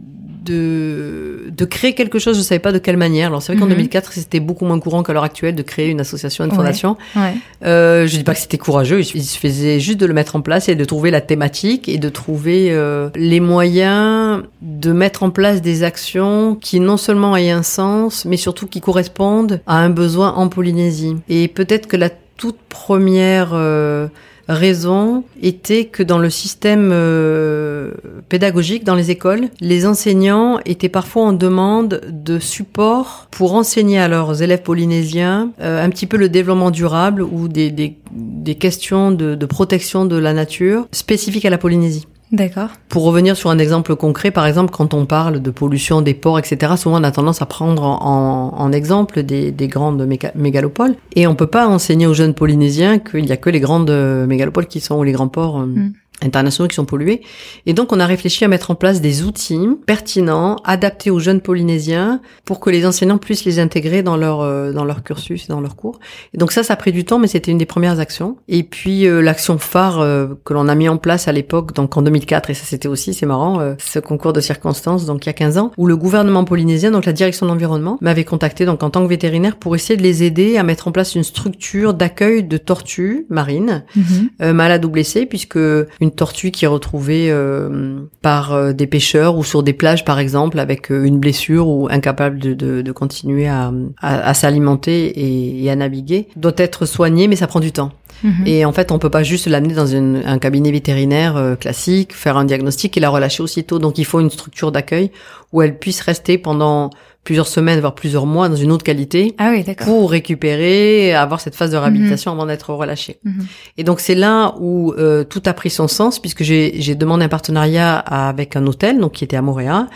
de, 0.47 1.51
de 1.51 1.65
créer 1.65 1.95
quelque 1.95 2.19
chose, 2.19 2.37
je 2.37 2.43
savais 2.43 2.59
pas 2.59 2.73
de 2.73 2.79
quelle 2.79 2.97
manière. 2.97 3.29
Alors 3.29 3.43
c'est 3.43 3.53
vrai 3.53 3.61
qu'en 3.61 3.69
2004, 3.69 4.07
mhm. 4.07 4.13
c'était 4.15 4.41
beaucoup 4.41 4.65
moins 4.65 4.79
courant 4.79 5.03
qu'à 5.03 5.13
l'heure 5.13 5.25
actuelle 5.25 5.55
de 5.55 5.63
créer 5.63 5.89
une 5.89 6.01
association, 6.01 6.45
une 6.45 6.53
fondation. 6.53 6.97
Ouais, 7.15 7.35
Euh, 7.65 8.07
je 8.07 8.17
dis 8.17 8.25
pas 8.25 8.35
que 8.35 8.41
c'était 8.41 8.59
courageux, 8.59 9.01
il 9.01 9.25
suffisait 9.25 9.81
juste 9.81 9.99
de 9.99 10.07
le 10.07 10.15
mettre 10.15 10.37
en 10.37 10.41
place 10.41 10.69
et 10.69 10.75
de 10.75 10.85
trouver 10.85 11.11
la 11.11 11.21
thématique 11.21 11.89
et 11.89 11.99
de 11.99 12.09
trouver 12.09 12.69
euh, 12.71 13.09
les 13.17 13.41
moyens 13.41 14.43
de 14.63 14.93
mettre 14.93 15.23
en 15.23 15.31
place 15.31 15.63
des 15.63 15.83
actions 15.83 16.55
qui 16.55 16.81
non 16.81 16.97
seulement 16.97 17.37
aient 17.37 17.51
un 17.51 17.63
sens, 17.63 18.25
mais 18.25 18.37
surtout 18.37 18.67
qui 18.67 18.81
correspondent 18.81 19.61
à 19.67 19.79
un 19.79 19.91
besoin 19.91 20.33
en 20.35 20.49
Polynésie. 20.49 21.17
Et 21.29 21.49
peut-être 21.49 21.87
que 21.87 21.97
la 21.97 22.11
toute 22.37 22.59
première 22.69 23.51
euh, 23.53 24.09
raison 24.49 25.25
était 25.43 25.87
que 25.87 26.03
dans 26.03 26.19
le 26.19 26.31
système 26.31 26.91
euh, 26.93 27.93
pédagogique, 28.29 28.85
dans 28.85 28.95
les 28.95 29.11
écoles, 29.11 29.49
les 29.61 29.87
enseignants 29.87 30.61
étaient 30.65 30.89
parfois 30.89 31.25
en 31.25 31.33
demande 31.33 32.01
de 32.09 32.39
support 32.39 33.29
pour 33.31 33.55
enseigner 33.55 33.99
à 33.99 34.09
leurs 34.09 34.43
élèves 34.43 34.63
polynésiens 34.63 35.51
euh, 35.61 35.85
un 35.85 35.91
petit 35.91 36.07
peu 36.07 36.17
le 36.17 36.29
développement 36.29 36.71
durable 36.71 37.23
ou 37.23 37.49
des, 37.49 37.71
des, 37.71 37.97
des 38.13 38.55
questions 38.55 39.11
de, 39.11 39.35
de 39.35 39.47
protection 39.47 40.05
de 40.05 40.17
la 40.17 40.33
nature 40.33 40.87
spécifiques 40.93 41.45
à 41.45 41.51
la 41.51 41.59
Polynésie. 41.59 42.07
D'accord. 42.33 42.71
Pour 42.89 43.05
revenir 43.05 43.37
sur 43.37 43.51
un 43.51 43.59
exemple 43.59 43.95
concret, 43.95 44.33
par 44.33 44.47
exemple, 44.47 44.73
quand 44.73 44.95
on 44.95 45.07
parle 45.07 45.41
de 45.41 45.51
pollution 45.51 46.03
des 46.03 46.15
ports, 46.15 46.39
etc., 46.39 46.73
souvent 46.77 47.01
on 47.01 47.05
a 47.05 47.13
tendance 47.13 47.41
à 47.41 47.47
prendre 47.47 47.85
en, 47.85 48.53
en 48.57 48.73
exemple 48.73 49.23
des, 49.23 49.53
des 49.53 49.69
grandes 49.69 50.07
mégalopoles. 50.35 50.97
Et 51.15 51.27
on 51.27 51.37
peut 51.37 51.47
pas 51.47 51.69
enseigner 51.69 52.07
aux 52.07 52.15
jeunes 52.15 52.35
polynésiens 52.35 52.99
qu'il 52.99 53.25
n'y 53.25 53.33
a 53.33 53.37
que 53.37 53.51
les 53.51 53.61
grandes 53.61 53.91
mégalopoles 54.27 54.67
qui 54.67 54.81
sont, 54.81 54.99
ou 54.99 55.05
les 55.05 55.13
grands 55.13 55.29
ports. 55.29 55.61
Euh, 55.61 55.67
mm 55.67 55.93
internationaux 56.23 56.69
qui 56.69 56.77
sont 56.77 56.85
pollués. 56.85 57.23
Et 57.67 57.73
donc, 57.73 57.93
on 57.93 58.01
a 58.01 58.07
réfléchi 58.07 58.45
à 58.45 58.49
mettre 58.49 58.71
en 58.71 58.75
place 58.75 59.01
des 59.01 59.23
outils 59.23 59.69
pertinents, 59.87 60.57
adaptés 60.65 61.11
aux 61.11 61.19
jeunes 61.19 61.41
Polynésiens, 61.41 62.21
pour 62.45 62.61
que 62.61 62.71
les 62.71 62.87
enseignants 62.87 63.19
puissent 63.19 63.45
les 63.45 63.59
intégrer 63.59 64.03
dans 64.03 64.17
leur 64.17 64.41
euh, 64.41 64.73
dans 64.73 64.85
leur 64.85 65.03
cursus 65.03 65.45
et 65.45 65.49
dans 65.49 65.61
leurs 65.61 65.77
cours. 65.77 65.99
Et 66.35 66.39
donc 66.39 66.53
ça, 66.53 66.63
ça 66.63 66.75
a 66.75 66.77
pris 66.77 66.93
du 66.93 67.05
temps, 67.05 67.19
mais 67.19 67.27
c'était 67.27 67.51
une 67.51 67.59
des 67.59 67.67
premières 67.67 68.01
actions. 68.01 68.37
Et 68.49 68.63
puis 68.63 69.07
euh, 69.07 69.21
l'action 69.21 69.59
phare 69.59 70.01
euh, 70.01 70.29
que 70.45 70.55
l'on 70.55 70.69
a 70.69 70.75
mis 70.75 70.89
en 70.89 70.97
place 70.97 71.29
à 71.29 71.33
l'époque, 71.33 71.75
donc 71.75 71.97
en 71.97 72.03
2004, 72.03 72.51
et 72.51 72.55
ça 72.55 72.65
c'était 72.65 72.89
aussi, 72.89 73.15
c'est 73.15 73.27
marrant, 73.27 73.61
ce 73.79 73.99
concours 73.99 74.33
de 74.33 74.41
circonstances, 74.41 75.07
donc 75.07 75.25
il 75.25 75.29
y 75.29 75.31
a 75.31 75.35
15 75.35 75.59
ans, 75.59 75.73
où 75.77 75.87
le 75.87 75.97
gouvernement 75.97 76.45
polynésien, 76.45 76.91
donc 76.91 77.05
la 77.05 77.13
direction 77.13 77.47
de 77.47 77.51
l'environnement, 77.51 77.99
m'avait 78.01 78.25
contacté 78.25 78.65
donc 78.65 78.83
en 78.83 78.91
tant 78.91 79.03
que 79.03 79.09
vétérinaire 79.09 79.57
pour 79.57 79.75
essayer 79.75 79.97
de 79.97 80.03
les 80.03 80.23
aider 80.23 80.57
à 80.57 80.63
mettre 80.63 80.89
en 80.89 80.93
place 80.93 81.15
une 81.15 81.25
structure 81.25 81.95
d'accueil 81.95 82.43
de 82.43 82.57
tortues 82.57 83.27
marines 83.29 83.85
mm-hmm. 83.97 84.53
malades 84.53 84.85
ou 84.85 84.91
blessées, 84.91 85.27
puisque 85.27 85.57
une 85.57 86.06
tortue 86.11 86.51
qui 86.51 86.65
est 86.65 86.69
retrouvée 86.69 87.31
euh, 87.31 88.01
par 88.23 88.53
euh, 88.53 88.73
des 88.73 88.87
pêcheurs 88.87 89.37
ou 89.37 89.45
sur 89.45 89.63
des 89.63 89.73
plages 89.73 90.05
par 90.05 90.19
exemple 90.19 90.59
avec 90.59 90.91
euh, 90.91 91.05
une 91.05 91.19
blessure 91.19 91.69
ou 91.69 91.89
incapable 91.91 92.39
de, 92.39 92.55
de, 92.55 92.83
de 92.83 92.93
continuer 92.93 93.49
à, 93.49 93.73
à, 94.01 94.35
s'alimenter 94.35 95.07
et, 95.07 95.65
et, 95.65 95.71
à 95.71 95.77
naviguer 95.77 96.29
doit 96.37 96.55
être 96.57 96.87
soignée 96.87 97.29
mais 97.29 97.37
ça 97.37 97.47
prend 97.47 97.61
du 97.61 97.73
temps. 97.73 97.93
Mhm. 98.23 98.47
Et 98.47 98.65
en 98.65 98.73
fait, 98.73 98.93
on 98.93 98.99
peut 98.99 99.11
pas 99.11 99.23
juste 99.23 99.47
l'amener 99.47 99.75
dans 99.75 99.87
une, 99.87 100.23
un 100.25 100.39
cabinet 100.39 100.71
vétérinaire 100.71 101.57
classique, 101.61 102.15
faire 102.15 102.39
un 102.39 102.47
diagnostic 102.47 102.97
et 102.97 103.01
la 103.01 103.11
relâcher 103.11 103.43
aussitôt. 103.43 103.79
Donc, 103.79 103.99
il 103.99 104.07
faut 104.07 104.21
une 104.21 104.31
structure 104.31 104.73
d'accueil 104.73 105.11
où 105.53 105.61
elle 105.61 105.79
puisse 105.79 106.01
rester 106.01 106.39
pendant 106.39 106.89
plusieurs 107.27 107.49
semaines, 107.49 107.81
voire 107.81 107.97
plusieurs 107.97 108.25
mois 108.25 108.49
dans 108.49 108.55
une 108.55 108.71
autre 108.71 108.85
qualité 108.85 109.35
ah 109.37 109.51
oui, 109.51 109.65
pour 109.79 110.13
récupérer, 110.13 111.13
avoir 111.13 111.41
cette 111.41 111.57
phase 111.57 111.73
de 111.73 111.77
réhabilitation 111.77 112.31
mhm. 112.31 112.39
avant 112.39 112.47
d'être 112.47 112.73
relâché. 112.73 113.19
Mhm. 113.25 113.47
Et 113.77 113.85
donc 113.85 113.99
c'est 113.99 114.15
là 114.15 114.55
où 114.61 114.93
euh, 114.93 115.25
tout 115.25 115.43
a 115.45 115.53
pris 115.53 115.69
son 115.69 115.89
sens 115.89 116.21
puisque 116.21 116.45
j'ai 116.45 116.95
demandé 116.95 117.25
un 117.25 117.29
partenariat 117.29 117.97
avec 117.99 118.55
un 118.55 118.65
hôtel 118.69 119.01
donc 119.01 119.13
qui 119.13 119.25
était 119.25 119.37
à 119.37 119.43
Montréal 119.43 119.89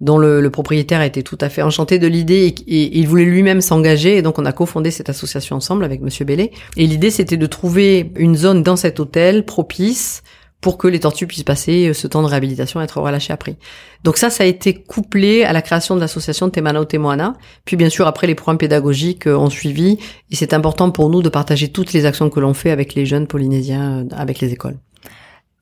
dont 0.00 0.18
le, 0.18 0.40
le, 0.40 0.50
propriétaire 0.50 1.02
était 1.02 1.24
tout 1.24 1.38
à 1.40 1.48
fait 1.48 1.62
enchanté 1.62 1.98
de 1.98 2.06
l'idée 2.06 2.54
et, 2.68 2.98
il 2.98 3.08
voulait 3.08 3.24
lui-même 3.24 3.60
s'engager. 3.60 4.16
Et 4.16 4.22
donc, 4.22 4.38
on 4.38 4.44
a 4.44 4.52
cofondé 4.52 4.92
cette 4.92 5.08
association 5.08 5.56
ensemble 5.56 5.82
avec 5.82 6.00
Monsieur 6.00 6.24
Bellet. 6.24 6.52
Et 6.76 6.86
l'idée, 6.86 7.10
c'était 7.10 7.36
de 7.36 7.46
trouver 7.46 8.12
une 8.14 8.36
zone 8.36 8.62
dans 8.62 8.76
cet 8.76 9.00
hôtel 9.00 9.44
propice 9.44 10.22
pour 10.60 10.76
que 10.76 10.88
les 10.88 11.00
tortues 11.00 11.26
puissent 11.26 11.44
passer 11.44 11.88
euh, 11.88 11.94
ce 11.94 12.06
temps 12.06 12.22
de 12.22 12.26
réhabilitation 12.26 12.80
et 12.80 12.84
être 12.84 13.00
relâchées 13.00 13.32
après. 13.32 13.56
Donc 14.04 14.16
ça, 14.16 14.30
ça 14.30 14.44
a 14.44 14.46
été 14.46 14.74
couplé 14.74 15.44
à 15.44 15.52
la 15.52 15.62
création 15.62 15.94
de 15.94 16.00
l'association 16.00 16.50
Temana 16.50 16.84
Temoana. 16.84 17.34
Puis 17.64 17.76
bien 17.76 17.88
sûr, 17.88 18.06
après, 18.06 18.26
les 18.26 18.34
programmes 18.34 18.58
pédagogiques 18.58 19.26
euh, 19.26 19.36
ont 19.36 19.50
suivi. 19.50 19.98
Et 20.30 20.36
c'est 20.36 20.54
important 20.54 20.90
pour 20.90 21.10
nous 21.10 21.22
de 21.22 21.28
partager 21.28 21.68
toutes 21.68 21.92
les 21.92 22.06
actions 22.06 22.28
que 22.28 22.40
l'on 22.40 22.54
fait 22.54 22.70
avec 22.70 22.94
les 22.94 23.06
jeunes 23.06 23.26
polynésiens, 23.26 24.00
euh, 24.00 24.04
avec 24.16 24.40
les 24.40 24.52
écoles. 24.52 24.76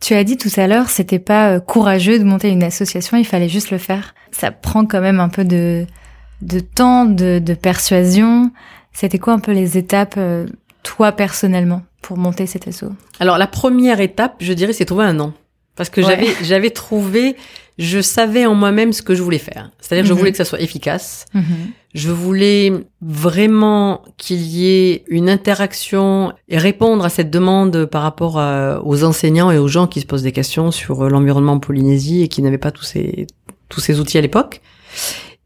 Tu 0.01 0.15
as 0.15 0.25
dit 0.25 0.37
tout 0.37 0.51
à 0.57 0.67
l'heure, 0.67 0.91
c'était 0.91 1.19
pas 1.19 1.59
courageux 1.59 2.19
de 2.19 2.25
monter 2.25 2.51
une 2.51 2.63
association, 2.63 3.17
il 3.17 3.25
fallait 3.25 3.49
juste 3.49 3.71
le 3.71 3.79
faire. 3.79 4.15
Ça 4.31 4.51
prend 4.51 4.85
quand 4.85 5.01
même 5.01 5.21
un 5.21 5.31
peu 5.31 5.43
de, 5.43 5.87
de 6.43 6.61
temps, 6.61 7.07
de, 7.07 7.39
de 7.39 7.55
persuasion. 7.55 8.51
C'était 8.93 9.19
quoi 9.19 9.33
un 9.33 9.39
peu 9.39 9.53
les 9.53 9.79
étapes, 9.79 10.19
toi 10.83 11.13
personnellement, 11.13 11.81
pour 12.07 12.19
monter 12.19 12.47
cet 12.47 12.69
Alors 13.19 13.37
la 13.37 13.49
première 13.49 14.01
étape, 14.01 14.37
je 14.39 14.53
dirais, 14.53 14.73
c'est 14.73 14.85
trouver 14.85 15.07
un 15.07 15.13
nom. 15.13 15.33
Parce 15.75 15.91
que 15.91 16.01
j'avais 16.03 16.29
j'avais 16.45 16.71
trouvé, 16.71 17.35
je 17.79 18.01
savais 18.01 18.47
en 18.47 18.55
moi-même 18.55 18.93
ce 18.93 19.03
que 19.03 19.17
je 19.17 19.23
voulais 19.25 19.41
faire. 19.41 19.73
C'est-à-dire 19.81 20.07
je 20.07 20.13
mhm. 20.13 20.19
voulais 20.21 20.31
que 20.31 20.37
ça 20.37 20.45
soit 20.45 20.61
efficace. 20.61 21.25
Mhm. 21.35 21.45
Je 21.95 22.11
voulais 22.13 22.73
vraiment 23.01 24.05
qu'il 24.19 24.41
y 24.43 24.69
ait 24.69 25.05
une 25.09 25.29
interaction 25.29 26.33
et 26.49 26.59
répondre 26.59 27.05
à 27.05 27.09
cette 27.09 27.31
demande 27.31 27.87
par 27.87 28.03
rapport 28.03 28.41
aux 28.85 29.03
enseignants 29.03 29.51
et 29.51 29.59
aux 29.59 29.67
gens 29.67 29.89
qui 29.89 30.01
se 30.01 30.07
posent 30.07 30.23
des 30.23 30.33
questions 30.33 30.71
sur 30.71 31.09
l'environnement 31.09 31.55
en 31.55 31.59
Polynésie 31.59 32.23
et 32.23 32.29
qui 32.29 32.41
n'avaient 32.41 32.57
pas 32.57 32.71
tous 32.71 32.85
ces 32.85 33.27
tous 33.69 33.81
ces 33.81 33.99
outils 33.99 34.17
à 34.17 34.21
l'époque 34.21 34.61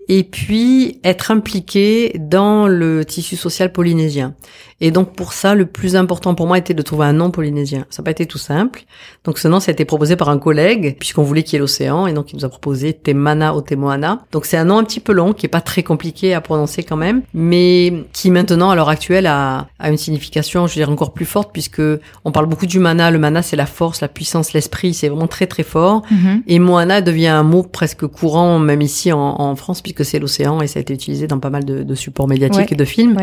et 0.09 0.25
puis 0.25 1.01
être 1.05 1.31
impliqué 1.31 2.17
dans 2.19 2.67
le 2.67 3.05
tissu 3.05 3.37
social 3.37 3.73
polynésien. 3.73 4.35
Et 4.81 4.91
donc 4.91 5.15
pour 5.15 5.35
ça, 5.35 5.55
le 5.55 5.67
plus 5.67 5.95
important 5.95 6.35
pour 6.35 6.47
moi 6.47 6.57
était 6.57 6.73
de 6.73 6.83
trouver 6.83 7.05
un 7.05 7.13
nom 7.13 7.31
polynésien. 7.31 7.85
Ça 7.91 8.01
n'a 8.01 8.05
pas 8.05 8.11
été 8.13 8.25
tout 8.25 8.39
simple. 8.39 8.85
Donc 9.25 9.39
ce 9.39 9.47
nom, 9.47 9.61
ça 9.61 9.71
a 9.71 9.73
été 9.73 9.85
proposé 9.85 10.17
par 10.17 10.31
un 10.31 10.39
collègue, 10.39 10.97
puisqu'on 10.99 11.23
voulait 11.23 11.43
qu'il 11.43 11.55
y 11.55 11.57
ait 11.57 11.61
l'océan, 11.61 12.07
et 12.07 12.15
donc 12.15 12.33
il 12.33 12.37
nous 12.37 12.45
a 12.45 12.49
proposé 12.49 12.95
Temana 12.95 13.55
Otemoana. 13.55 14.23
Donc 14.33 14.47
c'est 14.47 14.57
un 14.57 14.65
nom 14.65 14.79
un 14.79 14.85
petit 14.85 15.01
peu 15.01 15.13
long, 15.13 15.35
qui 15.35 15.47
est 15.47 15.51
pas 15.51 15.61
très 15.61 15.83
compliqué 15.83 16.33
à 16.33 16.41
prononcer 16.41 16.83
quand 16.83 16.97
même, 16.97 17.23
mais 17.35 18.05
qui 18.15 18.31
maintenant, 18.31 18.71
à 18.71 18.75
l'heure 18.75 18.89
actuelle, 18.89 19.27
a, 19.27 19.69
a 19.79 19.91
une 19.91 19.99
signification, 19.99 20.67
je 20.67 20.75
veux 20.75 20.81
dire, 20.81 20.91
encore 20.91 21.13
plus 21.13 21.27
forte, 21.27 21.51
puisque 21.53 21.83
on 22.25 22.33
parle 22.33 22.47
beaucoup 22.47 22.67
du 22.67 22.79
mana. 22.79 23.11
Le 23.11 23.19
mana, 23.19 23.43
c'est 23.43 23.57
la 23.57 23.67
force, 23.67 24.01
la 24.01 24.09
puissance, 24.09 24.55
l'esprit, 24.55 24.95
c'est 24.95 25.09
vraiment 25.09 25.29
très 25.29 25.47
très 25.47 25.63
fort. 25.63 26.03
Mm-hmm. 26.11 26.43
Et 26.47 26.59
Moana 26.59 27.03
devient 27.03 27.29
un 27.29 27.43
mot 27.43 27.63
presque 27.63 28.07
courant, 28.07 28.59
même 28.59 28.81
ici 28.81 29.13
en, 29.13 29.19
en 29.19 29.55
France, 29.57 29.83
puisque 29.83 30.00
c'est 30.05 30.19
l'océan, 30.19 30.61
et 30.63 30.67
ça 30.67 30.79
a 30.79 30.83
été 30.83 30.95
utilisé 30.95 31.27
dans 31.27 31.39
pas 31.39 31.51
mal 31.51 31.65
de, 31.65 31.83
de 31.83 31.95
supports 31.95 32.29
médiatiques 32.29 32.73
et 32.73 32.77
de 32.77 32.85
films. 32.85 33.17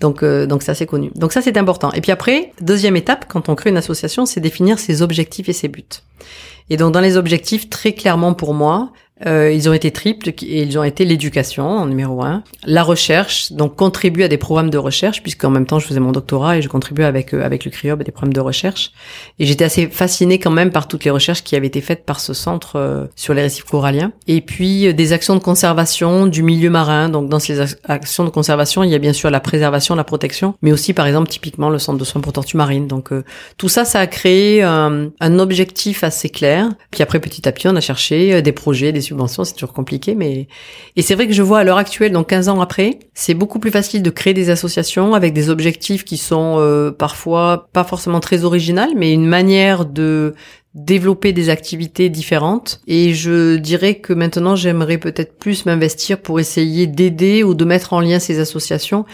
Donc, 0.00 0.22
euh, 0.22 0.46
donc 0.46 0.62
c'est 0.62 0.72
assez 0.72 0.86
connu. 0.86 1.10
Donc 1.14 1.32
ça, 1.32 1.42
c'est 1.42 1.56
important. 1.56 1.92
Et 1.92 2.00
puis 2.00 2.12
après, 2.12 2.52
deuxième 2.60 2.96
étape, 2.96 3.26
quand 3.28 3.48
on 3.48 3.54
crée 3.54 3.70
une 3.70 3.76
association, 3.76 4.26
c'est 4.26 4.40
définir 4.40 4.78
ses 4.78 5.02
objectifs 5.02 5.48
et 5.48 5.52
ses 5.52 5.68
buts. 5.68 5.84
Et 6.70 6.76
donc 6.76 6.92
dans 6.92 7.00
les 7.00 7.16
objectifs, 7.16 7.68
très 7.68 7.92
clairement 7.92 8.34
pour 8.34 8.54
moi, 8.54 8.92
euh, 9.26 9.52
ils 9.52 9.68
ont 9.68 9.72
été 9.72 9.90
triples 9.90 10.30
et 10.30 10.62
ils 10.62 10.78
ont 10.78 10.84
été 10.84 11.04
l'éducation 11.04 11.66
en 11.66 11.86
numéro 11.86 12.22
un, 12.22 12.42
la 12.64 12.82
recherche, 12.82 13.52
donc 13.52 13.76
contribuer 13.76 14.24
à 14.24 14.28
des 14.28 14.38
programmes 14.38 14.70
de 14.70 14.78
recherche 14.78 15.22
puisqu'en 15.22 15.50
même 15.50 15.66
temps 15.66 15.78
je 15.78 15.86
faisais 15.86 16.00
mon 16.00 16.12
doctorat 16.12 16.58
et 16.58 16.62
je 16.62 16.68
contribuais 16.68 17.04
avec 17.04 17.34
euh, 17.34 17.44
avec 17.44 17.64
le 17.64 17.70
CRIOB 17.70 18.00
à 18.00 18.04
des 18.04 18.12
programmes 18.12 18.32
de 18.32 18.40
recherche. 18.40 18.92
Et 19.38 19.46
j'étais 19.46 19.64
assez 19.64 19.86
fascinée 19.86 20.38
quand 20.38 20.50
même 20.50 20.70
par 20.70 20.88
toutes 20.88 21.04
les 21.04 21.10
recherches 21.10 21.42
qui 21.42 21.56
avaient 21.56 21.66
été 21.66 21.80
faites 21.80 22.04
par 22.04 22.20
ce 22.20 22.34
centre 22.34 22.76
euh, 22.76 23.06
sur 23.16 23.34
les 23.34 23.42
récifs 23.42 23.64
coralliens. 23.64 24.12
Et 24.26 24.40
puis 24.40 24.88
euh, 24.88 24.92
des 24.92 25.12
actions 25.12 25.34
de 25.34 25.40
conservation 25.40 26.26
du 26.26 26.42
milieu 26.42 26.70
marin. 26.70 27.08
Donc 27.08 27.28
dans 27.28 27.38
ces 27.38 27.60
actions 27.84 28.24
de 28.24 28.30
conservation 28.30 28.82
il 28.84 28.90
y 28.90 28.94
a 28.94 28.98
bien 28.98 29.12
sûr 29.12 29.30
la 29.30 29.40
préservation 29.40 29.94
la 29.94 30.04
protection 30.04 30.54
mais 30.62 30.72
aussi 30.72 30.92
par 30.92 31.06
exemple 31.06 31.28
typiquement 31.28 31.70
le 31.70 31.78
centre 31.78 31.98
de 31.98 32.04
soins 32.04 32.20
pour 32.20 32.32
tortues 32.32 32.56
marines. 32.56 32.86
Donc 32.86 33.10
tout 33.56 33.68
ça 33.68 33.84
ça 33.84 34.00
a 34.00 34.06
créé 34.06 34.62
un 34.62 35.38
objectif 35.38 36.04
assez 36.04 36.28
clair. 36.28 36.68
Puis 36.90 37.02
après 37.02 37.20
petit 37.20 37.48
à 37.48 37.52
petit 37.52 37.68
on 37.68 37.76
a 37.76 37.80
cherché 37.80 38.42
des 38.42 38.52
projets 38.52 38.92
des 38.92 39.00
c'est 39.26 39.54
toujours 39.54 39.72
compliqué, 39.72 40.14
mais 40.14 40.48
et 40.96 41.02
c'est 41.02 41.14
vrai 41.14 41.26
que 41.26 41.32
je 41.32 41.42
vois 41.42 41.60
à 41.60 41.64
l'heure 41.64 41.78
actuelle, 41.78 42.12
donc 42.12 42.28
15 42.28 42.48
ans 42.48 42.60
après, 42.60 42.98
c'est 43.14 43.34
beaucoup 43.34 43.58
plus 43.58 43.70
facile 43.70 44.02
de 44.02 44.10
créer 44.10 44.34
des 44.34 44.50
associations 44.50 45.14
avec 45.14 45.32
des 45.32 45.50
objectifs 45.50 46.04
qui 46.04 46.16
sont 46.16 46.56
euh, 46.58 46.90
parfois 46.90 47.68
pas 47.72 47.84
forcément 47.84 48.20
très 48.20 48.44
originales, 48.44 48.90
mais 48.96 49.12
une 49.12 49.26
manière 49.26 49.84
de 49.84 50.34
développer 50.74 51.32
des 51.32 51.50
activités 51.50 52.08
différentes 52.08 52.80
et 52.86 53.12
je 53.12 53.56
dirais 53.56 53.96
que 53.96 54.14
maintenant 54.14 54.56
j'aimerais 54.56 54.96
peut-être 54.96 55.36
plus 55.38 55.66
m'investir 55.66 56.18
pour 56.18 56.40
essayer 56.40 56.86
d'aider 56.86 57.44
ou 57.44 57.52
de 57.52 57.66
mettre 57.66 57.92
en 57.92 58.00
lien 58.00 58.18
ces 58.18 58.40
associations 58.40 59.04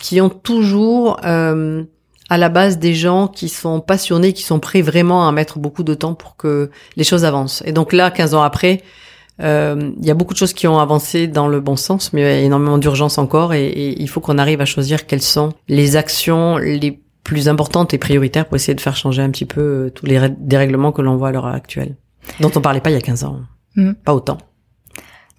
qui 0.00 0.22
ont 0.22 0.30
toujours 0.30 1.18
euh, 1.24 1.84
à 2.32 2.38
la 2.38 2.48
base 2.48 2.78
des 2.78 2.94
gens 2.94 3.28
qui 3.28 3.50
sont 3.50 3.80
passionnés, 3.80 4.32
qui 4.32 4.42
sont 4.42 4.58
prêts 4.58 4.80
vraiment 4.80 5.28
à 5.28 5.32
mettre 5.32 5.58
beaucoup 5.58 5.82
de 5.82 5.92
temps 5.92 6.14
pour 6.14 6.36
que 6.36 6.70
les 6.96 7.04
choses 7.04 7.26
avancent. 7.26 7.62
Et 7.66 7.72
donc 7.72 7.92
là, 7.92 8.10
15 8.10 8.32
ans 8.32 8.42
après, 8.42 8.80
il 9.38 10.04
y 10.04 10.10
a 10.10 10.14
beaucoup 10.14 10.34
de 10.34 10.38
choses 10.38 10.52
qui 10.52 10.66
ont 10.68 10.78
avancé 10.78 11.26
dans 11.26 11.48
le 11.48 11.60
bon 11.60 11.76
sens, 11.76 12.12
mais 12.12 12.20
il 12.20 12.24
y 12.24 12.28
a 12.28 12.40
énormément 12.40 12.78
d'urgence 12.78 13.18
encore 13.18 13.54
et, 13.54 13.96
il 13.98 14.08
faut 14.08 14.20
qu'on 14.20 14.38
arrive 14.38 14.60
à 14.60 14.64
choisir 14.64 15.06
quelles 15.06 15.22
sont 15.22 15.52
les 15.68 15.96
actions 15.96 16.58
les 16.58 17.00
plus 17.24 17.48
importantes 17.48 17.94
et 17.94 17.98
prioritaires 17.98 18.46
pour 18.46 18.56
essayer 18.56 18.74
de 18.74 18.80
faire 18.80 18.96
changer 18.96 19.22
un 19.22 19.30
petit 19.30 19.44
peu 19.44 19.60
euh, 19.60 19.90
tous 19.90 20.06
les 20.06 20.20
dérèglements 20.38 20.92
que 20.92 21.02
l'on 21.02 21.16
voit 21.16 21.28
à 21.28 21.32
l'heure 21.32 21.46
actuelle, 21.46 21.96
dont 22.40 22.50
on 22.56 22.60
parlait 22.60 22.80
pas 22.80 22.90
il 22.90 22.94
y 22.94 22.96
a 22.96 23.00
15 23.00 23.24
ans, 23.24 23.40
mm. 23.76 23.92
pas 24.04 24.14
autant. 24.14 24.38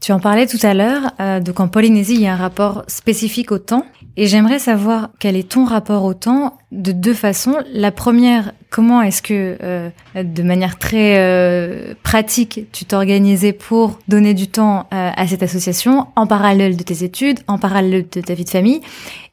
Tu 0.04 0.12
en 0.12 0.20
parlais 0.20 0.48
tout 0.48 0.58
à 0.63 0.74
l'heure, 0.74 1.13
euh, 1.22 1.39
donc 1.39 1.62
en 1.62 1.70
Polynésie, 1.70 2.16
il 2.16 2.22
y 2.24 2.28
a 2.28 2.34
un 2.34 2.36
rapport 2.36 2.84
spécifique 2.88 3.54
au 3.54 3.58
temps. 3.58 3.86
Et 4.18 4.28
j'aimerais 4.28 4.60
savoir 4.60 5.12
quel 5.18 5.38
est 5.38 5.48
ton 5.48 5.63
rapport 5.63 6.04
au 6.04 6.13
temps 6.13 6.58
de 6.74 6.92
deux 6.92 7.13
façons. 7.13 7.56
La 7.72 7.89
première, 7.94 8.52
comment 8.70 9.02
est-ce 9.02 9.22
que, 9.22 9.58
euh, 9.63 9.89
de 10.13 10.44
manière 10.44 10.78
très 10.78 11.20
euh, 11.20 11.94
pratique, 12.04 12.68
tu 12.74 12.84
t'organisais 12.84 13.54
pour 13.54 13.98
donner 14.10 14.34
du 14.34 14.50
temps 14.50 14.88
euh, 14.94 15.10
à 15.16 15.26
cette 15.26 15.42
association 15.42 16.08
en 16.18 16.28
parallèle 16.28 16.76
de 16.76 16.84
tes 16.84 17.06
études, 17.06 17.39
en 17.48 17.58
parallèle 17.58 18.06
de 18.12 18.20
ta 18.20 18.34
vie 18.34 18.44
de 18.44 18.50
famille? 18.50 18.82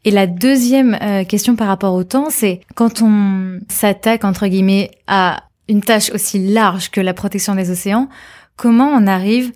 Et 0.05 0.13
la 0.13 0.29
deuxième 0.29 0.97
euh, 1.03 1.25
question 1.25 1.57
par 1.57 1.67
rapport 1.67 1.95
au 1.95 2.05
temps, 2.05 2.29
c'est 2.31 2.61
quand 2.77 3.03
on 3.03 3.59
s'attaque, 3.69 4.25
entre 4.25 4.47
guillemets, 4.47 4.93
à 5.09 5.43
une 5.69 5.83
tâche 5.83 6.13
aussi 6.13 6.39
large 6.39 6.93
que 6.93 7.01
la 7.01 7.13
protection 7.13 7.57
des 7.57 7.73
océans, 7.73 8.09
comment 8.57 8.87
on 8.87 9.09
arrive 9.09 9.51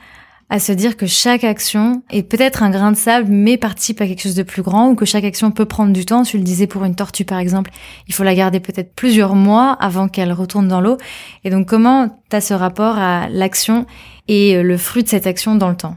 à 0.51 0.59
se 0.59 0.73
dire 0.73 0.97
que 0.97 1.07
chaque 1.07 1.43
action 1.43 2.03
est 2.11 2.23
peut-être 2.23 2.63
un 2.63 2.71
grain 2.71 2.93
de 2.93 2.97
sable, 2.97 3.29
mais 3.31 3.57
participe 3.57 4.01
à 4.01 4.07
quelque 4.07 4.23
chose 4.23 4.35
de 4.35 4.43
plus 4.43 4.63
grand, 4.63 4.91
ou 4.91 4.95
que 4.95 5.05
chaque 5.05 5.25
action 5.25 5.51
peut 5.51 5.65
prendre 5.65 5.93
du 5.93 6.05
temps. 6.05 6.23
Tu 6.23 6.37
le 6.37 6.45
disais 6.45 6.67
pour 6.67 6.85
une 6.85 6.95
tortue, 6.95 7.25
par 7.25 7.39
exemple, 7.39 7.71
il 8.09 8.15
faut 8.15 8.25
la 8.25 8.35
garder 8.35 8.61
peut-être 8.61 8.95
plusieurs 8.95 9.35
mois 9.35 9.73
avant 9.73 10.09
qu'elle 10.09 10.33
retourne 10.33 10.69
dans 10.69 10.81
l'eau. 10.81 10.99
Et 11.45 11.51
donc, 11.51 11.67
comment 11.67 12.21
tu 12.31 12.37
as 12.37 12.41
ce 12.41 12.55
rapport 12.55 12.99
à 12.99 13.29
l'action 13.29 13.87
et 14.29 14.63
le 14.63 14.77
fruit 14.77 15.03
de 15.03 15.09
cette 15.09 15.27
action 15.27 15.55
dans 15.55 15.71
le 15.71 15.77
temps? 15.77 15.97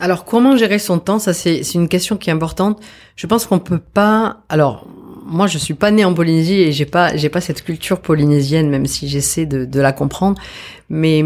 Alors, 0.00 0.24
comment 0.24 0.56
gérer 0.56 0.78
son 0.78 0.98
temps? 0.98 1.18
Ça, 1.18 1.34
c'est 1.34 1.60
une 1.74 1.88
question 1.88 2.16
qui 2.16 2.30
est 2.30 2.32
importante. 2.32 2.80
Je 3.16 3.26
pense 3.26 3.46
qu'on 3.46 3.58
peut 3.58 3.78
pas... 3.78 4.38
Alors, 4.48 4.86
moi, 5.24 5.46
je 5.46 5.58
suis 5.58 5.74
pas 5.74 5.90
née 5.90 6.04
en 6.04 6.14
Polynésie 6.14 6.60
et 6.60 6.72
j'ai 6.72 6.86
pas, 6.86 7.16
j'ai 7.16 7.28
pas 7.28 7.40
cette 7.40 7.62
culture 7.62 8.00
polynésienne, 8.00 8.70
même 8.70 8.86
si 8.86 9.06
j'essaie 9.08 9.46
de, 9.46 9.64
de 9.64 9.80
la 9.80 9.92
comprendre. 9.92 10.40
Mais 10.88 11.22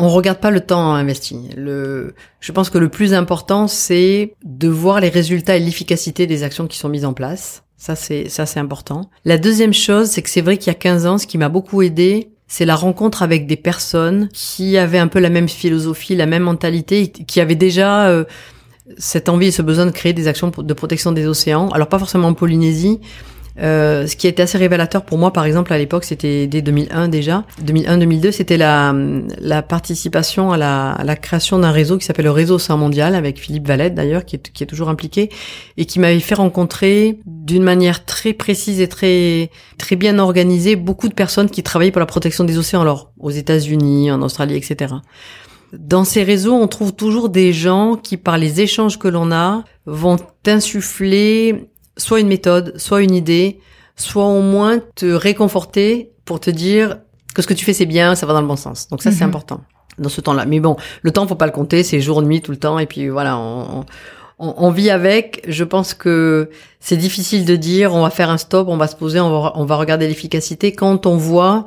on 0.00 0.08
regarde 0.08 0.38
pas 0.38 0.50
le 0.50 0.60
temps 0.60 0.94
investi. 0.94 1.50
Le, 1.56 2.14
je 2.40 2.52
pense 2.52 2.70
que 2.70 2.78
le 2.78 2.88
plus 2.88 3.12
important, 3.12 3.68
c'est 3.68 4.34
de 4.44 4.68
voir 4.68 5.00
les 5.00 5.10
résultats 5.10 5.56
et 5.56 5.60
l'efficacité 5.60 6.26
des 6.26 6.42
actions 6.42 6.66
qui 6.66 6.78
sont 6.78 6.88
mises 6.88 7.04
en 7.04 7.12
place. 7.12 7.62
Ça, 7.76 7.96
c'est, 7.96 8.28
ça, 8.28 8.46
c'est 8.46 8.60
important. 8.60 9.10
La 9.26 9.36
deuxième 9.36 9.74
chose, 9.74 10.08
c'est 10.08 10.22
que 10.22 10.30
c'est 10.30 10.40
vrai 10.40 10.56
qu'il 10.56 10.68
y 10.68 10.70
a 10.70 10.78
15 10.78 11.06
ans, 11.06 11.18
ce 11.18 11.26
qui 11.26 11.36
m'a 11.36 11.50
beaucoup 11.50 11.82
aidé, 11.82 12.30
c'est 12.46 12.64
la 12.64 12.76
rencontre 12.76 13.22
avec 13.22 13.46
des 13.46 13.56
personnes 13.56 14.28
qui 14.32 14.78
avaient 14.78 14.98
un 14.98 15.06
peu 15.06 15.20
la 15.20 15.30
même 15.30 15.48
philosophie, 15.48 16.16
la 16.16 16.26
même 16.26 16.44
mentalité, 16.44 17.08
qui 17.08 17.40
avaient 17.40 17.54
déjà 17.54 18.08
euh, 18.08 18.24
cette 18.96 19.28
envie 19.28 19.48
et 19.48 19.52
ce 19.52 19.62
besoin 19.62 19.86
de 19.86 19.90
créer 19.90 20.12
des 20.14 20.28
actions 20.28 20.50
de 20.56 20.74
protection 20.74 21.12
des 21.12 21.26
océans. 21.26 21.68
Alors 21.68 21.88
pas 21.88 21.98
forcément 21.98 22.28
en 22.28 22.34
Polynésie, 22.34 23.00
euh, 23.62 24.06
ce 24.06 24.16
qui 24.16 24.26
été 24.26 24.42
assez 24.42 24.56
révélateur 24.56 25.04
pour 25.04 25.18
moi, 25.18 25.32
par 25.32 25.44
exemple, 25.44 25.72
à 25.72 25.78
l'époque, 25.78 26.04
c'était 26.04 26.46
dès 26.46 26.62
2001 26.62 27.08
déjà. 27.08 27.44
2001-2002, 27.64 28.32
c'était 28.32 28.56
la, 28.56 28.94
la 29.38 29.62
participation 29.62 30.52
à 30.52 30.56
la, 30.56 30.92
à 30.92 31.04
la 31.04 31.16
création 31.16 31.58
d'un 31.58 31.70
réseau 31.70 31.98
qui 31.98 32.06
s'appelle 32.06 32.24
le 32.24 32.30
Réseau 32.30 32.54
Océan 32.54 32.78
Mondial, 32.78 33.14
avec 33.14 33.38
Philippe 33.38 33.66
Valette 33.66 33.94
d'ailleurs, 33.94 34.24
qui 34.24 34.36
est, 34.36 34.50
qui 34.50 34.62
est 34.62 34.66
toujours 34.66 34.88
impliqué, 34.88 35.30
et 35.76 35.84
qui 35.84 35.98
m'avait 35.98 36.20
fait 36.20 36.36
rencontrer 36.36 37.20
d'une 37.26 37.62
manière 37.62 38.04
très 38.04 38.32
précise 38.32 38.80
et 38.80 38.88
très, 38.88 39.50
très 39.78 39.96
bien 39.96 40.18
organisée 40.18 40.76
beaucoup 40.76 41.08
de 41.08 41.14
personnes 41.14 41.50
qui 41.50 41.62
travaillaient 41.62 41.90
pour 41.90 42.00
la 42.00 42.06
protection 42.06 42.44
des 42.44 42.56
océans, 42.56 42.80
alors 42.80 43.12
aux 43.18 43.30
États-Unis, 43.30 44.10
en 44.10 44.22
Australie, 44.22 44.56
etc. 44.56 44.94
Dans 45.72 46.04
ces 46.04 46.24
réseaux, 46.24 46.54
on 46.54 46.66
trouve 46.66 46.92
toujours 46.92 47.28
des 47.28 47.52
gens 47.52 47.96
qui, 47.96 48.16
par 48.16 48.38
les 48.38 48.60
échanges 48.60 48.98
que 48.98 49.06
l'on 49.06 49.30
a, 49.30 49.64
vont 49.86 50.16
insuffler 50.46 51.69
soit 52.00 52.20
une 52.20 52.28
méthode, 52.28 52.74
soit 52.76 53.02
une 53.02 53.14
idée, 53.14 53.60
soit 53.96 54.24
au 54.24 54.42
moins 54.42 54.80
te 54.94 55.06
réconforter 55.06 56.12
pour 56.24 56.40
te 56.40 56.50
dire 56.50 56.98
que 57.34 57.42
ce 57.42 57.46
que 57.46 57.54
tu 57.54 57.64
fais 57.64 57.72
c'est 57.72 57.86
bien, 57.86 58.14
ça 58.14 58.26
va 58.26 58.32
dans 58.32 58.40
le 58.40 58.46
bon 58.46 58.56
sens. 58.56 58.88
Donc 58.88 59.02
ça 59.02 59.10
c'est 59.10 59.24
mhm. 59.24 59.30
important 59.30 59.60
dans 59.98 60.08
ce 60.08 60.20
temps-là. 60.20 60.46
Mais 60.46 60.60
bon, 60.60 60.76
le 61.02 61.10
temps 61.10 61.26
faut 61.26 61.34
pas 61.34 61.46
le 61.46 61.52
compter, 61.52 61.82
c'est 61.82 62.00
jour 62.00 62.22
nuit 62.22 62.40
tout 62.40 62.52
le 62.52 62.56
temps 62.56 62.78
et 62.78 62.86
puis 62.86 63.08
voilà, 63.08 63.38
on, 63.38 63.84
on, 64.38 64.54
on 64.56 64.70
vit 64.70 64.90
avec. 64.90 65.44
Je 65.46 65.64
pense 65.64 65.94
que 65.94 66.50
c'est 66.80 66.96
difficile 66.96 67.44
de 67.44 67.56
dire 67.56 67.94
on 67.94 68.02
va 68.02 68.10
faire 68.10 68.30
un 68.30 68.38
stop, 68.38 68.68
on 68.68 68.76
va 68.76 68.86
se 68.86 68.96
poser, 68.96 69.20
on 69.20 69.42
va, 69.42 69.52
on 69.54 69.64
va 69.64 69.76
regarder 69.76 70.08
l'efficacité 70.08 70.72
quand 70.72 71.06
on 71.06 71.16
voit 71.16 71.66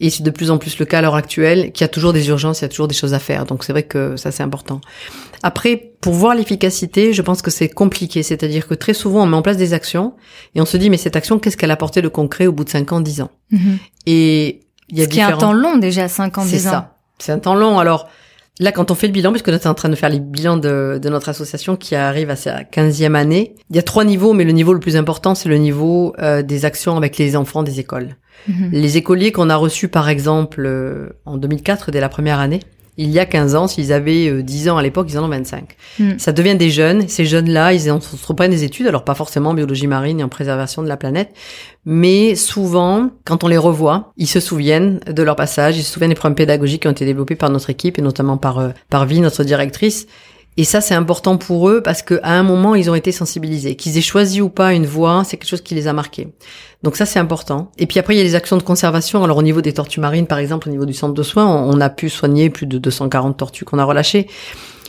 et 0.00 0.10
c'est 0.10 0.22
de 0.22 0.30
plus 0.30 0.50
en 0.50 0.58
plus 0.58 0.78
le 0.78 0.84
cas 0.84 0.98
à 0.98 1.02
l'heure 1.02 1.16
actuelle, 1.16 1.72
qu'il 1.72 1.82
y 1.82 1.84
a 1.84 1.88
toujours 1.88 2.12
des 2.12 2.28
urgences, 2.28 2.60
il 2.60 2.62
y 2.62 2.64
a 2.66 2.68
toujours 2.68 2.88
des 2.88 2.94
choses 2.94 3.14
à 3.14 3.18
faire. 3.18 3.44
Donc 3.44 3.64
c'est 3.64 3.72
vrai 3.72 3.82
que 3.82 4.16
ça 4.16 4.30
c'est 4.30 4.42
important. 4.42 4.80
Après, 5.42 5.92
pour 6.00 6.14
voir 6.14 6.34
l'efficacité, 6.34 7.12
je 7.12 7.22
pense 7.22 7.42
que 7.42 7.50
c'est 7.50 7.68
compliqué. 7.68 8.22
C'est-à-dire 8.22 8.66
que 8.66 8.74
très 8.74 8.94
souvent, 8.94 9.22
on 9.22 9.26
met 9.26 9.36
en 9.36 9.42
place 9.42 9.56
des 9.56 9.72
actions 9.72 10.14
et 10.54 10.60
on 10.60 10.66
se 10.66 10.76
dit, 10.76 10.90
mais 10.90 10.96
cette 10.96 11.16
action, 11.16 11.38
qu'est-ce 11.38 11.56
qu'elle 11.56 11.70
a 11.70 11.74
apporté 11.74 12.02
de 12.02 12.08
concret 12.08 12.46
au 12.46 12.52
bout 12.52 12.64
de 12.64 12.70
5 12.70 12.92
ans, 12.92 13.00
10 13.00 13.22
ans? 13.22 13.30
Mm-hmm. 13.52 13.78
Et 14.06 14.60
Il 14.88 14.98
y 14.98 15.02
a 15.02 15.04
Ce 15.04 15.08
qui 15.08 15.18
est 15.18 15.22
un 15.22 15.36
temps 15.36 15.52
long 15.52 15.76
déjà, 15.76 16.08
5 16.08 16.38
ans, 16.38 16.44
10 16.44 16.48
ans. 16.48 16.50
C'est 16.50 16.58
ça. 16.58 16.98
C'est 17.18 17.32
un 17.32 17.38
temps 17.38 17.54
long. 17.54 17.78
Alors, 17.78 18.08
Là, 18.60 18.72
quand 18.72 18.90
on 18.90 18.94
fait 18.94 19.06
le 19.06 19.12
bilan, 19.12 19.30
puisque 19.30 19.48
nous 19.48 19.58
sommes 19.58 19.70
en 19.70 19.74
train 19.74 19.88
de 19.88 19.94
faire 19.94 20.08
les 20.08 20.18
bilans 20.18 20.56
de, 20.56 20.98
de, 21.00 21.08
notre 21.08 21.28
association 21.28 21.76
qui 21.76 21.94
arrive 21.94 22.28
à 22.28 22.36
sa 22.36 22.62
15e 22.62 23.14
année, 23.14 23.54
il 23.70 23.76
y 23.76 23.78
a 23.78 23.82
trois 23.82 24.04
niveaux, 24.04 24.32
mais 24.32 24.44
le 24.44 24.50
niveau 24.50 24.72
le 24.72 24.80
plus 24.80 24.96
important, 24.96 25.36
c'est 25.36 25.48
le 25.48 25.58
niveau 25.58 26.12
euh, 26.18 26.42
des 26.42 26.64
actions 26.64 26.96
avec 26.96 27.18
les 27.18 27.36
enfants 27.36 27.62
des 27.62 27.78
écoles. 27.78 28.16
Mhm. 28.48 28.70
Les 28.72 28.96
écoliers 28.96 29.30
qu'on 29.30 29.48
a 29.48 29.56
reçus, 29.56 29.88
par 29.88 30.08
exemple, 30.08 30.64
euh, 30.66 31.10
en 31.24 31.36
2004, 31.36 31.92
dès 31.92 32.00
la 32.00 32.08
première 32.08 32.40
année, 32.40 32.60
il 32.98 33.10
y 33.10 33.18
a 33.20 33.26
15 33.26 33.54
ans, 33.54 33.68
s'ils 33.68 33.92
avaient 33.92 34.42
10 34.42 34.68
euh, 34.68 34.72
ans 34.72 34.76
à 34.76 34.82
l'époque, 34.82 35.06
ils 35.08 35.18
en 35.18 35.24
ont 35.24 35.28
25. 35.28 35.76
Hmm. 35.98 36.18
Ça 36.18 36.32
devient 36.32 36.56
des 36.56 36.68
jeunes. 36.68 37.08
Ces 37.08 37.24
jeunes-là, 37.24 37.72
ils 37.72 37.90
entreprennent 37.90 38.50
des 38.50 38.64
études, 38.64 38.88
alors 38.88 39.04
pas 39.04 39.14
forcément 39.14 39.50
en 39.50 39.54
biologie 39.54 39.86
marine 39.86 40.20
et 40.20 40.24
en 40.24 40.28
préservation 40.28 40.82
de 40.82 40.88
la 40.88 40.96
planète, 40.96 41.30
mais 41.86 42.34
souvent, 42.34 43.10
quand 43.24 43.44
on 43.44 43.48
les 43.48 43.56
revoit, 43.56 44.12
ils 44.16 44.26
se 44.26 44.40
souviennent 44.40 45.00
de 45.06 45.22
leur 45.22 45.36
passage, 45.36 45.78
ils 45.78 45.84
se 45.84 45.92
souviennent 45.92 46.10
des 46.10 46.16
problèmes 46.16 46.34
pédagogiques 46.34 46.82
qui 46.82 46.88
ont 46.88 46.92
été 46.92 47.04
développés 47.04 47.36
par 47.36 47.50
notre 47.50 47.70
équipe 47.70 47.98
et 47.98 48.02
notamment 48.02 48.36
par, 48.36 48.58
euh, 48.58 48.70
par 48.90 49.06
Vie, 49.06 49.20
notre 49.20 49.44
directrice. 49.44 50.06
Et 50.58 50.64
ça, 50.64 50.80
c'est 50.80 50.94
important 50.94 51.36
pour 51.36 51.68
eux 51.68 51.82
parce 51.84 52.02
qu'à 52.02 52.18
un 52.24 52.42
moment, 52.42 52.74
ils 52.74 52.90
ont 52.90 52.96
été 52.96 53.12
sensibilisés. 53.12 53.76
Qu'ils 53.76 53.96
aient 53.96 54.02
choisi 54.02 54.40
ou 54.40 54.48
pas 54.48 54.74
une 54.74 54.86
voie, 54.86 55.22
c'est 55.24 55.36
quelque 55.36 55.48
chose 55.48 55.62
qui 55.62 55.76
les 55.76 55.86
a 55.86 55.92
marqués. 55.92 56.34
Donc 56.82 56.96
ça, 56.96 57.06
c'est 57.06 57.20
important. 57.20 57.70
Et 57.78 57.86
puis 57.86 58.00
après, 58.00 58.16
il 58.16 58.18
y 58.18 58.20
a 58.20 58.24
les 58.24 58.34
actions 58.34 58.56
de 58.56 58.64
conservation. 58.64 59.22
Alors 59.22 59.36
au 59.36 59.42
niveau 59.42 59.60
des 59.60 59.72
tortues 59.72 60.00
marines, 60.00 60.26
par 60.26 60.38
exemple, 60.38 60.68
au 60.68 60.72
niveau 60.72 60.84
du 60.84 60.94
centre 60.94 61.14
de 61.14 61.22
soins, 61.22 61.46
on 61.46 61.80
a 61.80 61.88
pu 61.88 62.10
soigner 62.10 62.50
plus 62.50 62.66
de 62.66 62.76
240 62.76 63.36
tortues 63.36 63.64
qu'on 63.64 63.78
a 63.78 63.84
relâchées. 63.84 64.26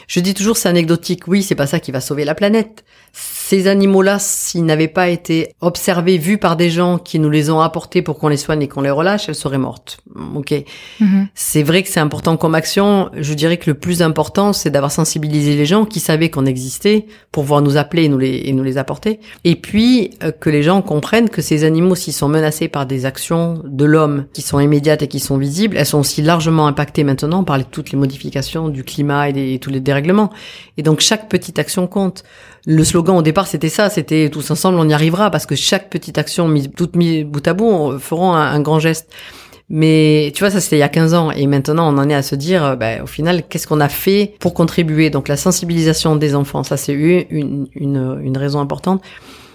Je 0.07 0.19
dis 0.19 0.33
toujours, 0.33 0.57
c'est 0.57 0.69
anecdotique. 0.69 1.27
Oui, 1.27 1.43
c'est 1.43 1.53
pas 1.53 1.67
ça 1.67 1.79
qui 1.79 1.91
va 1.91 2.01
sauver 2.01 2.25
la 2.25 2.33
planète. 2.33 2.83
Ces 3.13 3.67
animaux-là, 3.67 4.19
s'ils 4.19 4.65
n'avaient 4.65 4.87
pas 4.87 5.09
été 5.09 5.55
observés, 5.61 6.17
vus 6.17 6.37
par 6.37 6.55
des 6.55 6.69
gens 6.69 6.97
qui 6.97 7.19
nous 7.19 7.29
les 7.29 7.49
ont 7.49 7.61
apportés 7.61 8.01
pour 8.01 8.19
qu'on 8.19 8.27
les 8.27 8.37
soigne 8.37 8.61
et 8.61 8.67
qu'on 8.67 8.81
les 8.81 8.91
relâche, 8.91 9.29
elles 9.29 9.35
seraient 9.35 9.57
mortes. 9.57 9.99
Ok. 10.35 10.53
Mhm. 10.99 11.27
C'est 11.33 11.63
vrai 11.63 11.83
que 11.83 11.89
c'est 11.89 11.99
important 11.99 12.37
comme 12.37 12.55
action. 12.55 13.09
Je 13.17 13.33
dirais 13.33 13.57
que 13.57 13.69
le 13.69 13.73
plus 13.73 14.01
important, 14.01 14.53
c'est 14.53 14.69
d'avoir 14.69 14.91
sensibilisé 14.91 15.55
les 15.55 15.65
gens 15.65 15.85
qui 15.85 15.99
savaient 15.99 16.29
qu'on 16.29 16.45
existait 16.45 17.07
pour 17.31 17.43
pouvoir 17.43 17.61
nous 17.61 17.77
appeler 17.77 18.03
et 18.03 18.09
nous 18.09 18.19
les, 18.19 18.43
et 18.45 18.53
nous 18.53 18.63
les 18.63 18.77
apporter. 18.77 19.19
Et 19.43 19.55
puis, 19.55 20.11
euh, 20.23 20.31
que 20.31 20.49
les 20.49 20.63
gens 20.63 20.81
comprennent 20.81 21.29
que 21.29 21.41
ces 21.41 21.63
animaux, 21.63 21.95
s'ils 21.95 22.13
sont 22.13 22.29
menacés 22.29 22.67
par 22.67 22.85
des 22.85 23.05
actions 23.05 23.61
de 23.65 23.85
l'homme 23.85 24.25
qui 24.33 24.41
sont 24.41 24.59
immédiates 24.59 25.01
et 25.01 25.07
qui 25.07 25.19
sont 25.19 25.37
visibles, 25.37 25.77
elles 25.77 25.85
sont 25.85 25.99
aussi 25.99 26.21
largement 26.21 26.67
impactées 26.67 27.03
maintenant 27.03 27.43
par 27.43 27.63
toutes 27.65 27.91
les 27.91 27.97
modifications 27.97 28.69
du 28.69 28.83
climat 28.83 29.29
et, 29.29 29.33
des, 29.33 29.53
et 29.53 29.59
tous 29.59 29.69
les 29.69 29.79
dérèglements 29.79 30.29
et 30.77 30.81
donc 30.81 31.01
chaque 31.01 31.29
petite 31.29 31.59
action 31.59 31.87
compte. 31.87 32.23
Le 32.65 32.83
slogan 32.83 32.98
au 33.07 33.21
départ 33.21 33.47
c'était 33.47 33.69
ça, 33.69 33.89
c'était 33.89 34.29
tous 34.29 34.51
ensemble 34.51 34.79
on 34.79 34.87
y 34.87 34.93
arrivera 34.93 35.31
parce 35.31 35.45
que 35.45 35.55
chaque 35.55 35.89
petite 35.89 36.17
action 36.17 36.47
mise 36.47 36.69
toute 36.75 36.95
mise 36.95 37.25
bout 37.25 37.47
à 37.47 37.53
bout 37.53 37.97
feront 37.99 38.33
un, 38.33 38.59
grand 38.61 38.79
geste. 38.79 39.09
Mais 39.71 40.31
tu 40.33 40.43
vois, 40.43 40.49
ça 40.49 40.59
c'était 40.59 40.77
il 40.77 40.79
y 40.79 40.83
a 40.83 40.89
15 40.89 41.13
ans 41.13 41.31
et 41.31 41.45
maintenant 41.45 41.93
on 41.93 41.97
en 41.99 42.09
est 42.09 42.15
à 42.15 42.23
se 42.23 42.33
dire, 42.33 42.75
ben, 42.75 43.03
au 43.03 43.05
final, 43.05 43.43
qu'est-ce 43.47 43.67
qu'on 43.67 43.79
a 43.79 43.89
fait 43.89 44.33
pour 44.39 44.55
contribuer? 44.55 45.11
Donc 45.11 45.27
la 45.27 45.37
sensibilisation 45.37 46.15
des 46.15 46.33
enfants, 46.33 46.63
ça 46.63 46.75
c'est 46.75 46.93
une, 46.93 47.67
une, 47.75 48.19
une 48.23 48.37
raison 48.37 48.59
importante. 48.59 49.03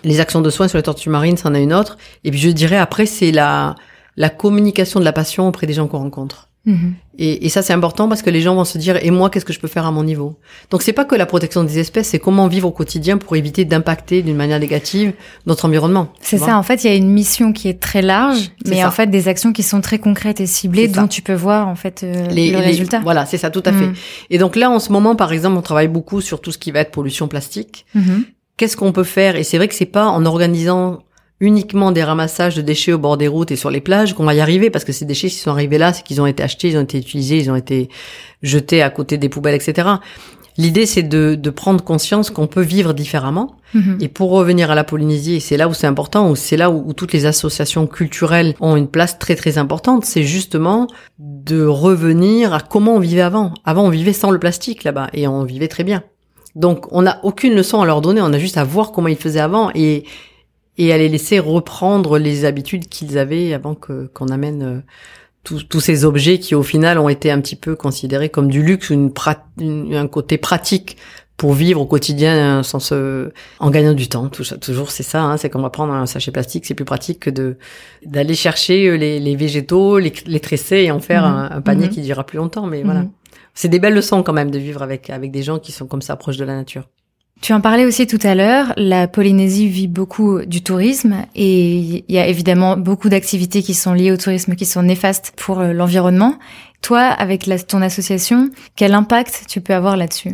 Les 0.04 0.20
actions 0.20 0.40
de 0.40 0.50
soins 0.50 0.68
sur 0.68 0.78
les 0.78 0.82
tortues 0.82 1.10
marines, 1.10 1.36
c'en 1.36 1.52
a 1.54 1.58
une 1.58 1.74
autre. 1.74 1.98
Et 2.22 2.30
puis 2.30 2.38
je 2.38 2.50
dirais 2.50 2.76
après, 2.76 3.06
c'est 3.06 3.32
la, 3.32 3.74
la 4.16 4.30
communication 4.30 5.00
de 5.00 5.04
la 5.04 5.12
passion 5.12 5.48
auprès 5.48 5.66
des 5.66 5.72
gens 5.72 5.88
qu'on 5.88 5.98
rencontre. 5.98 6.48
Mhm. 6.66 6.94
Et, 7.18 7.46
et, 7.46 7.48
ça, 7.48 7.62
c'est 7.62 7.72
important 7.72 8.08
parce 8.08 8.22
que 8.22 8.30
les 8.30 8.40
gens 8.40 8.54
vont 8.54 8.64
se 8.64 8.76
dire, 8.78 8.98
et 9.04 9.10
moi, 9.10 9.30
qu'est-ce 9.30 9.44
que 9.44 9.52
je 9.52 9.60
peux 9.60 9.68
faire 9.68 9.86
à 9.86 9.92
mon 9.92 10.02
niveau? 10.02 10.36
Donc, 10.70 10.82
c'est 10.82 10.92
pas 10.92 11.04
que 11.04 11.14
la 11.14 11.26
protection 11.26 11.62
des 11.62 11.78
espèces, 11.78 12.08
c'est 12.08 12.18
comment 12.18 12.48
vivre 12.48 12.66
au 12.66 12.72
quotidien 12.72 13.18
pour 13.18 13.36
éviter 13.36 13.64
d'impacter 13.64 14.22
d'une 14.22 14.36
manière 14.36 14.58
négative 14.58 15.12
notre 15.46 15.66
environnement. 15.66 16.08
C'est 16.20 16.38
ça. 16.38 16.58
En 16.58 16.62
fait, 16.62 16.82
il 16.82 16.90
y 16.90 16.90
a 16.90 16.96
une 16.96 17.10
mission 17.10 17.52
qui 17.52 17.68
est 17.68 17.80
très 17.80 18.02
large, 18.02 18.50
mais 18.66 18.84
en 18.84 18.90
fait, 18.90 19.08
des 19.08 19.28
actions 19.28 19.52
qui 19.52 19.62
sont 19.62 19.80
très 19.80 19.98
concrètes 19.98 20.40
et 20.40 20.46
ciblées, 20.46 20.88
dont 20.88 21.06
tu 21.06 21.22
peux 21.22 21.34
voir 21.34 21.68
en 21.68 21.76
fait 21.76 22.02
euh, 22.02 22.26
les, 22.28 22.50
le 22.50 22.58
résultat. 22.58 23.00
Voilà, 23.00 23.26
c'est 23.26 23.38
ça, 23.38 23.50
tout 23.50 23.62
à 23.64 23.72
fait. 23.72 23.86
Mhm. 23.86 23.94
Et 24.30 24.38
donc 24.38 24.56
là, 24.56 24.70
en 24.70 24.78
ce 24.78 24.90
moment, 24.90 25.14
par 25.14 25.32
exemple, 25.32 25.56
on 25.56 25.62
travaille 25.62 25.88
beaucoup 25.88 26.20
sur 26.20 26.40
tout 26.40 26.50
ce 26.50 26.58
qui 26.58 26.72
va 26.72 26.80
être 26.80 26.90
pollution 26.90 27.28
plastique. 27.28 27.86
Mhm. 27.94 28.24
Qu'est-ce 28.56 28.76
qu'on 28.76 28.92
peut 28.92 29.04
faire? 29.04 29.36
Et 29.36 29.44
c'est 29.44 29.56
vrai 29.58 29.68
que 29.68 29.74
c'est 29.74 29.84
pas 29.84 30.06
en 30.06 30.24
organisant 30.24 31.02
uniquement 31.44 31.92
des 31.92 32.02
ramassages 32.02 32.56
de 32.56 32.62
déchets 32.62 32.92
au 32.92 32.98
bord 32.98 33.16
des 33.16 33.28
routes 33.28 33.50
et 33.50 33.56
sur 33.56 33.70
les 33.70 33.80
plages 33.80 34.14
qu'on 34.14 34.24
va 34.24 34.34
y 34.34 34.40
arriver 34.40 34.70
parce 34.70 34.84
que 34.84 34.92
ces 34.92 35.04
déchets 35.04 35.28
s'ils 35.28 35.42
sont 35.42 35.50
arrivés 35.50 35.78
là, 35.78 35.92
c'est 35.92 36.02
qu'ils 36.02 36.20
ont 36.20 36.26
été 36.26 36.42
achetés, 36.42 36.68
ils 36.68 36.78
ont 36.78 36.82
été 36.82 36.98
utilisés, 36.98 37.38
ils 37.38 37.50
ont 37.50 37.56
été 37.56 37.90
jetés 38.42 38.82
à 38.82 38.90
côté 38.90 39.18
des 39.18 39.28
poubelles, 39.28 39.54
etc. 39.54 39.88
L'idée, 40.56 40.86
c'est 40.86 41.02
de, 41.02 41.34
de, 41.34 41.50
prendre 41.50 41.82
conscience 41.82 42.30
qu'on 42.30 42.46
peut 42.46 42.62
vivre 42.62 42.94
différemment. 42.94 43.56
Mhm. 43.74 43.98
Et 44.00 44.08
pour 44.08 44.30
revenir 44.30 44.70
à 44.70 44.76
la 44.76 44.84
Polynésie, 44.84 45.34
et 45.34 45.40
c'est 45.40 45.56
là 45.56 45.68
où 45.68 45.74
c'est 45.74 45.88
important, 45.88 46.30
où 46.30 46.36
c'est 46.36 46.56
là 46.56 46.70
où, 46.70 46.92
toutes 46.92 47.12
les 47.12 47.26
associations 47.26 47.88
culturelles 47.88 48.54
ont 48.60 48.76
une 48.76 48.86
place 48.86 49.18
très 49.18 49.34
très 49.34 49.58
importante, 49.58 50.04
c'est 50.04 50.22
justement 50.22 50.86
de 51.18 51.66
revenir 51.66 52.54
à 52.54 52.60
comment 52.60 52.94
on 52.94 53.00
vivait 53.00 53.22
avant. 53.22 53.52
Avant, 53.64 53.82
on 53.82 53.90
vivait 53.90 54.12
sans 54.12 54.30
le 54.30 54.38
plastique 54.38 54.84
là-bas, 54.84 55.08
et 55.12 55.26
on 55.26 55.42
vivait 55.42 55.68
très 55.68 55.82
bien. 55.82 56.04
Donc, 56.54 56.86
on 56.92 57.02
n'a 57.02 57.18
aucune 57.24 57.56
leçon 57.56 57.82
à 57.82 57.86
leur 57.86 58.00
donner, 58.00 58.20
on 58.22 58.32
a 58.32 58.38
juste 58.38 58.56
à 58.56 58.62
voir 58.62 58.92
comment 58.92 59.08
ils 59.08 59.16
faisaient 59.16 59.40
avant, 59.40 59.72
et 59.74 60.04
et 60.78 60.92
à 60.92 60.98
les 60.98 61.08
laisser 61.08 61.38
reprendre 61.38 62.18
les 62.18 62.44
habitudes 62.44 62.88
qu'ils 62.88 63.18
avaient 63.18 63.52
avant 63.54 63.74
que 63.74 64.06
qu'on 64.12 64.28
amène 64.28 64.62
euh, 64.62 64.80
tous 65.44 65.80
ces 65.80 66.06
objets 66.06 66.38
qui 66.38 66.54
au 66.54 66.62
final 66.62 66.98
ont 66.98 67.10
été 67.10 67.30
un 67.30 67.40
petit 67.40 67.56
peu 67.56 67.76
considérés 67.76 68.30
comme 68.30 68.48
du 68.48 68.62
luxe 68.62 68.88
ou 68.90 68.94
une, 68.94 69.94
un 69.94 70.08
côté 70.08 70.38
pratique 70.38 70.96
pour 71.36 71.52
vivre 71.52 71.80
au 71.80 71.86
quotidien 71.86 72.62
sans 72.62 72.78
se 72.78 73.30
en 73.58 73.70
gagnant 73.70 73.92
du 73.92 74.08
temps 74.08 74.28
toujours 74.28 74.90
c'est 74.90 75.02
ça 75.02 75.22
hein, 75.22 75.36
c'est 75.36 75.50
qu'on 75.50 75.60
va 75.60 75.70
prendre 75.70 75.92
un 75.92 76.06
sachet 76.06 76.30
plastique 76.30 76.64
c'est 76.64 76.74
plus 76.74 76.84
pratique 76.84 77.20
que 77.20 77.30
de 77.30 77.58
d'aller 78.06 78.34
chercher 78.34 78.86
euh, 78.86 78.96
les, 78.96 79.20
les 79.20 79.36
végétaux 79.36 79.98
les, 79.98 80.12
les, 80.26 80.40
tresser 80.40 80.76
et 80.78 80.90
en 80.90 81.00
faire 81.00 81.28
mmh. 81.28 81.48
un, 81.52 81.60
panier 81.60 81.86
mmh. 81.88 81.90
qui 81.90 82.02
durera 82.02 82.24
plus 82.24 82.38
longtemps 82.38 82.66
mais 82.66 82.82
voilà 82.82 83.00
mmh. 83.00 83.10
c'est 83.52 83.68
des 83.68 83.80
belles 83.80 83.94
leçons 83.94 84.22
quand 84.22 84.32
même 84.32 84.50
de 84.50 84.58
vivre 84.58 84.82
avec 84.82 85.10
avec 85.10 85.30
des 85.30 85.42
gens 85.42 85.58
qui 85.58 85.72
sont 85.72 85.86
comme 85.86 86.02
ça 86.02 86.16
proches 86.16 86.38
de 86.38 86.44
la 86.44 86.54
nature 86.54 86.88
tu 87.40 87.52
en 87.52 87.60
parlais 87.60 87.84
aussi 87.84 88.06
tout 88.06 88.18
à 88.22 88.34
l'heure, 88.34 88.72
la 88.76 89.06
Polynésie 89.06 89.68
vit 89.68 89.88
beaucoup 89.88 90.40
du 90.46 90.62
tourisme 90.62 91.26
et 91.34 91.76
il 91.76 92.04
y 92.08 92.18
a 92.18 92.26
évidemment 92.26 92.76
beaucoup 92.76 93.10
d'activités 93.10 93.62
qui 93.62 93.74
sont 93.74 93.92
liées 93.92 94.12
au 94.12 94.16
tourisme 94.16 94.54
qui 94.54 94.64
sont 94.64 94.82
néfastes 94.82 95.34
pour 95.36 95.60
euh, 95.60 95.72
l'environnement. 95.72 96.38
Toi, 96.80 97.02
avec 97.02 97.48
ton 97.66 97.82
association, 97.82 98.50
quel 98.76 98.94
impact 98.94 99.44
tu 99.48 99.60
peux 99.60 99.74
avoir 99.74 99.96
là-dessus? 99.96 100.32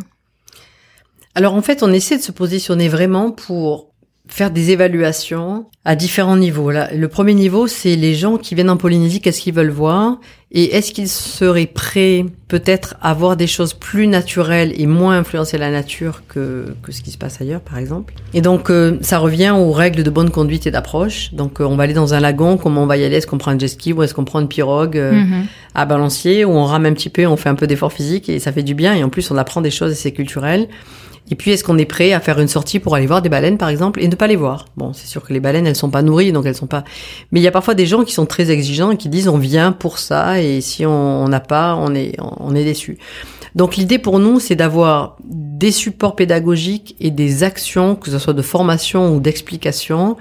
Alors 1.35 1.55
en 1.55 1.63
fait, 1.63 1.83
on 1.83 1.93
essaie 1.93 2.17
de 2.17 2.23
se 2.23 2.33
positionner 2.33 2.89
vraiment 2.89 3.31
pour 3.31 3.90
faire 4.31 4.51
des 4.51 4.71
évaluations 4.71 5.67
à 5.85 5.97
différents 5.97 6.37
niveaux. 6.37 6.71
Là, 6.71 6.89
le 6.95 7.09
premier 7.09 7.35
niveau, 7.35 7.67
c'est 7.67 7.97
les 7.97 8.15
gens 8.15 8.37
qui 8.37 8.55
viennent 8.55 8.71
en 8.71 8.77
Polynésie, 8.77 9.21
qu'est-ce 9.21 9.41
qu'ils 9.41 9.55
veulent 9.55 9.71
voir 9.71 10.19
et 10.53 10.75
est-ce 10.75 10.93
qu'ils 10.93 11.09
seraient 11.09 11.67
prêts 11.67 12.25
peut-être 12.49 12.97
à 13.01 13.15
voir 13.15 13.37
des 13.37 13.47
choses 13.47 13.73
plus 13.73 14.09
naturelles 14.09 14.73
et 14.77 14.87
moins 14.87 15.19
influencer 15.19 15.59
la 15.59 15.71
nature 15.71 16.23
que, 16.27 16.75
que 16.83 16.91
ce 16.91 17.03
qui 17.03 17.13
se 17.13 17.19
passe 17.19 17.41
ailleurs, 17.41 17.61
par 17.61 17.79
exemple. 17.79 18.15
Et 18.35 18.41
donc, 18.41 18.69
euh, 18.69 18.99
ça 19.01 19.19
revient 19.19 19.55
aux 19.57 19.71
règles 19.71 20.03
de 20.03 20.11
bonne 20.11 20.31
conduite 20.31 20.67
et 20.67 20.73
d'approche. 20.73 21.33
Donc, 21.35 21.61
euh, 21.61 21.65
on 21.65 21.77
va 21.77 21.85
aller 21.85 21.95
dans 21.95 22.15
un 22.15 22.21
lagon, 22.21 22.57
comment 22.57 22.83
on 22.83 22.87
va 22.87 22.97
y 22.97 23.05
aller? 23.05 23.17
Est-ce 23.17 23.29
qu'on 23.29 23.39
prend 23.39 23.53
un 23.53 23.59
jet 23.59 23.69
ski 23.69 23.93
ou 23.93 24.03
est-ce 24.03 24.13
qu'on 24.13 24.25
prend 24.25 24.41
une 24.41 24.49
pirogue 24.49 24.99
euh, 24.99 25.13
mhm. 25.13 25.47
à 25.77 25.87
balancier 25.87 26.45
ou 26.45 26.51
on 26.51 26.65
rame 26.65 26.87
un 26.87 26.95
petit 26.95 27.11
peu, 27.11 27.25
on 27.27 27.37
fait 27.37 27.49
un 27.49 27.55
peu 27.55 27.69
d'effort 27.69 27.93
physique 27.93 28.29
et 28.29 28.41
ça 28.41 28.51
fait 28.51 28.65
du 28.65 28.75
bien 28.75 28.95
et 28.95 29.05
en 29.05 29.09
plus 29.09 29.31
on 29.31 29.37
apprend 29.37 29.61
des 29.61 29.71
choses 29.71 29.93
et 29.93 29.97
c'est 29.97 30.13
culturel. 30.13 30.67
Et 31.31 31.37
puis, 31.37 31.53
est-ce 31.53 31.63
qu'on 31.63 31.79
est 31.79 31.87
prêt 31.87 32.13
à 32.13 32.21
faire 32.21 32.41
une 32.41 32.49
sortie 32.49 32.81
pour 32.81 32.95
aller 32.95 33.07
voir 33.07 33.23
des 33.23 33.29
baleines, 33.29 33.59
par 33.59 33.69
exemple, 33.69 34.03
et 34.03 34.09
ne 34.09 34.15
pas 34.17 34.27
les 34.27 34.37
voir? 34.37 34.67
Bon, 34.77 34.93
c'est 34.93 35.07
sûr 35.07 35.23
que 35.23 35.33
les 35.33 35.41
baleines, 35.41 35.67
elles 35.67 35.77
sont 35.77 35.91
pas 35.91 36.03
nourries, 36.03 36.33
donc 36.33 36.45
elles 36.47 36.57
sont 36.57 36.67
pas. 36.67 36.85
Mais 37.31 37.41
il 37.41 37.43
y 37.43 37.49
a 37.49 37.53
parfois 37.53 37.75
des 37.75 37.87
gens 37.87 38.05
qui 38.05 38.13
sont 38.13 38.27
très 38.27 38.51
exigeants 38.51 38.91
et 38.91 38.97
qui 38.97 39.09
disent 39.09 39.29
on 39.29 39.39
vient 39.39 39.73
pour 39.73 39.99
ça, 39.99 40.43
et 40.43 40.61
si 40.61 40.85
on 40.85 41.29
n'a 41.29 41.41
pas, 41.41 41.77
on 41.77 41.95
est, 41.95 42.17
on 42.19 42.55
est 42.55 42.65
déçu. 42.65 42.99
Donc 43.55 43.77
l'idée 43.77 43.99
pour 43.99 44.19
nous, 44.19 44.41
c'est 44.41 44.55
d'avoir 44.55 45.17
des 45.25 45.73
supports 45.73 46.17
pédagogiques 46.17 46.97
et 47.01 47.11
des 47.11 47.43
actions, 47.43 47.97
que 47.97 48.11
ce 48.11 48.19
soit 48.19 48.33
de 48.33 48.43
formation 48.43 49.15
ou 49.15 49.21
d'explication, 49.21 50.17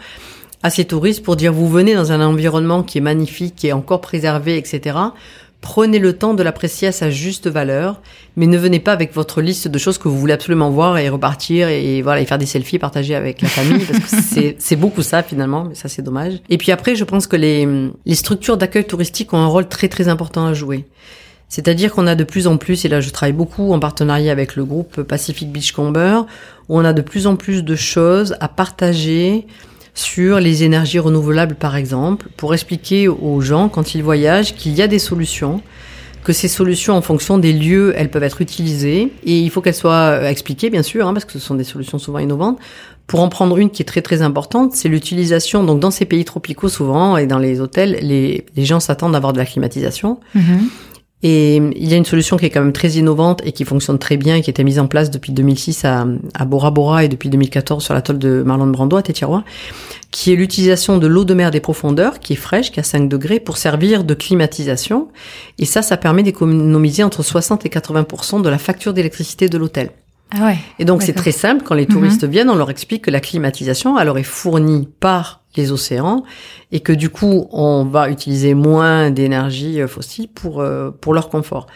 à 0.64 0.70
ces 0.70 0.86
touristes 0.86 1.24
pour 1.24 1.36
dire 1.36 1.53
vous 1.53 1.70
venez 1.70 1.95
dans 1.95 2.12
un 2.12 2.22
environnement 2.22 2.84
qui 2.84 2.97
est 2.97 3.01
magnifique, 3.01 3.55
qui 3.55 3.68
est 3.68 3.72
encore 3.72 4.01
préservé, 4.01 4.57
etc. 4.57 4.97
Prenez 5.62 5.99
le 5.99 6.14
temps 6.14 6.34
de 6.34 6.41
l'apprécier 6.41 6.88
à 6.88 6.91
sa 6.93 7.10
juste 7.10 7.47
valeur, 7.47 8.01
mais 8.38 8.47
ne 8.47 8.57
venez 8.57 8.80
pas 8.80 8.93
avec 8.93 9.14
votre 9.14 9.41
liste 9.41 9.68
de 9.68 9.78
choses 9.78 9.97
que 9.97 10.07
vous 10.07 10.18
voulez 10.18 10.32
absolument 10.32 10.70
voir 10.70 10.97
et 10.97 11.10
repartir 11.10 11.68
et 11.68 12.01
voilà 12.01 12.22
et 12.22 12.26
faire 12.26 12.38
des 12.38 12.45
selfies 12.45 12.78
et 12.78 12.80
partager 12.80 13.14
avec 13.14 13.41
la 13.41 13.49
famille 13.49 13.86
parce 13.86 13.99
que 13.99 14.55
c'est 14.57 14.76
beaucoup 14.78 15.01
ça 15.01 15.22
finalement, 15.22 15.66
mais 15.66 15.76
ça 15.76 15.89
c'est 15.89 16.01
dommage. 16.01 16.36
Et 16.49 16.57
puis 16.57 16.72
après, 16.72 16.95
je 16.95 17.03
pense 17.03 17.28
que 17.28 17.36
les, 17.36 17.68
les 18.05 18.16
structures 18.16 18.55
d'accueil 18.55 18.86
touristique 18.86 19.34
ont 19.34 19.38
un 19.38 19.47
rôle 19.47 19.68
très 19.68 19.89
très 19.89 20.07
important 20.07 20.45
à 20.45 20.53
jouer. 20.53 20.86
C'est-à-dire 21.49 21.91
qu'on 21.91 22.07
a 22.07 22.16
de 22.16 22.24
plus 22.24 22.47
en 22.47 22.57
plus, 22.57 22.86
et 22.86 22.88
là 22.88 23.01
je 23.01 23.10
travaille 23.10 23.34
beaucoup 23.34 23.74
en 23.74 23.80
partenariat 23.80 24.32
avec 24.32 24.55
le 24.55 24.64
groupe 24.64 25.01
Pacific 25.01 25.51
Beachcomber, 25.51 26.22
où 26.70 26.78
on 26.78 26.86
a 26.86 26.93
de 26.93 27.01
plus 27.01 27.28
en 27.28 27.36
plus 27.36 27.64
de 27.64 27.76
choses 27.76 28.38
à 28.39 28.47
partager 28.47 29.45
sur 29.93 30.39
les 30.39 30.63
énergies 30.63 30.99
renouvelables 30.99 31.55
par 31.55 31.75
exemple, 31.75 32.27
pour 32.37 32.53
expliquer 32.53 33.07
aux 33.07 33.41
gens 33.41 33.69
quand 33.69 33.95
ils 33.95 34.03
voyagent 34.03 34.55
qu'il 34.55 34.73
y 34.73 34.81
a 34.81 34.87
des 34.87 34.99
solutions, 34.99 35.61
que 36.23 36.33
ces 36.33 36.47
solutions, 36.47 36.95
en 36.95 37.01
fonction 37.01 37.37
des 37.37 37.53
lieux, 37.53 37.93
elles 37.95 38.09
peuvent 38.09 38.23
être 38.23 38.41
utilisées. 38.41 39.11
Et 39.23 39.39
il 39.39 39.49
faut 39.49 39.61
qu'elles 39.61 39.73
soient 39.73 40.29
expliquées, 40.29 40.69
bien 40.69 40.83
sûr, 40.83 41.07
hein, 41.07 41.13
parce 41.13 41.25
que 41.25 41.33
ce 41.33 41.39
sont 41.39 41.55
des 41.55 41.63
solutions 41.63 41.97
souvent 41.97 42.19
innovantes. 42.19 42.59
Pour 43.07 43.21
en 43.21 43.29
prendre 43.29 43.57
une 43.57 43.71
qui 43.71 43.81
est 43.81 43.85
très 43.85 44.03
très 44.03 44.21
importante, 44.21 44.73
c'est 44.73 44.89
l'utilisation. 44.89 45.63
Donc 45.63 45.79
dans 45.79 45.91
ces 45.91 46.05
pays 46.05 46.25
tropicaux 46.25 46.69
souvent 46.69 47.17
et 47.17 47.25
dans 47.25 47.39
les 47.39 47.59
hôtels, 47.59 47.97
les, 48.01 48.45
les 48.55 48.65
gens 48.65 48.79
s'attendent 48.79 49.15
à 49.15 49.17
avoir 49.17 49.33
de 49.33 49.39
la 49.39 49.45
climatisation. 49.45 50.19
Mm-hmm. 50.35 50.59
Et 51.22 51.57
il 51.57 51.89
y 51.89 51.93
a 51.93 51.97
une 51.97 52.05
solution 52.05 52.38
qui 52.38 52.45
est 52.45 52.49
quand 52.49 52.61
même 52.61 52.72
très 52.72 52.91
innovante 52.91 53.41
et 53.43 53.51
qui 53.51 53.65
fonctionne 53.65 53.99
très 53.99 54.15
bien 54.15 54.38
et 54.38 54.41
qui 54.41 54.49
a 54.49 54.51
été 54.51 54.63
mise 54.63 54.80
en 54.80 54.88
place 54.88 55.11
depuis 55.11 55.34
2006 55.34 55.84
à, 55.84 56.07
à 56.34 56.45
Bora 56.45 56.72
Bora 56.72 57.03
et 57.03 57.09
depuis 57.09 57.28
2014 57.28 57.84
sur 57.84 57.93
l'atoll 57.93 58.17
de 58.17 58.41
Marlon 58.45 58.67
Brando 58.67 58.95
à 58.95 59.01
Tétirois, 59.01 59.43
qui 60.11 60.32
est 60.32 60.38
l'utilisation 60.38 60.97
de 60.97 61.07
l'eau 61.07 61.26
de 61.26 61.34
mer 61.34 61.51
des 61.51 61.59
profondeurs, 61.59 62.20
qui 62.20 62.34
est 62.34 62.38
fraîche, 62.38 62.72
qui 62.72 62.80
a 62.80 62.84
5 62.84 63.09
degrés, 63.09 63.41
pour 63.41 63.57
servir 63.57 64.05
de 64.05 64.13
climatisation. 64.13 65.09
Et 65.57 65.65
ça, 65.65 65.82
ça 65.82 65.97
permet 65.97 66.24
d'économiser 66.24 67.03
entre 67.03 67.22
60 67.22 67.65
et 67.65 67.70
80 67.70 68.41
de 68.41 68.49
la 68.49 68.57
facture 68.57 68.93
d'électricité 68.93 69.49
de 69.49 69.57
l'hôtel. 69.57 69.91
Ah 70.32 70.45
ouais, 70.45 70.57
et 70.78 70.86
donc 70.86 71.01
c'est 71.01 71.13
très 71.13 71.32
simple, 71.32 71.63
quand 71.65 71.74
les 71.74 71.88
touristes 71.88 72.24
mhm. 72.24 72.30
viennent, 72.30 72.49
on 72.51 72.55
leur 72.55 72.70
explique 72.70 73.05
que 73.05 73.11
la 73.11 73.20
climatisation, 73.20 73.97
elle 73.97 74.05
leur 74.05 74.17
est 74.20 74.24
fournie 74.24 74.88
par 74.99 75.38
les 75.55 75.71
océans 75.71 76.23
et 76.71 76.79
que 76.79 76.93
du 76.93 77.09
coup 77.09 77.47
on 77.51 77.83
va 77.85 78.09
utiliser 78.09 78.53
moins 78.53 79.09
d'énergie 79.11 79.81
euh, 79.81 79.87
fossile 79.87 80.27
pour 80.27 80.61
euh, 80.61 80.91
pour 80.91 81.13
leur 81.13 81.29
confort. 81.29 81.67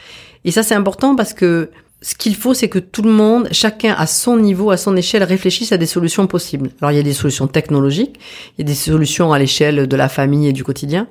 Et 0.46 0.52
ça 0.52 0.64
c'est 0.64 0.76
important 0.76 1.16
parce 1.16 1.34
que 1.34 1.72
ce 2.02 2.16
qu'il 2.16 2.36
faut 2.36 2.54
c'est 2.54 2.70
que 2.70 2.80
tout 2.80 3.02
le 3.02 3.12
monde, 3.12 3.48
chacun 3.52 3.94
à 3.98 4.08
son 4.08 4.38
niveau, 4.38 4.72
à 4.72 4.78
son 4.78 4.96
échelle 4.96 5.24
réfléchisse 5.24 5.72
à 5.72 5.78
des 5.78 5.86
solutions 5.86 6.28
possibles. 6.28 6.70
Alors 6.82 6.92
il 6.92 6.96
y 6.96 7.00
a 7.00 7.04
des 7.04 7.14
solutions 7.14 7.48
technologiques, 7.48 8.20
il 8.58 8.62
y 8.62 8.64
a 8.64 8.68
des 8.68 8.76
solutions 8.76 9.34
à 9.34 9.40
l'échelle 9.40 9.88
de 9.88 9.96
la 9.96 10.10
famille 10.10 10.48
et 10.48 10.54
du 10.54 10.64
quotidien. 10.64 11.08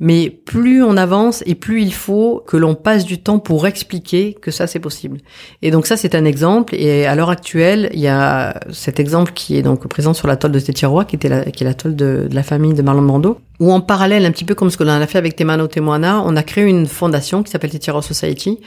Mais 0.00 0.30
plus 0.30 0.82
on 0.82 0.96
avance 0.96 1.42
et 1.44 1.54
plus 1.54 1.82
il 1.82 1.92
faut 1.92 2.42
que 2.46 2.56
l'on 2.56 2.74
passe 2.74 3.04
du 3.04 3.20
temps 3.20 3.38
pour 3.38 3.66
expliquer 3.66 4.34
que 4.40 4.50
ça 4.50 4.66
c'est 4.66 4.80
possible. 4.80 5.18
Et 5.60 5.70
donc 5.70 5.86
ça 5.86 5.98
c'est 5.98 6.14
un 6.14 6.24
exemple. 6.24 6.74
Et 6.74 7.04
à 7.06 7.14
l'heure 7.14 7.28
actuelle, 7.28 7.90
il 7.92 8.00
y 8.00 8.08
a 8.08 8.58
cet 8.70 8.98
exemple 8.98 9.32
qui 9.34 9.58
est 9.58 9.62
donc 9.62 9.86
présent 9.88 10.14
sur 10.14 10.26
l'atoll 10.26 10.52
de 10.52 10.60
Tétirois, 10.60 11.04
qui 11.04 11.16
était 11.16 11.28
la, 11.28 11.44
qui 11.44 11.64
est 11.64 11.66
l'atoll 11.66 11.94
de, 11.94 12.26
de, 12.30 12.34
la 12.34 12.42
famille 12.42 12.72
de 12.72 12.80
Marlon 12.80 13.02
Brando, 13.02 13.38
où 13.60 13.70
en 13.70 13.82
parallèle, 13.82 14.24
un 14.24 14.30
petit 14.32 14.46
peu 14.46 14.54
comme 14.54 14.70
ce 14.70 14.78
que 14.78 14.84
l'on 14.84 14.90
a 14.90 15.06
fait 15.06 15.18
avec 15.18 15.36
Temano 15.36 15.66
Temoana, 15.66 16.22
on 16.24 16.34
a 16.34 16.42
créé 16.42 16.64
une 16.64 16.86
fondation 16.86 17.42
qui 17.42 17.50
s'appelle 17.50 17.70
Tétirois 17.70 18.00
Society, 18.00 18.58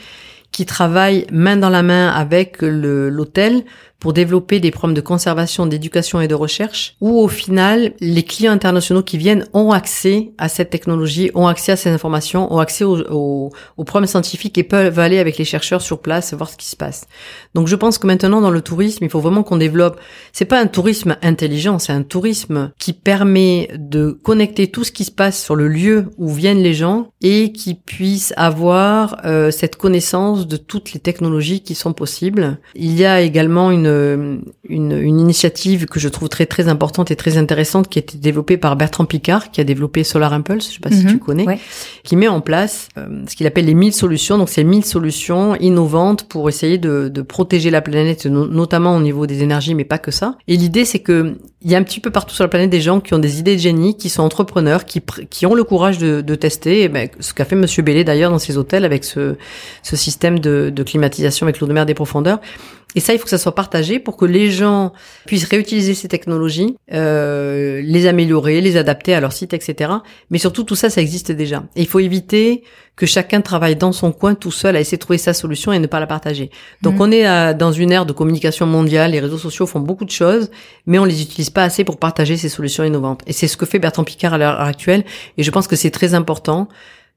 qui 0.52 0.66
travaille 0.66 1.26
main 1.32 1.56
dans 1.56 1.68
la 1.68 1.82
main 1.82 2.10
avec 2.10 2.58
l'hôtel 2.62 3.64
pour 3.98 4.12
développer 4.12 4.60
des 4.60 4.70
programmes 4.70 4.94
de 4.94 5.00
conservation, 5.00 5.66
d'éducation 5.66 6.20
et 6.20 6.28
de 6.28 6.34
recherche, 6.34 6.96
où 7.00 7.18
au 7.18 7.28
final, 7.28 7.94
les 8.00 8.22
clients 8.22 8.52
internationaux 8.52 9.02
qui 9.02 9.16
viennent 9.16 9.46
ont 9.54 9.70
accès 9.72 10.32
à 10.36 10.48
cette 10.48 10.70
technologie, 10.70 11.30
ont 11.34 11.46
accès 11.46 11.72
à 11.72 11.76
ces 11.76 11.90
informations, 11.90 12.52
ont 12.52 12.58
accès 12.58 12.84
aux, 12.84 13.00
aux, 13.10 13.50
aux 13.76 13.84
programmes 13.84 14.06
scientifiques 14.06 14.58
et 14.58 14.62
peuvent 14.62 14.98
aller 14.98 15.18
avec 15.18 15.38
les 15.38 15.44
chercheurs 15.44 15.80
sur 15.80 16.00
place 16.00 16.34
voir 16.34 16.50
ce 16.50 16.56
qui 16.56 16.66
se 16.66 16.76
passe. 16.76 17.06
Donc 17.54 17.68
je 17.68 17.76
pense 17.76 17.98
que 17.98 18.06
maintenant 18.06 18.40
dans 18.40 18.50
le 18.50 18.60
tourisme, 18.60 19.04
il 19.04 19.10
faut 19.10 19.20
vraiment 19.20 19.42
qu'on 19.42 19.56
développe. 19.56 20.00
C'est 20.32 20.44
pas 20.44 20.60
un 20.60 20.66
tourisme 20.66 21.16
intelligent, 21.22 21.78
c'est 21.78 21.92
un 21.92 22.02
tourisme 22.02 22.72
qui 22.78 22.92
permet 22.92 23.70
de 23.78 24.10
connecter 24.10 24.68
tout 24.68 24.84
ce 24.84 24.92
qui 24.92 25.04
se 25.04 25.10
passe 25.10 25.42
sur 25.42 25.56
le 25.56 25.68
lieu 25.68 26.10
où 26.18 26.32
viennent 26.32 26.62
les 26.62 26.74
gens 26.74 27.08
et 27.22 27.52
qui 27.52 27.74
puisse 27.74 28.32
avoir 28.36 29.20
euh, 29.24 29.50
cette 29.50 29.76
connaissance 29.76 30.46
de 30.46 30.56
toutes 30.56 30.92
les 30.92 31.00
technologies 31.00 31.62
qui 31.62 31.74
sont 31.74 31.92
possibles. 31.92 32.58
Il 32.74 32.98
y 32.98 33.04
a 33.04 33.20
également 33.20 33.70
une 33.70 33.86
euh, 33.94 34.36
une, 34.68 34.92
une, 34.92 35.20
initiative 35.20 35.86
que 35.86 36.00
je 36.00 36.08
trouve 36.08 36.28
très 36.28 36.46
très 36.46 36.68
importante 36.68 37.10
et 37.10 37.16
très 37.16 37.36
intéressante 37.36 37.88
qui 37.88 37.98
a 37.98 38.00
été 38.00 38.18
développée 38.18 38.56
par 38.56 38.76
Bertrand 38.76 39.04
Picard, 39.04 39.50
qui 39.50 39.60
a 39.60 39.64
développé 39.64 40.04
Solar 40.04 40.32
Impulse, 40.32 40.68
je 40.68 40.74
sais 40.74 40.80
pas 40.80 40.90
si 40.90 41.04
tu 41.04 41.14
mhm. 41.14 41.18
connais, 41.18 41.60
qui 42.02 42.16
met 42.16 42.28
en 42.28 42.40
place 42.40 42.88
euh, 42.98 43.22
ce 43.28 43.36
qu'il 43.36 43.46
appelle 43.46 43.66
les 43.66 43.74
1000 43.74 43.92
solutions. 43.92 44.38
Donc 44.38 44.48
c'est 44.48 44.64
1000 44.64 44.84
solutions 44.84 45.54
innovantes 45.56 46.24
pour 46.28 46.48
essayer 46.48 46.78
de, 46.78 47.08
de 47.08 47.22
protéger 47.22 47.70
la 47.70 47.80
planète, 47.80 48.26
notamment 48.26 48.96
au 48.96 49.00
niveau 49.00 49.26
des 49.26 49.42
énergies, 49.42 49.74
mais 49.74 49.84
pas 49.84 49.98
que 49.98 50.10
ça. 50.10 50.36
Et 50.48 50.56
l'idée 50.56 50.84
c'est 50.84 51.00
que 51.00 51.36
il 51.64 51.70
y 51.70 51.74
a 51.74 51.78
un 51.78 51.82
petit 51.82 52.00
peu 52.00 52.10
partout 52.10 52.34
sur 52.34 52.44
la 52.44 52.48
planète 52.48 52.68
des 52.68 52.82
gens 52.82 53.00
qui 53.00 53.14
ont 53.14 53.18
des 53.18 53.38
idées 53.40 53.56
de 53.56 53.60
génie, 53.60 53.96
qui 53.96 54.10
sont 54.10 54.22
entrepreneurs, 54.22 54.84
qui, 54.84 55.02
qui 55.30 55.46
ont 55.46 55.54
le 55.54 55.64
courage 55.64 55.96
de, 55.96 56.20
de 56.20 56.34
tester. 56.34 56.82
Et 56.82 56.88
ben, 56.90 57.08
ce 57.20 57.32
qu'a 57.32 57.46
fait 57.46 57.56
Monsieur 57.56 57.82
Bellé 57.82 58.04
d'ailleurs 58.04 58.30
dans 58.30 58.38
ses 58.38 58.58
hôtels 58.58 58.84
avec 58.84 59.02
ce, 59.02 59.36
ce 59.82 59.96
système 59.96 60.38
de, 60.38 60.70
de 60.70 60.82
climatisation 60.82 61.46
avec 61.46 61.60
l'eau 61.60 61.66
de 61.66 61.72
mer 61.72 61.86
des 61.86 61.94
profondeurs. 61.94 62.38
Et 62.94 63.00
ça, 63.00 63.12
il 63.12 63.18
faut 63.18 63.24
que 63.24 63.30
ça 63.30 63.38
soit 63.38 63.54
partagé 63.54 63.98
pour 63.98 64.16
que 64.16 64.24
les 64.24 64.50
gens 64.50 64.92
puissent 65.26 65.48
réutiliser 65.48 65.94
ces 65.94 66.08
technologies, 66.08 66.76
euh, 66.92 67.80
les 67.84 68.06
améliorer, 68.06 68.60
les 68.60 68.76
adapter 68.76 69.14
à 69.14 69.20
leur 69.20 69.32
site, 69.32 69.52
etc. 69.52 69.90
Mais 70.30 70.38
surtout, 70.38 70.64
tout 70.64 70.76
ça, 70.76 70.90
ça 70.90 71.00
existe 71.00 71.32
déjà. 71.32 71.64
Et 71.76 71.82
il 71.82 71.88
faut 71.88 71.98
éviter 71.98 72.62
que 72.96 73.06
chacun 73.06 73.40
travaille 73.40 73.74
dans 73.74 73.90
son 73.90 74.12
coin 74.12 74.34
tout 74.36 74.52
seul 74.52 74.76
à 74.76 74.80
essayer 74.80 74.96
de 74.96 75.02
trouver 75.02 75.18
sa 75.18 75.34
solution 75.34 75.72
et 75.72 75.80
ne 75.80 75.88
pas 75.88 75.98
la 75.98 76.06
partager. 76.06 76.50
Donc, 76.82 76.94
mmh. 76.94 77.00
on 77.00 77.10
est 77.10 77.54
dans 77.54 77.72
une 77.72 77.90
ère 77.90 78.06
de 78.06 78.12
communication 78.12 78.66
mondiale. 78.66 79.10
Les 79.10 79.20
réseaux 79.20 79.38
sociaux 79.38 79.66
font 79.66 79.80
beaucoup 79.80 80.04
de 80.04 80.10
choses, 80.10 80.50
mais 80.86 80.98
on 81.00 81.04
les 81.04 81.20
utilise 81.20 81.50
pas 81.50 81.64
assez 81.64 81.82
pour 81.82 81.98
partager 81.98 82.36
ces 82.36 82.48
solutions 82.48 82.84
innovantes. 82.84 83.22
Et 83.26 83.32
c'est 83.32 83.48
ce 83.48 83.56
que 83.56 83.66
fait 83.66 83.80
Bertrand 83.80 84.04
Picard 84.04 84.34
à 84.34 84.38
l'heure 84.38 84.60
actuelle. 84.60 85.04
Et 85.36 85.42
je 85.42 85.50
pense 85.50 85.66
que 85.66 85.74
c'est 85.74 85.90
très 85.90 86.14
important 86.14 86.68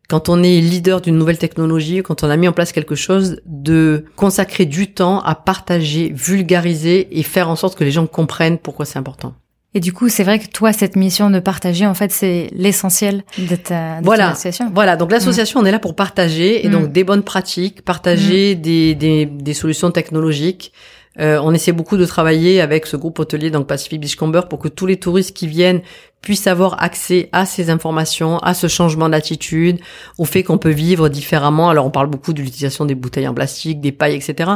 quand 0.08 0.30
on 0.30 0.42
est 0.42 0.62
leader 0.62 1.02
d'une 1.02 1.18
nouvelle 1.18 1.38
technologie, 1.38 2.02
quand 2.02 2.24
on 2.24 2.30
a 2.30 2.38
mis 2.38 2.48
en 2.48 2.54
place 2.54 2.72
quelque 2.72 2.96
chose, 2.96 3.42
de 3.46 4.06
consacrer 4.16 4.66
du 4.66 4.94
temps 4.94 5.20
à 5.22 5.36
partager, 5.36 6.12
vulgariser 6.16 7.20
et 7.20 7.24
faire 7.24 7.50
en 7.50 7.56
sorte 7.56 7.78
que 7.78 7.84
les 7.84 7.92
gens 7.92 8.08
comprennent 8.08 8.58
pourquoi 8.58 8.86
c'est 8.86 9.00
important. 9.00 9.34
Et 9.74 9.80
du 9.80 9.94
coup, 9.94 10.08
c'est 10.10 10.24
vrai 10.24 10.40
que 10.40 10.48
toi, 10.48 10.72
cette 10.74 10.96
mission 10.96 11.30
de 11.30 11.40
partager, 11.40 11.86
en 11.86 11.94
fait, 11.94 12.12
c'est 12.12 12.50
l'essentiel 12.54 13.24
de 13.38 13.56
ta, 13.56 14.00
de 14.00 14.06
voilà. 14.06 14.30
association. 14.30 14.72
Voilà. 14.74 14.96
Donc 14.96 15.12
l'association, 15.12 15.60
on 15.60 15.66
est 15.66 15.72
là 15.72 15.78
pour 15.78 15.94
partager 15.94 16.66
et 16.66 16.70
donc 16.70 16.86
mm. 16.86 16.92
des 16.94 17.04
bonnes 17.04 17.24
pratiques, 17.24 17.84
partager 17.84 18.56
mm. 18.56 18.62
des, 18.62 18.96
des, 18.96 19.26
des, 19.26 19.54
solutions 19.54 19.92
technologiques. 19.92 20.72
Euh, 21.20 21.40
on 21.42 21.54
essaie 21.54 21.72
beaucoup 21.72 21.98
de 21.98 22.06
travailler 22.06 22.62
avec 22.62 22.86
ce 22.86 22.96
groupe 22.96 23.20
hôtelier, 23.20 23.50
donc 23.50 23.68
Pacific 23.68 24.00
Beachcomber, 24.00 24.42
pour 24.50 24.60
que 24.60 24.68
tous 24.68 24.86
les 24.86 24.98
touristes 24.98 25.36
qui 25.36 25.48
viennent 25.48 25.82
puissent 26.22 26.48
avoir 26.48 26.82
accès 26.82 27.30
à 27.32 27.46
ces 27.46 27.70
informations, 27.70 28.38
à 28.40 28.54
ce 28.54 28.68
changement 28.68 29.10
d'attitude, 29.10 29.80
au 30.18 30.26
fait 30.26 30.44
qu'on 30.44 30.58
peut 30.58 30.70
vivre 30.70 31.10
différemment. 31.10 31.70
Alors 31.70 31.86
on 31.86 31.92
parle 31.92 32.08
beaucoup 32.08 32.34
de 32.34 32.42
l'utilisation 32.42 32.86
des 32.86 32.96
bouteilles 32.96 33.28
en 33.28 33.34
plastique, 33.34 33.82
des 33.82 33.92
pailles, 33.92 34.16
etc. 34.16 34.52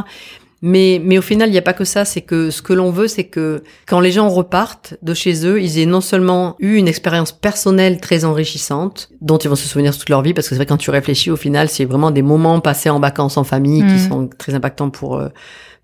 Mais, 0.64 1.00
mais 1.04 1.18
au 1.18 1.22
final, 1.22 1.48
il 1.48 1.52
n'y 1.52 1.58
a 1.58 1.62
pas 1.62 1.72
que 1.72 1.84
ça. 1.84 2.04
C'est 2.04 2.20
que 2.20 2.50
ce 2.50 2.62
que 2.62 2.72
l'on 2.72 2.92
veut, 2.92 3.08
c'est 3.08 3.24
que 3.24 3.64
quand 3.86 3.98
les 3.98 4.12
gens 4.12 4.28
repartent 4.28 4.94
de 5.02 5.12
chez 5.12 5.44
eux, 5.44 5.60
ils 5.60 5.80
aient 5.80 5.86
non 5.86 6.00
seulement 6.00 6.54
eu 6.60 6.76
une 6.76 6.86
expérience 6.86 7.32
personnelle 7.32 8.00
très 8.00 8.24
enrichissante, 8.24 9.10
dont 9.20 9.38
ils 9.38 9.48
vont 9.48 9.56
se 9.56 9.66
souvenir 9.66 9.96
toute 9.96 10.08
leur 10.08 10.22
vie, 10.22 10.34
parce 10.34 10.46
que 10.46 10.50
c'est 10.50 10.58
vrai 10.58 10.66
quand 10.66 10.76
tu 10.76 10.90
réfléchis, 10.90 11.32
au 11.32 11.36
final, 11.36 11.68
c'est 11.68 11.84
vraiment 11.84 12.12
des 12.12 12.22
moments 12.22 12.60
passés 12.60 12.90
en 12.90 13.00
vacances 13.00 13.36
en 13.36 13.44
famille 13.44 13.80
qui 13.80 13.94
mmh. 13.94 14.08
sont 14.08 14.30
très 14.38 14.54
impactants 14.54 14.90
pour 14.90 15.16
euh, 15.16 15.28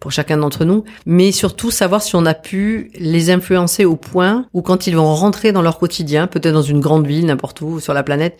pour 0.00 0.12
chacun 0.12 0.36
d'entre 0.36 0.64
nous, 0.64 0.84
mais 1.06 1.32
surtout 1.32 1.70
savoir 1.70 2.02
si 2.02 2.14
on 2.14 2.24
a 2.24 2.34
pu 2.34 2.90
les 2.98 3.30
influencer 3.30 3.84
au 3.84 3.96
point 3.96 4.46
où 4.52 4.62
quand 4.62 4.86
ils 4.86 4.96
vont 4.96 5.14
rentrer 5.14 5.52
dans 5.52 5.62
leur 5.62 5.78
quotidien, 5.78 6.26
peut-être 6.26 6.54
dans 6.54 6.62
une 6.62 6.80
grande 6.80 7.06
ville, 7.06 7.26
n'importe 7.26 7.60
où 7.60 7.80
sur 7.80 7.94
la 7.94 8.02
planète, 8.02 8.38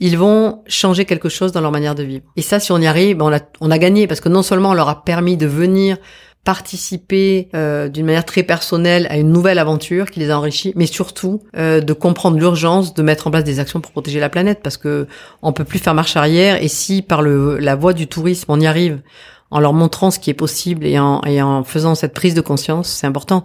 ils 0.00 0.16
vont 0.16 0.62
changer 0.66 1.04
quelque 1.06 1.28
chose 1.28 1.52
dans 1.52 1.60
leur 1.60 1.72
manière 1.72 1.94
de 1.94 2.02
vivre. 2.02 2.24
Et 2.36 2.42
ça, 2.42 2.60
si 2.60 2.72
on 2.72 2.78
y 2.78 2.86
arrive, 2.86 3.16
ben, 3.16 3.24
on, 3.24 3.32
a, 3.32 3.40
on 3.60 3.70
a 3.70 3.78
gagné 3.78 4.06
parce 4.06 4.20
que 4.20 4.28
non 4.28 4.42
seulement 4.42 4.70
on 4.70 4.74
leur 4.74 4.88
a 4.88 5.02
permis 5.02 5.36
de 5.36 5.46
venir 5.46 5.96
participer 6.44 7.48
euh, 7.54 7.88
d'une 7.88 8.06
manière 8.06 8.24
très 8.24 8.42
personnelle 8.42 9.06
à 9.10 9.18
une 9.18 9.30
nouvelle 9.30 9.58
aventure 9.58 10.10
qui 10.10 10.20
les 10.20 10.30
a 10.30 10.38
enrichis, 10.38 10.72
mais 10.76 10.86
surtout 10.86 11.42
euh, 11.56 11.80
de 11.80 11.92
comprendre 11.92 12.38
l'urgence 12.38 12.94
de 12.94 13.02
mettre 13.02 13.26
en 13.26 13.30
place 13.30 13.44
des 13.44 13.60
actions 13.60 13.80
pour 13.80 13.92
protéger 13.92 14.18
la 14.20 14.30
planète 14.30 14.60
parce 14.62 14.78
que 14.78 15.06
on 15.42 15.52
peut 15.52 15.64
plus 15.64 15.78
faire 15.78 15.94
marche 15.94 16.16
arrière 16.16 16.62
et 16.62 16.68
si 16.68 17.02
par 17.02 17.20
le, 17.20 17.58
la 17.58 17.74
voie 17.76 17.92
du 17.92 18.06
tourisme 18.06 18.46
on 18.48 18.60
y 18.60 18.66
arrive 18.66 19.02
en 19.50 19.60
leur 19.60 19.72
montrant 19.72 20.10
ce 20.10 20.18
qui 20.18 20.30
est 20.30 20.34
possible 20.34 20.86
et 20.86 20.98
en, 20.98 21.22
et 21.24 21.40
en 21.40 21.64
faisant 21.64 21.94
cette 21.94 22.14
prise 22.14 22.34
de 22.34 22.40
conscience, 22.40 22.88
c'est 22.88 23.06
important. 23.06 23.42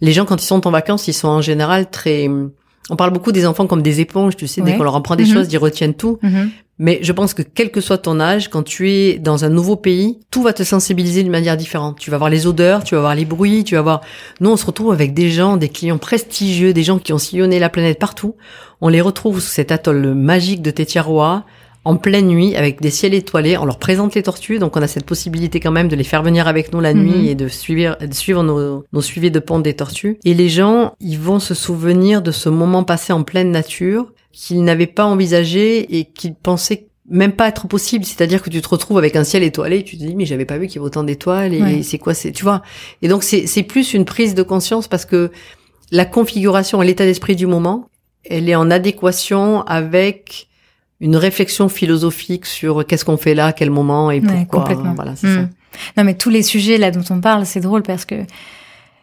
Les 0.00 0.12
gens, 0.12 0.24
quand 0.24 0.40
ils 0.42 0.46
sont 0.46 0.66
en 0.66 0.70
vacances, 0.70 1.08
ils 1.08 1.14
sont 1.14 1.28
en 1.28 1.42
général 1.42 1.90
très... 1.90 2.28
On 2.88 2.96
parle 2.96 3.12
beaucoup 3.12 3.30
des 3.30 3.46
enfants 3.46 3.68
comme 3.68 3.82
des 3.82 4.00
éponges, 4.00 4.36
tu 4.36 4.48
sais, 4.48 4.62
dès 4.62 4.76
qu'on 4.76 4.82
leur 4.82 4.96
apprend 4.96 5.14
des 5.14 5.24
mhm. 5.24 5.32
choses, 5.32 5.52
ils 5.52 5.58
retiennent 5.58 5.94
tout. 5.94 6.18
Mhm. 6.22 6.50
Mais 6.82 6.98
je 7.02 7.12
pense 7.12 7.34
que 7.34 7.42
quel 7.42 7.70
que 7.70 7.80
soit 7.80 7.98
ton 7.98 8.18
âge, 8.18 8.48
quand 8.48 8.62
tu 8.62 8.90
es 8.90 9.18
dans 9.18 9.44
un 9.44 9.48
nouveau 9.48 9.76
pays, 9.76 10.18
tout 10.30 10.42
va 10.42 10.52
te 10.52 10.64
sensibiliser 10.64 11.22
d'une 11.22 11.30
manière 11.30 11.56
différente. 11.56 11.98
Tu 11.98 12.10
vas 12.10 12.16
voir 12.16 12.30
les 12.30 12.46
odeurs, 12.46 12.82
tu 12.82 12.94
vas 12.94 13.02
voir 13.02 13.14
les 13.14 13.26
bruits, 13.26 13.64
tu 13.64 13.74
vas 13.76 13.82
voir... 13.82 14.00
Nous, 14.40 14.50
on 14.50 14.56
se 14.56 14.66
retrouve 14.66 14.90
avec 14.90 15.14
des 15.14 15.30
gens, 15.30 15.56
des 15.56 15.68
clients 15.68 15.98
prestigieux, 15.98 16.72
des 16.72 16.82
gens 16.82 16.98
qui 16.98 17.12
ont 17.12 17.18
sillonné 17.18 17.58
la 17.58 17.68
planète 17.68 17.98
partout. 17.98 18.34
On 18.80 18.88
les 18.88 19.02
retrouve 19.02 19.40
sous 19.40 19.50
cet 19.50 19.70
atoll 19.70 20.14
magique 20.14 20.62
de 20.62 20.70
Tetiaroa, 20.70 21.44
en 21.84 21.96
pleine 21.96 22.26
nuit 22.26 22.54
avec 22.56 22.80
des 22.80 22.90
ciels 22.90 23.14
étoilés. 23.14 23.56
On 23.56 23.64
leur 23.64 23.78
présente 23.78 24.14
les 24.14 24.22
tortues, 24.22 24.58
donc 24.58 24.76
on 24.76 24.82
a 24.82 24.86
cette 24.86 25.06
possibilité 25.06 25.60
quand 25.60 25.70
même 25.70 25.88
de 25.88 25.96
les 25.96 26.04
faire 26.04 26.22
venir 26.22 26.46
avec 26.46 26.72
nous 26.72 26.80
la 26.80 26.94
nuit 26.94 27.22
mhm. 27.22 27.26
et 27.26 27.34
de 27.34 27.48
suivre, 27.48 27.96
de 28.00 28.14
suivre 28.14 28.42
nos, 28.42 28.84
nos 28.92 29.00
suivis 29.00 29.30
de 29.30 29.38
ponte 29.38 29.62
des 29.62 29.74
tortues. 29.74 30.18
Et 30.24 30.34
les 30.34 30.48
gens, 30.48 30.94
ils 31.00 31.18
vont 31.18 31.40
se 31.40 31.54
souvenir 31.54 32.22
de 32.22 32.32
ce 32.32 32.48
moment 32.48 32.84
passé 32.84 33.12
en 33.12 33.22
pleine 33.22 33.50
nature 33.50 34.12
qu'ils 34.32 34.62
n'avaient 34.62 34.86
pas 34.86 35.04
envisagé 35.04 35.98
et 35.98 36.04
qu'ils 36.04 36.34
pensaient 36.34 36.86
même 37.08 37.32
pas 37.32 37.48
être 37.48 37.66
possible, 37.66 38.04
c'est-à-dire 38.04 38.40
que 38.40 38.50
tu 38.50 38.62
te 38.62 38.68
retrouves 38.68 38.96
avec 38.96 39.16
un 39.16 39.24
ciel 39.24 39.42
étoilé 39.42 39.78
et 39.78 39.84
tu 39.84 39.98
te 39.98 40.04
dis 40.04 40.14
mais 40.14 40.26
j'avais 40.26 40.44
pas 40.44 40.58
vu 40.58 40.68
qu'il 40.68 40.76
y 40.76 40.78
avait 40.78 40.86
autant 40.86 41.02
d'étoiles 41.02 41.52
et 41.52 41.82
c'est 41.82 41.98
quoi 41.98 42.14
c'est 42.14 42.30
tu 42.30 42.44
vois. 42.44 42.62
Et 43.02 43.08
donc 43.08 43.24
c'est 43.24 43.48
c'est 43.48 43.64
plus 43.64 43.94
une 43.94 44.04
prise 44.04 44.36
de 44.36 44.44
conscience 44.44 44.86
parce 44.86 45.04
que 45.04 45.32
la 45.90 46.04
configuration 46.04 46.80
et 46.80 46.86
l'état 46.86 47.04
d'esprit 47.04 47.34
du 47.34 47.48
moment, 47.48 47.90
elle 48.24 48.48
est 48.48 48.54
en 48.54 48.70
adéquation 48.70 49.62
avec 49.62 50.49
une 51.00 51.16
réflexion 51.16 51.68
philosophique 51.68 52.46
sur 52.46 52.86
qu'est-ce 52.86 53.04
qu'on 53.04 53.16
fait 53.16 53.34
là, 53.34 53.46
à 53.46 53.52
quel 53.52 53.70
moment 53.70 54.10
et 54.10 54.20
pourquoi. 54.20 54.60
complètement. 54.60 54.94
Voilà, 54.94 55.16
c'est 55.16 55.34
ça. 55.34 55.40
Hmm. 55.40 55.50
Non, 55.96 56.04
mais 56.04 56.14
tous 56.14 56.30
les 56.30 56.42
sujets 56.42 56.78
là 56.78 56.90
dont 56.90 57.04
on 57.10 57.20
parle, 57.20 57.46
c'est 57.46 57.60
drôle 57.60 57.82
parce 57.82 58.04
que 58.04 58.16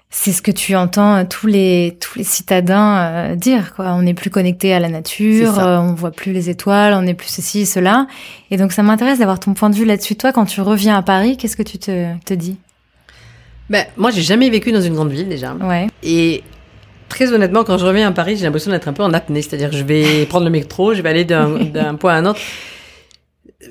c'est 0.09 0.31
ce 0.31 0.41
que 0.41 0.51
tu 0.51 0.75
entends 0.75 1.25
tous 1.25 1.47
les 1.47 1.97
tous 1.99 2.17
les 2.17 2.23
citadins 2.23 2.97
euh, 2.97 3.35
dire 3.35 3.73
quoi. 3.75 3.93
On 3.93 4.03
n'est 4.03 4.13
plus 4.13 4.29
connecté 4.29 4.73
à 4.73 4.79
la 4.79 4.89
nature, 4.89 5.59
euh, 5.59 5.77
on 5.79 5.93
voit 5.93 6.11
plus 6.11 6.31
les 6.31 6.49
étoiles, 6.49 6.93
on 6.93 7.01
n'est 7.01 7.13
plus 7.13 7.29
ceci 7.29 7.65
cela. 7.65 8.07
Et 8.51 8.57
donc 8.57 8.71
ça 8.71 8.83
m'intéresse 8.83 9.19
d'avoir 9.19 9.39
ton 9.39 9.53
point 9.53 9.69
de 9.69 9.75
vue 9.75 9.85
là-dessus. 9.85 10.15
Toi, 10.15 10.31
quand 10.31 10.45
tu 10.45 10.61
reviens 10.61 10.97
à 10.97 11.01
Paris, 11.01 11.35
qu'est-ce 11.35 11.57
que 11.57 11.63
tu 11.63 11.77
te 11.77 12.15
te 12.25 12.33
dis? 12.33 12.57
Ben 13.69 13.85
moi, 13.97 14.11
j'ai 14.11 14.21
jamais 14.21 14.49
vécu 14.49 14.71
dans 14.71 14.81
une 14.81 14.93
grande 14.93 15.11
ville 15.11 15.27
déjà. 15.27 15.53
Ouais. 15.55 15.87
Et 16.03 16.43
très 17.09 17.33
honnêtement, 17.33 17.63
quand 17.63 17.77
je 17.77 17.85
reviens 17.85 18.07
à 18.07 18.11
Paris, 18.11 18.37
j'ai 18.37 18.43
l'impression 18.43 18.71
d'être 18.71 18.87
un 18.87 18.93
peu 18.93 19.03
en 19.03 19.13
apnée. 19.13 19.41
C'est-à-dire, 19.41 19.71
je 19.71 19.83
vais 19.83 20.25
prendre 20.29 20.45
le 20.45 20.51
métro, 20.51 20.93
je 20.93 21.01
vais 21.01 21.09
aller 21.09 21.25
d'un 21.25 21.95
point 21.95 22.13
à 22.13 22.17
un 22.17 22.25
autre 22.25 22.39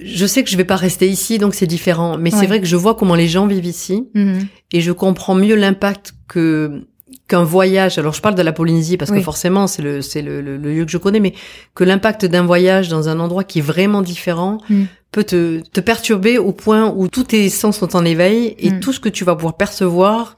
je 0.02 0.26
sais 0.26 0.42
que 0.42 0.50
je 0.50 0.56
vais 0.56 0.64
pas 0.64 0.76
rester 0.76 1.08
ici, 1.08 1.38
donc 1.38 1.54
c'est 1.54 1.66
différent. 1.66 2.18
Mais 2.18 2.30
c'est 2.30 2.46
vrai 2.46 2.60
que 2.60 2.66
je 2.66 2.76
vois 2.76 2.94
comment 2.94 3.14
les 3.14 3.28
gens 3.28 3.46
vivent 3.46 3.66
ici 3.66 4.08
mhm. 4.14 4.46
et 4.72 4.80
je 4.80 4.92
comprends 4.92 5.34
mieux 5.34 5.54
l'impact 5.54 6.14
que 6.28 6.86
qu'un 7.28 7.44
voyage. 7.44 7.98
Alors 7.98 8.12
je 8.12 8.20
parle 8.20 8.34
de 8.36 8.42
la 8.42 8.52
Polynésie 8.52 8.96
parce 8.96 9.10
que 9.10 9.20
forcément 9.20 9.66
c'est 9.66 9.82
le 9.82 10.02
c'est 10.02 10.22
le, 10.22 10.40
le, 10.40 10.56
lieu 10.56 10.84
que 10.84 10.90
je 10.90 10.98
connais, 10.98 11.20
mais 11.20 11.34
que 11.74 11.84
l'impact 11.84 12.24
d'un 12.24 12.44
voyage 12.44 12.88
dans 12.88 13.08
un 13.08 13.18
endroit 13.20 13.44
qui 13.44 13.60
est 13.60 13.62
vraiment 13.62 14.02
différent 14.02 14.58
mhm. 14.68 14.86
peut 15.12 15.24
te, 15.24 15.60
te 15.60 15.80
perturber 15.80 16.38
au 16.38 16.52
point 16.52 16.92
où 16.94 17.08
tous 17.08 17.24
tes 17.24 17.48
sens 17.48 17.78
sont 17.78 17.96
en 17.96 18.04
éveil 18.04 18.54
et 18.58 18.70
mhm. 18.70 18.80
tout 18.80 18.92
ce 18.92 19.00
que 19.00 19.08
tu 19.08 19.24
vas 19.24 19.34
pouvoir 19.34 19.56
percevoir 19.56 20.36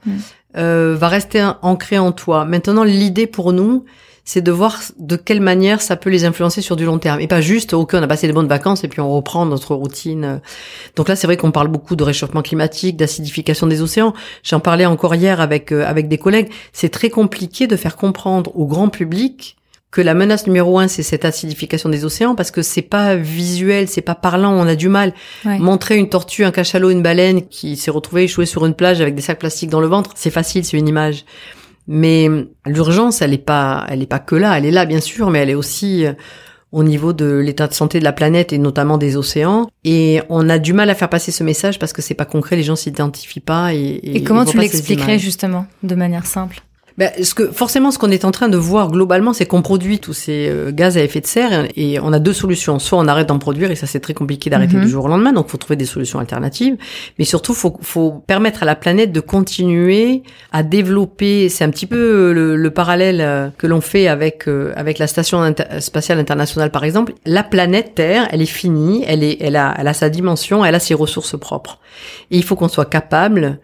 euh, 0.56 0.96
va 0.98 1.08
rester 1.08 1.50
ancré 1.62 1.98
en 1.98 2.12
toi. 2.12 2.44
Maintenant 2.44 2.84
l'idée 2.84 3.26
pour 3.26 3.52
nous 3.52 3.84
c'est 4.28 4.42
de 4.42 4.52
voir 4.52 4.78
de 4.98 5.16
quelle 5.16 5.40
manière 5.40 5.80
ça 5.80 5.96
peut 5.96 6.10
les 6.10 6.26
influencer 6.26 6.60
sur 6.60 6.76
du 6.76 6.84
long 6.84 6.98
terme. 6.98 7.18
Et 7.18 7.26
pas 7.26 7.40
juste, 7.40 7.72
ok, 7.72 7.94
on 7.94 8.02
a 8.02 8.06
passé 8.06 8.26
des 8.26 8.34
bonnes 8.34 8.46
vacances 8.46 8.84
et 8.84 8.88
puis 8.88 9.00
on 9.00 9.10
reprend 9.10 9.46
notre 9.46 9.74
routine. 9.74 10.42
Donc 10.96 11.08
là, 11.08 11.16
c'est 11.16 11.26
vrai 11.26 11.38
qu'on 11.38 11.50
parle 11.50 11.68
beaucoup 11.68 11.96
de 11.96 12.04
réchauffement 12.04 12.42
climatique, 12.42 12.98
d'acidification 12.98 13.66
des 13.66 13.80
océans. 13.80 14.12
J'en 14.42 14.60
parlais 14.60 14.84
encore 14.84 15.14
hier 15.14 15.40
avec 15.40 15.72
euh, 15.72 15.82
avec 15.86 16.08
des 16.08 16.18
collègues. 16.18 16.50
C'est 16.74 16.90
très 16.90 17.08
compliqué 17.08 17.66
de 17.66 17.74
faire 17.74 17.96
comprendre 17.96 18.54
au 18.54 18.66
grand 18.66 18.90
public 18.90 19.56
que 19.90 20.02
la 20.02 20.14
menace 20.14 20.46
numéro 20.46 20.78
un, 20.78 20.86
c'est 20.86 21.02
cette 21.02 21.24
acidification 21.24 21.88
des 21.88 22.04
océans 22.04 22.34
parce 22.34 22.50
que 22.50 22.60
c'est 22.60 22.82
pas 22.82 23.16
visuel, 23.16 23.88
c'est 23.88 24.02
pas 24.02 24.14
parlant, 24.14 24.52
on 24.52 24.66
a 24.66 24.74
du 24.74 24.88
mal. 24.88 25.14
Montrer 25.44 25.96
une 25.96 26.10
tortue, 26.10 26.44
un 26.44 26.50
cachalot, 26.50 26.90
une 26.90 27.02
baleine 27.02 27.46
qui 27.46 27.76
s'est 27.76 27.90
retrouvée 27.90 28.24
échouée 28.24 28.46
sur 28.46 28.66
une 28.66 28.74
plage 28.74 29.00
avec 29.00 29.14
des 29.14 29.22
sacs 29.22 29.38
plastiques 29.38 29.70
dans 29.70 29.80
le 29.80 29.86
ventre, 29.86 30.12
c'est 30.14 30.30
facile, 30.30 30.64
c'est 30.64 30.76
une 30.76 30.88
image. 30.88 31.24
Mais 31.86 32.28
l'urgence, 32.66 33.22
elle 33.22 33.32
est 33.32 33.38
pas, 33.38 33.86
elle 33.88 34.02
est 34.02 34.06
pas 34.06 34.18
que 34.18 34.34
là. 34.36 34.58
Elle 34.58 34.66
est 34.66 34.70
là, 34.70 34.84
bien 34.84 35.00
sûr, 35.00 35.30
mais 35.30 35.38
elle 35.38 35.48
est 35.48 35.54
aussi 35.54 36.04
euh, 36.04 36.12
au 36.70 36.84
niveau 36.84 37.14
de 37.14 37.38
l'état 37.38 37.66
de 37.66 37.72
santé 37.72 37.98
de 37.98 38.04
la 38.04 38.12
planète 38.12 38.52
et 38.52 38.58
notamment 38.58 38.98
des 38.98 39.16
océans. 39.16 39.70
Et 39.84 40.20
on 40.28 40.50
a 40.50 40.58
du 40.58 40.74
mal 40.74 40.90
à 40.90 40.94
faire 40.94 41.08
passer 41.08 41.32
ce 41.32 41.42
message 41.42 41.78
parce 41.78 41.94
que 41.94 42.02
c'est 42.02 42.12
pas 42.12 42.26
concret, 42.26 42.56
les 42.56 42.62
gens 42.62 42.76
s'identifient 42.76 43.40
pas. 43.40 43.72
Et, 43.72 44.00
et 44.02 44.22
comment 44.22 44.44
tu 44.44 44.58
l'expliquerais 44.58 45.18
justement, 45.18 45.66
de 45.82 45.94
manière 45.94 46.26
simple? 46.26 46.60
Ben, 46.98 47.12
ce 47.22 47.32
que 47.32 47.52
forcément, 47.52 47.92
ce 47.92 47.98
qu'on 47.98 48.10
est 48.10 48.24
en 48.24 48.32
train 48.32 48.48
de 48.48 48.56
voir 48.56 48.90
globalement, 48.90 49.32
c'est 49.32 49.46
qu'on 49.46 49.62
produit 49.62 50.00
tous 50.00 50.14
ces 50.14 50.48
euh, 50.48 50.72
gaz 50.72 50.98
à 50.98 51.02
effet 51.04 51.20
de 51.20 51.28
serre 51.28 51.68
et 51.76 52.00
on 52.00 52.12
a 52.12 52.18
deux 52.18 52.32
solutions. 52.32 52.80
Soit 52.80 52.98
on 52.98 53.06
arrête 53.06 53.28
d'en 53.28 53.38
produire 53.38 53.70
et 53.70 53.76
ça 53.76 53.86
c'est 53.86 54.00
très 54.00 54.14
compliqué 54.14 54.50
d'arrêter 54.50 54.74
mhm. 54.74 54.82
du 54.82 54.90
jour 54.90 55.04
au 55.04 55.08
lendemain, 55.08 55.32
donc 55.32 55.48
faut 55.48 55.58
trouver 55.58 55.76
des 55.76 55.84
solutions 55.84 56.18
alternatives. 56.18 56.76
Mais 57.20 57.24
surtout, 57.24 57.54
faut, 57.54 57.78
faut 57.82 58.10
permettre 58.26 58.64
à 58.64 58.66
la 58.66 58.74
planète 58.74 59.12
de 59.12 59.20
continuer 59.20 60.24
à 60.50 60.64
développer. 60.64 61.48
C'est 61.48 61.62
un 61.62 61.70
petit 61.70 61.86
peu 61.86 62.32
le, 62.32 62.56
le 62.56 62.70
parallèle 62.72 63.20
euh, 63.20 63.48
que 63.56 63.68
l'on 63.68 63.80
fait 63.80 64.08
avec 64.08 64.48
euh, 64.48 64.72
avec 64.74 64.98
la 64.98 65.06
station 65.06 65.54
spatiale 65.78 66.18
internationale, 66.18 66.72
par 66.72 66.82
exemple. 66.82 67.14
La 67.24 67.44
planète 67.44 67.94
Terre, 67.94 68.26
elle 68.32 68.42
est 68.42 68.46
finie, 68.46 69.04
elle 69.06 69.22
est, 69.22 69.36
elle 69.40 69.54
a, 69.54 69.72
elle 69.78 69.86
a 69.86 69.94
sa 69.94 70.10
dimension, 70.10 70.64
elle 70.64 70.74
a 70.74 70.80
ses 70.80 70.94
ressources 70.94 71.38
propres. 71.38 71.78
Et 72.32 72.38
il 72.38 72.42
faut 72.42 72.56
qu'on 72.56 72.66
soit 72.66 72.86
capable 72.86 73.60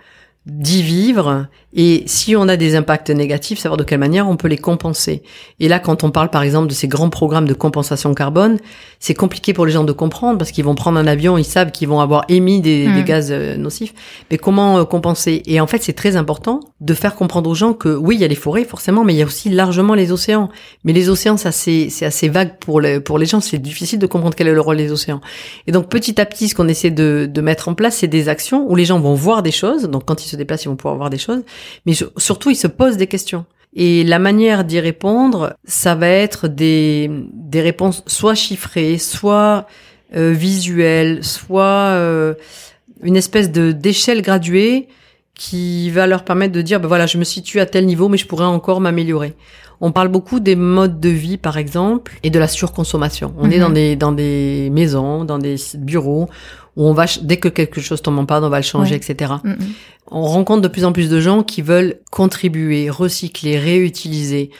d'y 0.47 0.83
vivre 0.83 1.47
et 1.75 2.05
si 2.07 2.37
on 2.37 2.49
a 2.49 2.57
des 2.57 2.77
impacts 2.77 3.11
négatifs, 3.11 3.59
savoir 3.59 3.77
de 3.77 3.83
quelle 3.83 3.99
manière 3.99 4.29
on 4.29 4.37
peut 4.37 4.47
les 4.47 4.57
compenser. 4.57 5.23
Et 5.59 5.67
là, 5.67 5.81
quand 5.81 6.05
on 6.05 6.13
parle 6.13 6.31
par 6.31 6.43
exemple 6.43 6.69
de 6.69 6.73
ces 6.73 6.87
grands 6.87 7.11
programmes 7.11 7.49
de 7.49 7.55
compensation 7.55 8.15
carbone, 8.15 8.59
c'est 9.01 9.15
compliqué 9.15 9.53
pour 9.53 9.67
les 9.67 9.73
gens 9.73 9.83
de 9.83 9.93
comprendre 9.93 10.39
parce 10.39 10.53
qu'ils 10.53 10.65
vont 10.65 10.77
prendre 10.77 10.99
un 10.99 11.07
avion, 11.09 11.37
ils 11.37 11.45
savent 11.45 11.73
qu'ils 11.73 11.89
vont 11.89 12.01
avoir 12.01 12.25
émis 12.29 12.61
des, 12.61 12.87
hmm. 12.87 13.03
gaz 13.03 13.29
euh, 13.33 13.57
nocifs, 13.57 13.93
mais 14.31 14.39
comment 14.39 14.79
euh, 14.79 14.85
compenser? 14.85 15.43
Et 15.47 15.61
en 15.61 15.67
fait, 15.67 15.83
c'est 15.83 15.95
très 15.95 16.15
important 16.15 16.61
de 16.81 16.95
faire 16.95 17.17
comprendre 17.17 17.51
aux 17.51 17.55
gens 17.55 17.73
que 17.73 17.89
oui, 17.89 18.15
il 18.15 18.21
y 18.21 18.25
a 18.25 18.29
les 18.29 18.35
forêts 18.37 18.65
forcément, 18.65 19.03
mais 19.03 19.13
il 19.13 19.17
y 19.17 19.23
a 19.23 19.27
aussi 19.27 19.51
largement 19.51 19.95
les 19.95 20.13
océans. 20.13 20.51
Mais 20.85 20.93
les 20.93 21.09
océans, 21.09 21.37
ça 21.37 21.51
c'est 21.51 21.89
assez 22.03 22.29
vague 22.29 22.59
pour 22.61 22.81
les 22.81 23.01
pour 23.01 23.19
les 23.19 23.27
gens, 23.27 23.41
c'est 23.41 23.59
difficile 23.59 23.99
de 23.99 24.07
comprendre 24.07 24.37
quel 24.37 24.47
est 24.47 24.55
le 24.55 24.61
rôle 24.61 24.77
des 24.77 24.93
océans. 24.93 25.21
Et 25.67 25.73
donc 25.73 25.89
petit 25.89 26.21
à 26.21 26.27
petit, 26.27 26.49
ce 26.49 26.55
qu'on 26.55 26.69
essaie 26.69 26.91
de, 26.91 27.29
de 27.31 27.41
mettre 27.41 27.69
en 27.69 27.75
place, 27.75 27.97
c'est 27.97 28.07
des 28.07 28.29
actions 28.29 28.65
où 28.71 28.77
les 28.77 28.85
gens 28.85 29.01
vont 29.01 29.15
voir 29.15 29.43
des 29.43 29.51
choses. 29.51 29.85
Donc 29.85 30.05
quand 30.05 30.25
ils 30.25 30.29
se 30.29 30.37
déplacent, 30.37 30.65
ils 30.65 30.69
vont 30.69 30.77
pouvoir 30.77 30.97
voir 30.97 31.11
des 31.11 31.19
choses 31.19 31.43
mais 31.87 31.95
surtout 32.17 32.51
ils 32.51 32.57
se 32.57 32.67
posent 32.67 32.97
des 32.97 33.07
questions. 33.07 33.45
Et 33.77 34.05
la 34.05 34.21
manière 34.21 34.65
d'y 34.65 34.79
répondre, 34.79 35.57
ça 35.65 35.95
va 35.97 36.09
être 36.09 36.47
des, 36.47 37.11
des 37.33 37.61
réponses 37.61 38.05
soit 38.07 38.37
chiffrées, 38.37 38.99
soit 38.99 39.67
euh, 40.15 40.31
visuelles, 40.31 41.25
soit 41.25 41.65
euh, 41.65 42.35
une 43.03 43.17
espèce 43.17 43.51
de 43.51 43.73
d'échelle 43.73 44.23
graduée 44.23 44.87
qui 45.35 45.91
va 45.91 46.07
leur 46.07 46.25
permettre 46.25 46.53
de 46.53 46.63
dire, 46.63 46.79
ben 46.79 46.87
voilà, 46.87 47.07
je 47.07 47.19
me 47.19 47.25
situe 47.25 47.59
à 47.59 47.67
tel 47.67 47.87
niveau, 47.87 48.09
mais 48.09 48.17
je 48.17 48.27
pourrais 48.27 48.45
encore 48.45 48.81
m'améliorer. 48.81 49.35
On 49.81 49.91
parle 49.91 50.07
beaucoup 50.07 50.39
des 50.39 50.55
modes 50.55 51.01
de 51.01 51.09
vie, 51.09 51.37
par 51.37 51.59
exemple, 51.59 52.19
et 52.23 52.31
de 52.31 52.39
la 52.39 52.47
surconsommation. 52.47 53.35
On 53.39 53.51
est 53.51 53.59
dans 53.59 53.69
mhm. 53.71 53.75
des 53.75 53.97
dans 53.97 54.13
des 54.13 54.71
maisons, 54.71 55.25
dans 55.25 55.39
des 55.39 55.57
bureaux 55.75 56.29
où 56.77 56.87
on 56.87 56.93
va 56.93 57.07
dès 57.23 57.37
que 57.37 57.49
quelque 57.49 57.81
chose 57.81 58.03
tombe 58.03 58.19
en 58.19 58.27
panne, 58.27 58.45
on 58.45 58.49
va 58.49 58.59
le 58.59 58.65
changer, 58.65 58.95
etc. 58.95 59.35
Mhm. 59.43 59.57
On 60.11 60.23
rencontre 60.23 60.63
de 60.63 60.69
plus 60.69 60.85
en 60.85 60.93
plus 60.93 61.09
de 61.09 61.21
gens 61.21 61.43
qui 61.43 61.63
veulent 61.63 62.01
contribuer, 62.11 62.91
recycler, 62.91 63.59
réutiliser. 63.59 64.51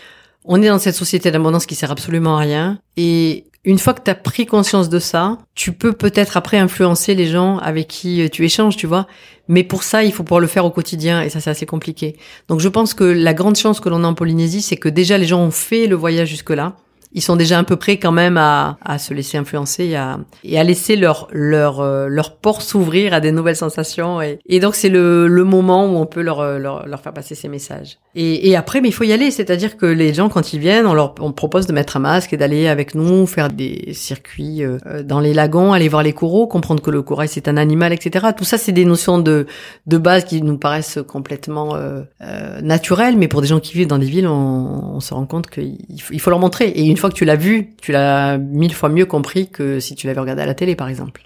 On 0.45 0.63
est 0.63 0.69
dans 0.69 0.79
cette 0.79 0.95
société 0.95 1.31
d'abondance 1.31 1.67
qui 1.67 1.75
sert 1.75 1.91
absolument 1.91 2.37
à 2.37 2.41
rien. 2.41 2.79
Et 2.97 3.45
une 3.65 3.79
fois 3.79 3.95
que 3.95 4.03
tu 4.03 4.11
as 4.11 4.15
pris 4.15 4.47
conscience 4.47 4.89
de 4.89 4.99
ça, 4.99 5.39
tu 5.55 5.73
peux 5.73 5.93
peut-être 5.93 6.37
après 6.37 6.59
influencer 6.59 7.15
les 7.15 7.27
gens 7.27 7.59
avec 7.59 7.89
qui 7.89 8.23
euh, 8.23 8.29
tu 8.29 8.45
échanges, 8.45 8.77
tu 8.77 8.87
vois. 8.87 9.07
Mais 9.49 9.65
pour 9.65 9.83
ça, 9.83 10.05
il 10.05 10.13
faut 10.13 10.23
pouvoir 10.23 10.41
le 10.41 10.47
faire 10.47 10.65
au 10.65 10.71
quotidien 10.71 11.23
et 11.23 11.31
ça, 11.31 11.41
c'est 11.41 11.51
assez 11.51 11.67
compliqué. 11.67 12.17
Donc 12.49 12.61
je 12.61 12.69
pense 12.69 12.95
que 12.95 13.05
la 13.05 13.35
grande 13.35 13.57
chance 13.57 13.81
que 13.81 13.89
l'on 13.89 14.05
a 14.05 14.07
en 14.07 14.15
Polynésie, 14.15 14.63
c'est 14.63 14.77
que 14.77 14.89
déjà 14.89 15.19
les 15.19 15.27
gens 15.27 15.41
ont 15.41 15.51
fait 15.51 15.87
le 15.87 15.97
voyage 15.97 16.29
jusque-là 16.29 16.77
ils 17.15 17.23
sont 17.23 17.37
déjà 17.37 17.59
un 17.59 17.65
peu 17.65 17.77
prêts 17.77 17.99
quand 17.99 18.13
même 18.13 18.37
à, 18.37 18.77
à 18.85 18.99
se 18.99 19.15
laisser 19.15 19.39
influencer 19.39 19.85
et 19.85 19.97
à, 19.97 20.19
et 20.43 20.59
à 20.59 20.65
laisser 20.65 20.97
leur 20.97 21.29
leur 21.33 21.81
euh, 21.81 22.09
leur 22.09 22.37
port 22.37 22.61
s'ouvrir 22.63 23.15
à 23.15 23.21
des 23.21 23.33
nouvelles 23.33 23.57
sensations 23.57 24.21
et, 24.21 24.39
donc 24.61 24.75
c'est 24.75 24.89
le, 24.89 25.29
le 25.29 25.45
moment 25.45 25.87
où 25.87 25.97
on 25.97 26.07
peut 26.07 26.23
leur, 26.23 26.59
leur, 26.59 26.87
leur 26.87 27.01
faire 27.01 27.13
passer 27.13 27.35
ces 27.35 27.49
messages. 27.49 27.99
Et, 28.15 28.49
et 28.49 28.57
après, 28.57 28.81
mais 28.81 28.89
il 28.89 28.93
faut 28.93 29.05
y 29.05 29.13
aller, 29.13 29.31
c'est-à-dire 29.31 29.77
que 29.77 29.87
les 29.87 30.15
gens 30.15 30.29
quand 30.29 30.53
ils 30.53 30.61
viennent, 30.61 30.87
on 30.87 30.95
leur 30.95 31.15
on 31.21 31.33
propose 31.33 31.67
de 31.67 31.73
mettre 31.73 31.97
un 31.97 32.01
masque 32.01 32.33
et 32.33 32.37
d'aller 32.37 32.69
avec 32.69 32.95
nous 32.95 33.27
faire 33.27 33.49
des 33.49 33.93
circuits 33.93 34.65
euh, 34.65 34.79
dans 35.03 35.21
les 35.21 35.35
lagons, 35.35 35.73
aller 35.73 35.89
voir 35.89 36.03
les 36.03 36.13
coraux, 36.13 36.47
comprendre 36.47 36.83
que 36.83 36.91
le 36.91 37.03
corail 37.03 37.29
c'est 37.29 37.49
un 37.49 37.57
animal, 37.57 37.93
etc. 37.93 38.27
Tout 38.37 38.45
ça 38.45 38.59
c'est 38.59 38.73
des 38.73 38.85
notions 38.85 39.19
de 39.19 39.47
de 39.87 39.99
base 39.99 40.25
qui 40.25 40.43
nous 40.43 40.59
paraissent 40.59 40.99
complètement 41.07 41.75
euh, 41.75 42.03
euh, 42.23 42.61
naturelles, 42.61 43.17
mais 43.17 43.29
pour 43.29 43.41
des 43.41 43.49
gens 43.49 43.61
qui 43.61 43.75
vivent 43.75 43.87
dans 43.87 43.99
des 43.99 44.07
villes, 44.07 44.27
on, 44.27 44.95
on 44.95 45.01
se 45.01 45.15
rend 45.15 45.27
compte 45.27 45.49
qu'il 45.49 46.01
faut, 46.01 46.13
il 46.13 46.21
faut 46.21 46.31
leur 46.31 46.39
montrer. 46.39 46.69
Et 46.69 46.83
fois 47.05 47.11
que 47.11 47.17
tu 47.17 47.27
l'as 47.27 47.37
vu, 47.37 47.69
tu 47.83 47.93
l'as 47.93 48.39
mille 48.39 48.75
fois 48.75 48.89
mieux 48.89 49.05
compris 49.05 49.49
que 49.49 49.79
si 49.79 49.95
tu 49.95 50.07
l'avais 50.07 50.21
regardé 50.21 50.41
à 50.41 50.47
la 50.47 50.55
télé, 50.55 50.75
par 50.75 50.89
exemple. 50.89 51.23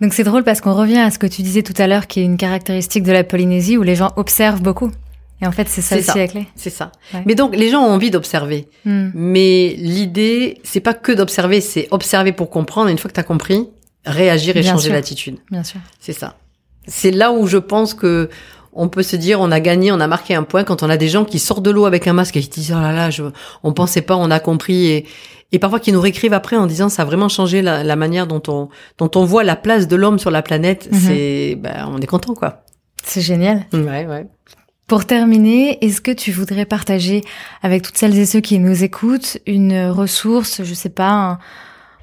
Donc 0.00 0.14
c'est 0.14 0.24
drôle 0.24 0.42
parce 0.42 0.60
qu'on 0.60 0.74
revient 0.74 0.98
à 0.98 1.12
ce 1.12 1.18
que 1.20 1.28
tu 1.28 1.42
disais 1.42 1.62
tout 1.62 1.80
à 1.80 1.86
l'heure, 1.86 2.08
qui 2.08 2.20
est 2.20 2.24
une 2.24 2.36
caractéristique 2.36 3.04
de 3.04 3.12
la 3.12 3.22
Polynésie 3.22 3.78
où 3.78 3.84
les 3.84 3.94
gens 3.94 4.10
observent 4.16 4.62
beaucoup. 4.62 4.90
Et 5.40 5.46
en 5.46 5.52
fait, 5.52 5.68
c'est 5.68 5.80
ça 5.80 5.96
aussi 5.96 6.18
la 6.18 6.26
clé. 6.26 6.46
C'est 6.56 6.70
ça. 6.70 6.90
Mais 7.24 7.36
donc, 7.36 7.54
les 7.54 7.68
gens 7.68 7.82
ont 7.82 7.90
envie 7.90 8.10
d'observer. 8.10 8.68
Hmm. 8.84 9.10
Mais 9.14 9.74
l'idée, 9.78 10.58
c'est 10.64 10.80
pas 10.80 10.94
que 10.94 11.12
d'observer, 11.12 11.60
c'est 11.60 11.86
observer 11.92 12.32
pour 12.32 12.50
comprendre. 12.50 12.88
Et 12.88 12.92
une 12.92 12.98
fois 12.98 13.08
que 13.08 13.14
tu 13.14 13.20
as 13.20 13.24
compris, 13.24 13.68
réagir 14.04 14.56
et 14.56 14.62
changer 14.62 14.90
l'attitude. 14.90 15.38
Bien 15.50 15.62
sûr. 15.62 15.80
C'est 16.00 16.12
ça. 16.12 16.36
C'est 16.86 17.12
là 17.12 17.32
où 17.32 17.46
je 17.46 17.58
pense 17.58 17.94
que 17.94 18.28
on 18.72 18.88
peut 18.88 19.02
se 19.02 19.16
dire 19.16 19.40
on 19.40 19.50
a 19.50 19.60
gagné, 19.60 19.92
on 19.92 20.00
a 20.00 20.06
marqué 20.06 20.34
un 20.34 20.42
point 20.42 20.64
quand 20.64 20.82
on 20.82 20.90
a 20.90 20.96
des 20.96 21.08
gens 21.08 21.24
qui 21.24 21.38
sortent 21.38 21.62
de 21.62 21.70
l'eau 21.70 21.84
avec 21.84 22.06
un 22.06 22.12
masque 22.12 22.36
et 22.36 22.40
qui 22.40 22.48
disent 22.48 22.74
oh 22.76 22.80
là 22.80 22.92
là, 22.92 23.10
je, 23.10 23.24
on 23.62 23.72
pensait 23.72 24.02
pas, 24.02 24.16
on 24.16 24.30
a 24.30 24.40
compris 24.40 24.86
et, 24.86 25.06
et 25.52 25.58
parfois 25.58 25.80
qui 25.80 25.92
nous 25.92 26.00
réécrivent 26.00 26.32
après 26.32 26.56
en 26.56 26.66
disant 26.66 26.88
ça 26.88 27.02
a 27.02 27.04
vraiment 27.04 27.28
changé 27.28 27.62
la, 27.62 27.96
manière 27.96 28.26
dont 28.26 28.42
on 28.48 28.68
dont 28.98 29.10
on 29.14 29.24
voit 29.24 29.44
la 29.44 29.56
place 29.56 29.88
de 29.88 29.96
l'homme 29.96 30.18
sur 30.18 30.30
la 30.30 30.42
planète. 30.42 30.88
Mhm. 30.90 30.98
C'est 30.98 31.58
ben, 31.60 31.88
on 31.90 32.00
est 32.00 32.06
content 32.06 32.34
quoi. 32.34 32.64
C'est 33.04 33.20
génial. 33.20 33.66
Ouais 33.72 34.06
ouais. 34.06 34.26
Pour 34.86 35.06
terminer, 35.06 35.82
est-ce 35.84 36.00
que 36.00 36.10
tu 36.10 36.32
voudrais 36.32 36.66
partager 36.66 37.22
avec 37.62 37.82
toutes 37.82 37.96
celles 37.96 38.18
et 38.18 38.26
ceux 38.26 38.40
qui 38.40 38.58
nous 38.58 38.84
écoutent 38.84 39.38
une 39.46 39.86
ressource, 39.86 40.62
je 40.64 40.74
sais 40.74 40.90
pas, 40.90 41.10
un, 41.10 41.38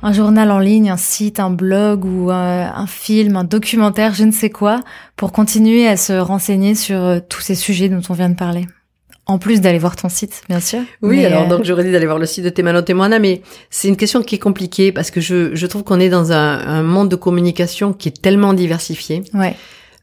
un 0.02 0.14
journal 0.14 0.52
en 0.52 0.60
ligne, 0.60 0.89
un 0.89 0.97
site, 0.97 1.39
un 1.39 1.50
blog 1.50 2.06
ou 2.06 2.32
euh, 2.32 2.34
un, 2.74 2.88
film, 2.88 3.36
un 3.36 3.43
documentaire, 3.43 4.14
je 4.14 4.24
ne 4.24 4.32
sais 4.32 4.50
quoi, 4.50 4.82
pour 5.16 5.32
continuer 5.32 5.88
à 5.88 5.97
se 5.97 6.14
renseigner 6.14 6.76
sur 6.76 6.97
euh, 6.97 7.20
tous 7.28 7.41
ces 7.41 7.56
sujets 7.56 7.89
dont 7.89 8.02
on 8.10 8.14
vient 8.14 8.30
de 8.30 8.36
parler 8.36 8.66
En 9.26 9.39
plus 9.39 9.62
d'aller 9.62 9.80
voir 9.80 9.95
ton 9.95 10.10
site, 10.10 10.43
bien 10.47 10.60
sûr. 10.60 10.80
Oui, 11.02 11.26
alors 11.26 11.47
donc 11.47 11.66
j'aurais 11.66 11.84
dit 11.84 11.91
d'aller 11.91 12.06
voir 12.06 12.20
le 12.20 12.26
site 12.26 12.45
de 12.45 12.50
Temano 12.50 12.82
Temoana, 12.82 13.20
mais 13.20 13.41
c'est 13.70 13.89
une 13.89 13.97
question 13.97 14.22
qui 14.22 14.36
est 14.36 14.39
compliquée 14.39 14.91
parce 14.91 15.12
que 15.12 15.20
je, 15.20 15.54
je 15.54 15.68
trouve 15.68 15.84
qu'on 15.84 16.00
est 16.00 16.10
dans 16.10 16.32
un, 16.32 16.60
un, 16.60 16.84
monde 16.84 17.10
de 17.10 17.18
communication 17.18 17.91
qui 17.91 18.08
est 18.08 18.22
tellement 18.22 18.54
diversifié. 18.54 19.24
Ouais. 19.34 19.56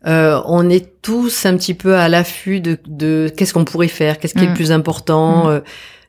Euh, 0.07 0.41
on 0.45 0.69
est 0.69 1.01
tous 1.03 1.47
un 1.47 1.57
petit 1.57 1.75
peu 1.75 1.97
à 1.97 2.09
l'affût 2.09 2.61
de, 2.61 2.79
de 2.87 3.33
qu'est-ce 3.35 3.53
qu'on 3.53 3.65
pourrait 3.65 3.89
faire, 3.89 4.19
qu'est-ce 4.19 4.35
qui 4.35 4.45
est 4.45 4.47
le 4.47 4.53
mm. 4.53 4.57
plus 4.57 4.73
important. 4.73 5.47
Mm. 5.47 5.49
Euh, 5.49 5.61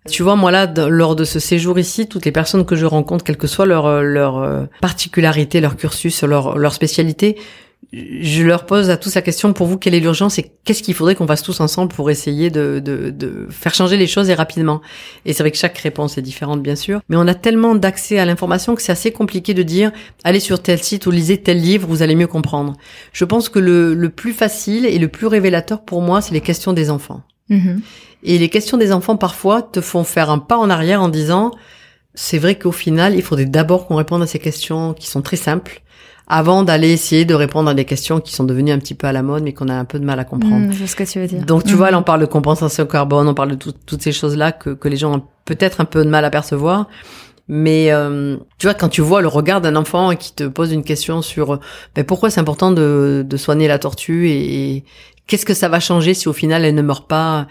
tu 0.07 0.23
vois, 0.23 0.35
moi 0.35 0.51
là, 0.51 0.65
lors 0.89 1.15
de 1.15 1.23
ce 1.23 1.39
séjour 1.39 1.77
ici, 1.77 2.07
toutes 2.07 2.25
les 2.25 2.31
personnes 2.31 2.65
que 2.65 2.75
je 2.75 2.85
rencontre, 2.85 3.23
quelle 3.23 3.37
que 3.37 3.47
soit 3.47 3.65
leur 3.65 4.01
leur 4.01 4.37
euh, 4.37 4.65
particularité, 4.81 5.61
leur 5.61 5.75
cursus, 5.75 6.23
leur 6.23 6.57
leur 6.57 6.73
spécialité, 6.73 7.37
je 7.93 8.43
leur 8.43 8.65
pose 8.65 8.89
à 8.89 8.97
tous 8.97 9.15
la 9.15 9.21
question 9.21 9.53
pour 9.53 9.67
vous 9.67 9.77
quelle 9.77 9.93
est 9.93 9.99
l'urgence 9.99 10.39
et 10.39 10.51
qu'est-ce 10.65 10.83
qu'il 10.83 10.93
faudrait 10.93 11.15
qu'on 11.15 11.27
fasse 11.27 11.43
tous 11.43 11.61
ensemble 11.61 11.93
pour 11.93 12.09
essayer 12.09 12.49
de, 12.49 12.81
de, 12.83 13.11
de 13.11 13.47
faire 13.49 13.73
changer 13.73 13.95
les 13.95 14.07
choses 14.07 14.29
et 14.29 14.33
rapidement? 14.33 14.81
Et 15.25 15.31
c'est 15.31 15.43
vrai 15.43 15.51
que 15.51 15.57
chaque 15.57 15.77
réponse 15.77 16.17
est 16.17 16.21
différente 16.21 16.61
bien 16.61 16.75
sûr, 16.75 16.99
mais 17.07 17.15
on 17.15 17.27
a 17.27 17.35
tellement 17.35 17.75
d'accès 17.75 18.19
à 18.19 18.25
l'information 18.25 18.75
que 18.75 18.81
c'est 18.81 18.91
assez 18.91 19.11
compliqué 19.11 19.53
de 19.53 19.63
dire 19.63 19.91
allez 20.23 20.41
sur 20.41 20.61
tel 20.61 20.83
site 20.83 21.05
ou 21.05 21.11
lisez 21.11 21.37
tel 21.37 21.61
livre, 21.61 21.87
vous 21.87 22.01
allez 22.01 22.15
mieux 22.15 22.27
comprendre. 22.27 22.73
Je 23.13 23.23
pense 23.23 23.47
que 23.47 23.59
le, 23.59 23.93
le 23.93 24.09
plus 24.09 24.33
facile 24.33 24.85
et 24.85 24.97
le 24.97 25.07
plus 25.07 25.27
révélateur 25.27 25.85
pour 25.85 26.01
moi, 26.01 26.21
c'est 26.21 26.33
les 26.33 26.41
questions 26.41 26.73
des 26.73 26.89
enfants. 26.89 27.21
Mm-hmm. 27.49 27.79
Et 28.23 28.37
les 28.37 28.49
questions 28.49 28.77
des 28.77 28.91
enfants 28.91 29.17
parfois 29.17 29.61
te 29.61 29.81
font 29.81 30.03
faire 30.03 30.29
un 30.29 30.39
pas 30.39 30.57
en 30.57 30.69
arrière 30.69 31.01
en 31.01 31.09
disant 31.09 31.51
c'est 32.13 32.39
vrai 32.39 32.55
qu'au 32.55 32.71
final, 32.71 33.15
il 33.15 33.21
faudrait 33.21 33.45
d'abord 33.45 33.85
qu'on 33.85 33.95
réponde 33.95 34.23
à 34.23 34.27
ces 34.27 34.39
questions 34.39 34.93
qui 34.93 35.07
sont 35.07 35.21
très 35.21 35.37
simples 35.37 35.81
avant 36.27 36.63
d'aller 36.63 36.91
essayer 36.91 37.23
de 37.23 37.33
répondre 37.33 37.69
à 37.69 37.73
des 37.73 37.85
questions 37.85 38.19
qui 38.19 38.33
sont 38.33 38.43
devenues 38.43 38.71
un 38.71 38.79
petit 38.79 38.95
peu 38.95 39.07
à 39.07 39.13
la 39.13 39.21
mode, 39.21 39.43
mais 39.43 39.53
qu'on 39.53 39.69
a 39.69 39.75
un 39.75 39.85
peu 39.85 39.97
de 39.97 40.03
mal 40.03 40.19
à 40.19 40.25
comprendre. 40.25 40.73
c'est 40.77 40.87
ce 40.87 40.95
que 40.95 41.03
tu 41.03 41.19
veux 41.19 41.27
dire. 41.27 41.45
Donc, 41.45 41.63
tu 41.63 41.73
vois, 41.73 41.89
là, 41.89 41.97
on 41.99 42.03
parle 42.03 42.19
de 42.19 42.25
compensation 42.25 42.85
carbone, 42.85 43.29
on 43.29 43.33
parle 43.33 43.55
de 43.55 43.71
toutes 43.85 44.01
ces 44.01 44.11
choses-là 44.11 44.51
que, 44.51 44.71
que 44.71 44.89
les 44.89 44.97
gens 44.97 45.15
ont 45.15 45.23
peut-être 45.45 45.79
un 45.79 45.85
peu 45.85 46.03
de 46.03 46.09
mal 46.09 46.25
à 46.25 46.29
percevoir. 46.29 46.87
Mais 47.47 47.91
euh, 47.91 48.35
tu 48.57 48.67
vois, 48.67 48.73
quand 48.73 48.89
tu 48.89 48.99
vois 48.99 49.21
le 49.21 49.29
regard 49.29 49.61
d'un 49.61 49.77
enfant 49.77 50.13
qui 50.15 50.33
te 50.33 50.43
pose 50.43 50.73
une 50.73 50.83
question 50.83 51.21
sur 51.21 51.61
ben, 51.95 52.03
pourquoi 52.03 52.29
c'est 52.29 52.41
important 52.41 52.71
de, 52.71 53.25
de 53.25 53.37
soigner 53.37 53.69
la 53.69 53.79
tortue 53.79 54.29
et 54.29 54.83
qu'est-ce 55.27 55.45
que 55.45 55.53
ça 55.53 55.69
va 55.69 55.79
changer 55.79 56.13
si 56.13 56.27
au 56.27 56.33
final 56.33 56.65
elle 56.65 56.75
ne 56.75 56.81
meurt 56.81 57.07
pas 57.07 57.47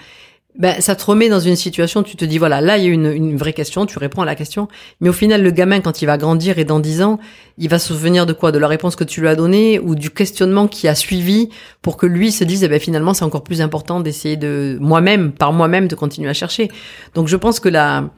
ben, 0.59 0.81
ça 0.81 0.97
te 0.97 1.05
remet 1.05 1.29
dans 1.29 1.41
une 1.41 1.57
situation, 1.57 2.03
tu 2.03 2.17
te 2.17 2.25
dis, 2.25 2.39
voilà, 2.39 2.61
là, 2.61 2.79
il 2.79 2.85
y 2.85 2.87
a 2.87 2.91
une, 2.91 3.13
une 3.13 3.37
vraie 3.37 3.53
question, 3.53 3.85
tu 3.85 3.99
réponds 3.99 4.23
à 4.23 4.25
la 4.25 4.35
question. 4.35 4.69
Mais 5.01 5.09
au 5.09 5.13
final, 5.13 5.43
le 5.43 5.51
gamin, 5.51 5.81
quand 5.81 6.01
il 6.01 6.07
va 6.07 6.17
grandir 6.17 6.59
et 6.59 6.65
dans 6.65 6.81
dix 6.81 7.03
ans, 7.03 7.19
il 7.59 7.69
va 7.69 7.79
se 7.79 7.89
souvenir 7.89 8.27
de 8.27 8.33
quoi? 8.33 8.53
De 8.53 8.59
la 8.59 8.69
réponse 8.69 8.97
que 8.97 9.05
tu 9.05 9.21
lui 9.21 9.29
as 9.29 9.37
donnée 9.37 9.79
ou 9.79 9.95
du 9.95 10.11
questionnement 10.11 10.67
qui 10.67 10.89
a 10.89 10.95
suivi 10.95 11.51
pour 11.83 11.97
que 11.97 12.07
lui 12.07 12.33
se 12.33 12.45
dise, 12.45 12.65
eh 12.65 12.69
ben, 12.69 12.81
finalement, 12.81 13.13
c'est 13.13 13.25
encore 13.25 13.45
plus 13.45 13.61
important 13.61 14.01
d'essayer 14.01 14.37
de, 14.37 14.79
moi-même, 14.81 15.33
par 15.33 15.53
moi-même, 15.53 15.89
de 15.89 15.95
continuer 15.95 16.31
à 16.31 16.35
chercher? 16.35 16.71
Donc, 17.15 17.29
je 17.29 17.37
pense 17.37 17.61
que 17.61 17.69
la, 17.69 18.11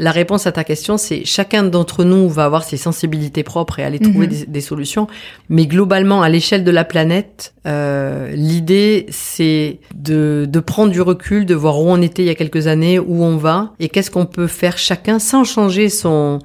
la 0.00 0.12
réponse 0.12 0.46
à 0.46 0.52
ta 0.52 0.64
question, 0.64 0.96
c'est 0.96 1.26
chacun 1.26 1.62
d'entre 1.62 2.04
nous 2.04 2.30
va 2.30 2.46
avoir 2.46 2.64
ses 2.64 2.78
sensibilités 2.78 3.42
propres 3.42 3.80
et 3.80 3.84
aller 3.84 3.98
trouver 3.98 4.28
mhm. 4.28 4.44
des, 4.48 4.60
solutions. 4.62 5.06
Mais 5.50 5.66
globalement, 5.66 6.22
à 6.22 6.30
l'échelle 6.30 6.64
de 6.64 6.70
la 6.70 6.84
planète, 6.84 7.52
euh, 7.66 8.30
l'idée, 8.34 9.04
c'est 9.10 9.78
de, 9.94 10.46
de 10.48 10.60
prendre 10.60 10.90
du 10.90 11.02
recul, 11.02 11.44
de 11.44 11.54
voir 11.54 11.78
où 11.78 11.90
on 11.90 12.00
était 12.00 12.22
il 12.22 12.26
y 12.26 12.30
a 12.30 12.34
quelques 12.34 12.66
années, 12.66 12.98
où 12.98 13.22
on 13.22 13.36
va, 13.36 13.74
et 13.78 13.90
qu'est-ce 13.90 14.10
qu'on 14.10 14.24
peut 14.24 14.46
faire 14.46 14.78
chacun 14.78 15.18
sans 15.18 15.44
changer 15.44 15.90
son, 15.90 16.38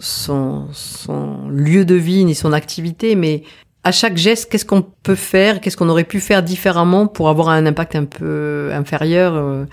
son, 0.00 0.66
son 0.72 1.48
lieu 1.50 1.84
de 1.84 1.94
vie 1.94 2.24
ni 2.24 2.34
son 2.34 2.52
activité, 2.52 3.14
mais 3.14 3.44
à 3.84 3.92
chaque 3.92 4.16
geste, 4.16 4.50
qu'est-ce 4.50 4.64
qu'on 4.64 4.82
peut 4.82 5.14
faire, 5.14 5.60
qu'est-ce 5.60 5.76
qu'on 5.76 5.88
aurait 5.88 6.02
pu 6.02 6.18
faire 6.18 6.42
différemment 6.42 7.06
pour 7.06 7.28
avoir 7.28 7.48
un 7.48 7.64
impact 7.64 7.94
un 7.94 8.06
peu 8.06 8.70
inférieur. 8.72 9.34
Euh, 9.36 9.66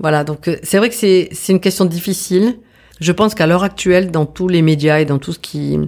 voilà, 0.00 0.24
donc 0.24 0.48
euh, 0.48 0.56
c'est 0.62 0.78
vrai 0.78 0.88
que 0.88 0.94
c'est 0.94 1.28
c'est 1.32 1.52
une 1.52 1.60
question 1.60 1.84
difficile. 1.84 2.58
Je 3.00 3.12
pense 3.12 3.34
qu'à 3.34 3.46
l'heure 3.46 3.64
actuelle, 3.64 4.10
dans 4.10 4.26
tous 4.26 4.48
les 4.48 4.62
médias 4.62 5.00
et 5.00 5.04
dans 5.04 5.18
tout 5.18 5.32
ce 5.32 5.38
qui 5.38 5.78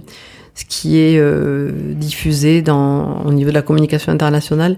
ce 0.53 0.65
qui 0.65 0.97
est 0.99 1.17
euh, 1.17 1.71
diffusé 1.95 2.61
dans 2.61 3.21
au 3.23 3.31
niveau 3.31 3.49
de 3.49 3.55
la 3.55 3.61
communication 3.61 4.11
internationale, 4.11 4.77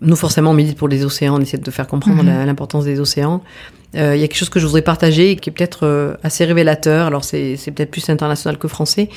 nous 0.00 0.16
forcément 0.16 0.50
on 0.50 0.54
milite 0.54 0.76
pour 0.76 0.88
les 0.88 1.04
océans, 1.04 1.36
on 1.38 1.40
essaie 1.40 1.58
de 1.58 1.70
faire 1.70 1.86
comprendre 1.86 2.22
mhm. 2.22 2.46
l'importance 2.46 2.84
des 2.84 3.00
océans. 3.00 3.42
Euh, 3.96 4.14
il 4.14 4.20
y 4.20 4.24
a 4.24 4.28
quelque 4.28 4.36
chose 4.36 4.50
que 4.50 4.60
je 4.60 4.66
voudrais 4.66 4.82
partager 4.82 5.30
et 5.30 5.36
qui 5.36 5.48
est 5.48 5.52
peut-être 5.52 5.86
euh, 5.86 6.14
assez 6.22 6.44
révélateur. 6.44 7.06
Alors 7.06 7.24
c'est 7.24 7.56
peut-être 7.74 7.90
plus 7.90 8.08
international 8.10 8.58
que 8.58 8.68
français. 8.68 9.08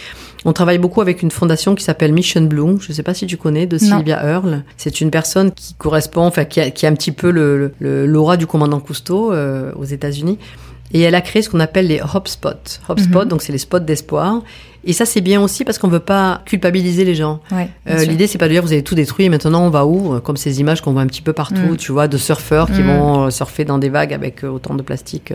On 0.45 0.53
travaille 0.53 0.77
beaucoup 0.77 1.01
avec 1.01 1.21
une 1.21 1.31
fondation 1.31 1.75
qui 1.75 1.83
s'appelle 1.83 2.13
Mission 2.13 2.41
Blue. 2.41 2.79
Je 2.79 2.89
ne 2.89 2.93
sais 2.93 3.03
pas 3.03 3.13
si 3.13 3.27
tu 3.27 3.35
connais 3.35 3.65
de 3.65 3.77
Sylvia 3.77 4.25
Earle. 4.25 4.63
C'est 4.77 5.01
une 5.01 5.11
personne 5.11 5.51
qui 5.51 5.73
correspond, 5.73 6.21
enfin 6.21 6.45
qui 6.45 6.61
a, 6.61 6.71
qui 6.71 6.85
a 6.85 6.89
un 6.89 6.93
petit 6.93 7.11
peu 7.11 7.31
le 7.31 7.73
l'aura 7.81 8.37
du 8.37 8.47
commandant 8.47 8.79
Cousteau 8.79 9.33
euh, 9.33 9.73
aux 9.75 9.85
États-Unis. 9.85 10.37
Et 10.93 11.01
elle 11.01 11.15
a 11.15 11.21
créé 11.21 11.41
ce 11.41 11.49
qu'on 11.49 11.59
appelle 11.59 11.87
les 11.87 12.01
hop 12.01 12.27
spots. 12.27 12.79
Hop 12.89 12.99
spots, 12.99 13.23
mhm. 13.23 13.27
donc 13.27 13.41
c'est 13.41 13.51
les 13.51 13.57
spots 13.57 13.79
d'espoir. 13.79 14.41
Et 14.83 14.93
ça, 14.93 15.05
c'est 15.05 15.21
bien 15.21 15.41
aussi 15.41 15.63
parce 15.63 15.77
qu'on 15.77 15.87
veut 15.87 15.99
pas 15.99 16.41
culpabiliser 16.45 17.05
les 17.05 17.13
gens. 17.13 17.39
Ouais, 17.51 17.69
euh, 17.87 18.03
L'idée, 18.03 18.25
c'est 18.27 18.39
pas 18.39 18.47
de 18.47 18.53
dire 18.53 18.63
vous 18.63 18.73
avez 18.73 18.83
tout 18.83 18.95
détruit 18.95 19.25
et 19.25 19.29
maintenant 19.29 19.63
on 19.63 19.69
va 19.69 19.85
où? 19.85 20.19
Comme 20.21 20.37
ces 20.37 20.59
images 20.59 20.81
qu'on 20.81 20.93
voit 20.93 21.03
un 21.03 21.07
petit 21.07 21.21
peu 21.21 21.33
partout, 21.33 21.73
mm. 21.73 21.77
tu 21.77 21.91
vois, 21.91 22.07
de 22.07 22.17
surfeurs 22.17 22.67
qui 22.67 22.81
mm. 22.81 22.87
vont 22.87 23.23
euh, 23.25 23.29
surfer 23.29 23.63
dans 23.63 23.77
des 23.77 23.89
vagues 23.89 24.13
avec 24.13 24.43
euh, 24.43 24.49
autant 24.49 24.73
de 24.73 24.81
plastique. 24.81 25.33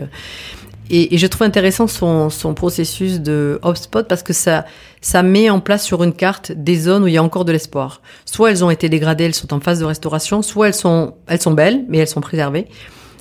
Et, 0.89 1.15
et 1.15 1.17
je 1.17 1.27
trouve 1.27 1.43
intéressant 1.43 1.87
son, 1.87 2.29
son 2.29 2.53
processus 2.53 3.19
de 3.19 3.59
hotspot 3.61 4.07
parce 4.07 4.23
que 4.23 4.33
ça, 4.33 4.65
ça 5.01 5.23
met 5.23 5.49
en 5.49 5.59
place 5.59 5.83
sur 5.83 6.03
une 6.03 6.13
carte 6.13 6.51
des 6.51 6.77
zones 6.77 7.03
où 7.03 7.07
il 7.07 7.13
y 7.13 7.17
a 7.17 7.23
encore 7.23 7.45
de 7.45 7.51
l'espoir. 7.51 8.01
Soit 8.25 8.51
elles 8.51 8.63
ont 8.63 8.69
été 8.69 8.89
dégradées, 8.89 9.25
elles 9.25 9.35
sont 9.35 9.53
en 9.53 9.59
phase 9.59 9.79
de 9.79 9.85
restauration, 9.85 10.41
soit 10.41 10.67
elles 10.67 10.73
sont, 10.73 11.15
elles 11.27 11.41
sont 11.41 11.51
belles, 11.51 11.83
mais 11.89 11.97
elles 11.97 12.07
sont 12.07 12.21
préservées. 12.21 12.67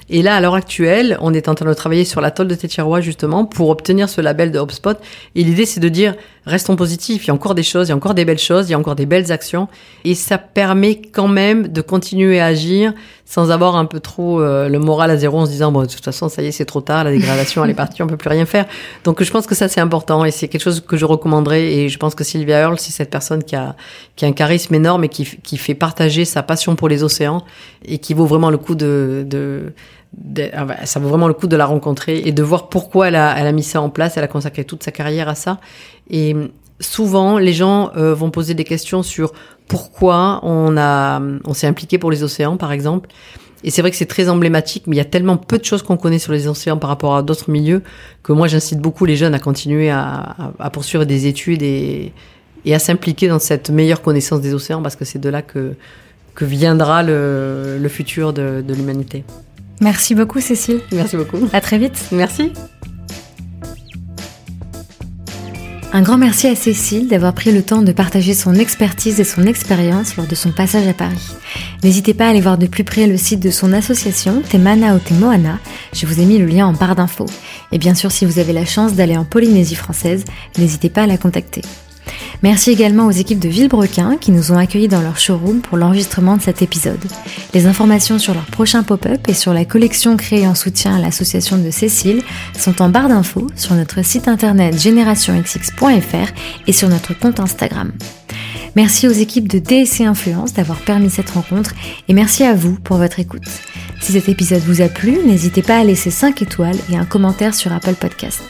Et 0.09 0.23
là, 0.23 0.37
à 0.37 0.41
l'heure 0.41 0.55
actuelle, 0.55 1.19
on 1.21 1.35
est 1.35 1.49
en 1.49 1.55
train 1.55 1.67
de 1.67 1.75
travailler 1.75 2.05
sur 2.05 2.21
l'atoll 2.21 2.47
de 2.47 2.55
Tétirois 2.55 3.01
justement 3.01 3.45
pour 3.45 3.71
obtenir 3.71 4.09
ce 4.09 4.21
label 4.21 4.53
de 4.53 4.61
HubSpot. 4.61 4.97
Et 5.35 5.43
l'idée, 5.43 5.67
c'est 5.67 5.81
de 5.81 5.89
dire, 5.89 6.15
restons 6.47 6.77
positifs, 6.77 7.25
il 7.25 7.29
y 7.29 7.31
a 7.31 7.35
encore 7.35 7.55
des 7.55 7.65
choses, 7.65 7.89
il 7.89 7.91
y 7.91 7.93
a 7.93 7.97
encore 7.97 8.15
des 8.15 8.25
belles 8.25 8.39
choses, 8.39 8.69
il 8.69 8.73
y 8.73 8.75
a 8.75 8.79
encore 8.79 8.95
des 8.95 9.05
belles 9.05 9.33
actions. 9.33 9.69
Et 10.05 10.15
ça 10.15 10.39
permet 10.39 11.03
quand 11.03 11.27
même 11.27 11.69
de 11.69 11.81
continuer 11.81 12.41
à 12.41 12.47
agir 12.47 12.95
sans 13.25 13.51
avoir 13.51 13.75
un 13.75 13.87
peu 13.87 13.99
trop 13.99 14.41
euh, 14.41 14.69
le 14.69 14.79
moral 14.79 15.11
à 15.11 15.17
zéro 15.17 15.39
en 15.39 15.47
se 15.47 15.51
disant, 15.51 15.73
bon, 15.73 15.83
de 15.83 15.87
toute 15.87 16.05
façon, 16.05 16.29
ça 16.29 16.43
y 16.43 16.47
est, 16.47 16.53
c'est 16.53 16.65
trop 16.65 16.81
tard, 16.81 17.03
la 17.03 17.11
dégradation, 17.11 17.65
elle 17.65 17.71
est 17.71 17.75
partie, 17.75 18.01
on 18.03 18.07
peut 18.07 18.17
plus 18.17 18.31
rien 18.31 18.47
faire. 18.47 18.67
Donc, 19.03 19.23
je 19.23 19.31
pense 19.31 19.47
que 19.47 19.57
ça, 19.57 19.67
c'est 19.67 19.81
important 19.81 20.25
et 20.25 20.31
c'est 20.31 20.47
quelque 20.47 20.63
chose 20.63 20.81
que 20.81 20.97
je 20.97 21.05
recommanderais. 21.05 21.65
Et 21.73 21.89
je 21.89 21.99
pense 21.99 22.15
que 22.15 22.23
Sylvia 22.23 22.61
Earle, 22.61 22.79
c'est 22.79 22.93
cette 22.93 23.11
personne 23.11 23.43
qui 23.43 23.57
a, 23.57 23.75
qui 24.15 24.25
a 24.25 24.29
un 24.29 24.33
charisme 24.33 24.75
énorme 24.75 25.03
et 25.03 25.09
qui, 25.09 25.25
qui 25.43 25.57
fait 25.57 25.75
partager 25.75 26.25
sa 26.25 26.45
passion 26.45 26.77
pour 26.77 26.89
les 26.89 27.03
océans 27.03 27.45
et 27.85 27.99
qui 27.99 28.15
vaut 28.15 28.27
vraiment 28.27 28.51
le 28.51 28.59
coup 28.59 28.77
de, 28.77 29.27
de 29.29 29.73
ça 30.85 31.01
vaut 31.01 31.09
vraiment 31.09 31.29
le 31.29 31.35
coup 31.35 31.47
de 31.47 31.57
la 31.57 31.67
rencontrer 31.67 32.23
et 32.25 32.33
de 32.33 32.43
voir 32.43 32.69
pourquoi 32.69 33.09
elle 33.09 33.17
a, 33.17 33.39
elle 33.39 33.47
a 33.47 33.53
mis 33.53 33.62
ça 33.62 33.81
en 33.81 33.91
place. 33.91 34.17
Elle 34.17 34.25
a 34.25 34.29
consacré 34.29 34.64
toute 34.64 34.83
sa 34.83 34.91
carrière 34.91 35.29
à 35.29 35.35
ça. 35.35 35.59
Et 36.11 36.35
souvent, 36.81 37.39
les 37.39 37.53
gens 37.53 37.91
euh, 37.97 38.14
vont 38.14 38.31
poser 38.31 38.55
des 38.55 38.64
questions 38.64 39.03
sur 39.03 39.33
pourquoi 39.69 40.41
on 40.43 40.77
a, 40.77 41.21
on 41.45 41.55
s'est 41.55 41.67
impliqué 41.67 41.99
pour 41.99 42.11
les 42.11 42.23
océans, 42.23 42.57
par 42.57 42.73
exemple. 42.73 43.09
Et 43.64 43.71
c'est 43.71 43.81
vrai 43.81 43.91
que 43.91 43.97
c'est 43.97 44.07
très 44.07 44.29
emblématique, 44.29 44.85
mais 44.87 44.97
il 44.97 44.99
y 44.99 45.03
a 45.03 45.07
tellement 45.07 45.37
peu 45.37 45.59
de 45.59 45.64
choses 45.64 45.83
qu'on 45.83 45.97
connaît 45.97 46.19
sur 46.19 46.33
les 46.33 46.47
océans 46.47 46.77
par 46.77 46.91
rapport 46.91 47.17
à 47.17 47.23
d'autres 47.23 47.51
milieux 47.51 47.83
que 48.23 48.33
moi 48.33 48.49
j'incite 48.49 48.79
beaucoup 48.79 49.07
les 49.07 49.17
jeunes 49.17 49.35
à 49.35 49.39
continuer 49.39 49.91
à, 49.91 50.37
à, 50.59 50.71
poursuivre 50.71 51.05
des 51.05 51.27
études 51.27 51.62
et, 51.62 52.12
et 52.64 52.75
à 52.75 52.79
s'impliquer 52.79 53.29
dans 53.29 53.39
cette 53.39 53.71
meilleure 53.71 54.03
connaissance 54.03 54.41
des 54.41 54.53
océans 54.55 54.83
parce 54.83 54.95
que 54.95 55.05
c'est 55.05 55.19
de 55.19 55.29
là 55.31 55.41
que, 55.43 55.73
que 56.35 56.45
viendra 56.45 57.03
le, 57.03 57.79
le 57.81 57.89
futur 57.89 58.33
de, 58.33 58.62
de 58.64 58.75
l'humanité. 58.75 59.25
Merci 59.81 60.14
beaucoup 60.14 60.41
Cécile. 60.41 60.81
Merci 60.93 61.16
beaucoup. 61.16 61.49
À 61.53 61.61
très 61.61 61.79
vite. 61.79 62.07
Merci. 62.12 62.53
Un 65.93 66.03
grand 66.03 66.18
merci 66.18 66.47
à 66.47 66.55
Cécile 66.55 67.09
d'avoir 67.09 67.33
pris 67.33 67.53
le 67.53 67.62
temps 67.62 67.81
de 67.81 67.93
partager 67.93 68.35
son 68.35 68.55
expertise 68.55 69.18
et 69.18 69.24
son 69.24 69.45
expérience 69.45 70.16
lors 70.16 70.27
de 70.27 70.35
son 70.35 70.53
passage 70.53 70.87
à 70.87 70.93
Paris. 70.93 71.35
N'hésitez 71.83 72.12
pas 72.12 72.27
à 72.27 72.31
aller 72.31 72.43
voir 72.43 72.59
de 72.59 72.66
plus 72.66 72.85
près 72.85 73.07
le 73.07 73.16
site 73.16 73.41
de 73.41 73.51
son 73.51 73.72
association, 73.72 74.43
Temana 74.43 74.95
ou 74.95 74.99
Temoana. 74.99 75.59
Je 75.95 76.05
vous 76.05 76.20
ai 76.20 76.27
mis 76.27 76.37
le 76.37 76.45
lien 76.45 76.66
en 76.66 76.74
barre 76.74 76.97
d'infos. 76.97 77.27
Et 77.72 77.79
bien 77.79 77.95
sûr, 77.95 78.12
si 78.12 78.27
vous 78.27 78.39
avez 78.39 78.53
la 78.53 78.66
chance 78.66 78.93
d'aller 78.93 79.16
en 79.16 79.24
Polynésie 79.24 79.74
française, 79.74 80.24
n'hésitez 80.59 80.91
pas 80.91 81.05
à 81.05 81.07
la 81.07 81.16
contacter. 81.16 81.62
Merci 82.43 82.70
également 82.70 83.07
aux 83.07 83.12
équipes 83.12 83.39
de 83.39 83.49
Villebrequin 83.49 84.16
qui 84.20 84.30
nous 84.30 84.53
ont 84.53 84.59
accueillis 84.59 84.89
dans 84.89 85.01
leur 85.01 85.18
showroom 85.18 85.61
pour 85.61 85.78
l'enregistrement 85.78 86.37
de 86.37 86.43
cet 86.43 86.62
épisode. 86.62 87.05
Les 87.55 87.66
informations 87.66 88.18
sur 88.18 88.34
leur 88.34 88.47
prochain 88.47 88.82
pop-up 88.82 89.28
et 89.28 89.34
sur 89.34 89.53
la 89.53 89.64
collection 89.64 90.16
créée 90.16 90.47
en 90.47 90.55
soutien 90.55 90.97
à 90.97 90.99
l'association 90.99 91.59
de 91.59 91.70
Cécile 91.70 92.22
sont 92.59 92.82
en 92.82 92.89
barre 92.89 93.09
d'infos 93.09 93.47
sur 93.57 93.74
notre 93.74 94.05
site 94.05 94.28
internet 94.28 94.78
générationxx.fr 94.78 96.32
et 96.66 96.72
sur 96.72 96.89
notre 96.89 97.18
compte 97.18 97.41
Instagram. 97.41 97.93
Merci 98.74 99.09
aux 99.09 99.12
équipes 99.12 99.49
de 99.49 99.59
DSC 99.59 100.03
Influence 100.03 100.53
d'avoir 100.53 100.80
permis 100.80 101.09
cette 101.09 101.30
rencontre 101.30 101.74
et 102.09 102.12
merci 102.12 102.45
à 102.45 102.55
vous 102.55 102.74
pour 102.74 102.99
votre 102.99 103.18
écoute. 103.18 103.49
Si 104.03 104.12
cet 104.12 104.28
épisode 104.28 104.62
vous 104.62 104.82
a 104.82 104.89
plu, 104.89 105.18
n'hésitez 105.26 105.62
pas 105.62 105.78
à 105.78 105.84
laisser 105.84 106.11
5 106.11 106.43
étoiles 106.43 106.76
et 106.93 106.97
un 106.97 107.07
commentaire 107.07 107.55
sur 107.55 107.72
Apple 107.72 107.95
Podcast. 107.95 108.43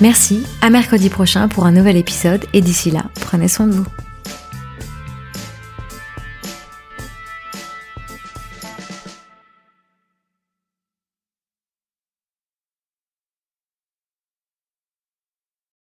Merci, 0.00 0.44
à 0.60 0.70
mercredi 0.70 1.08
prochain 1.08 1.48
pour 1.48 1.66
un 1.66 1.72
nouvel 1.72 1.96
épisode 1.96 2.44
et 2.52 2.60
d'ici 2.60 2.90
là, 2.90 3.04
prenez 3.20 3.48
soin 3.48 3.66
de 3.66 3.72
vous. 3.72 3.86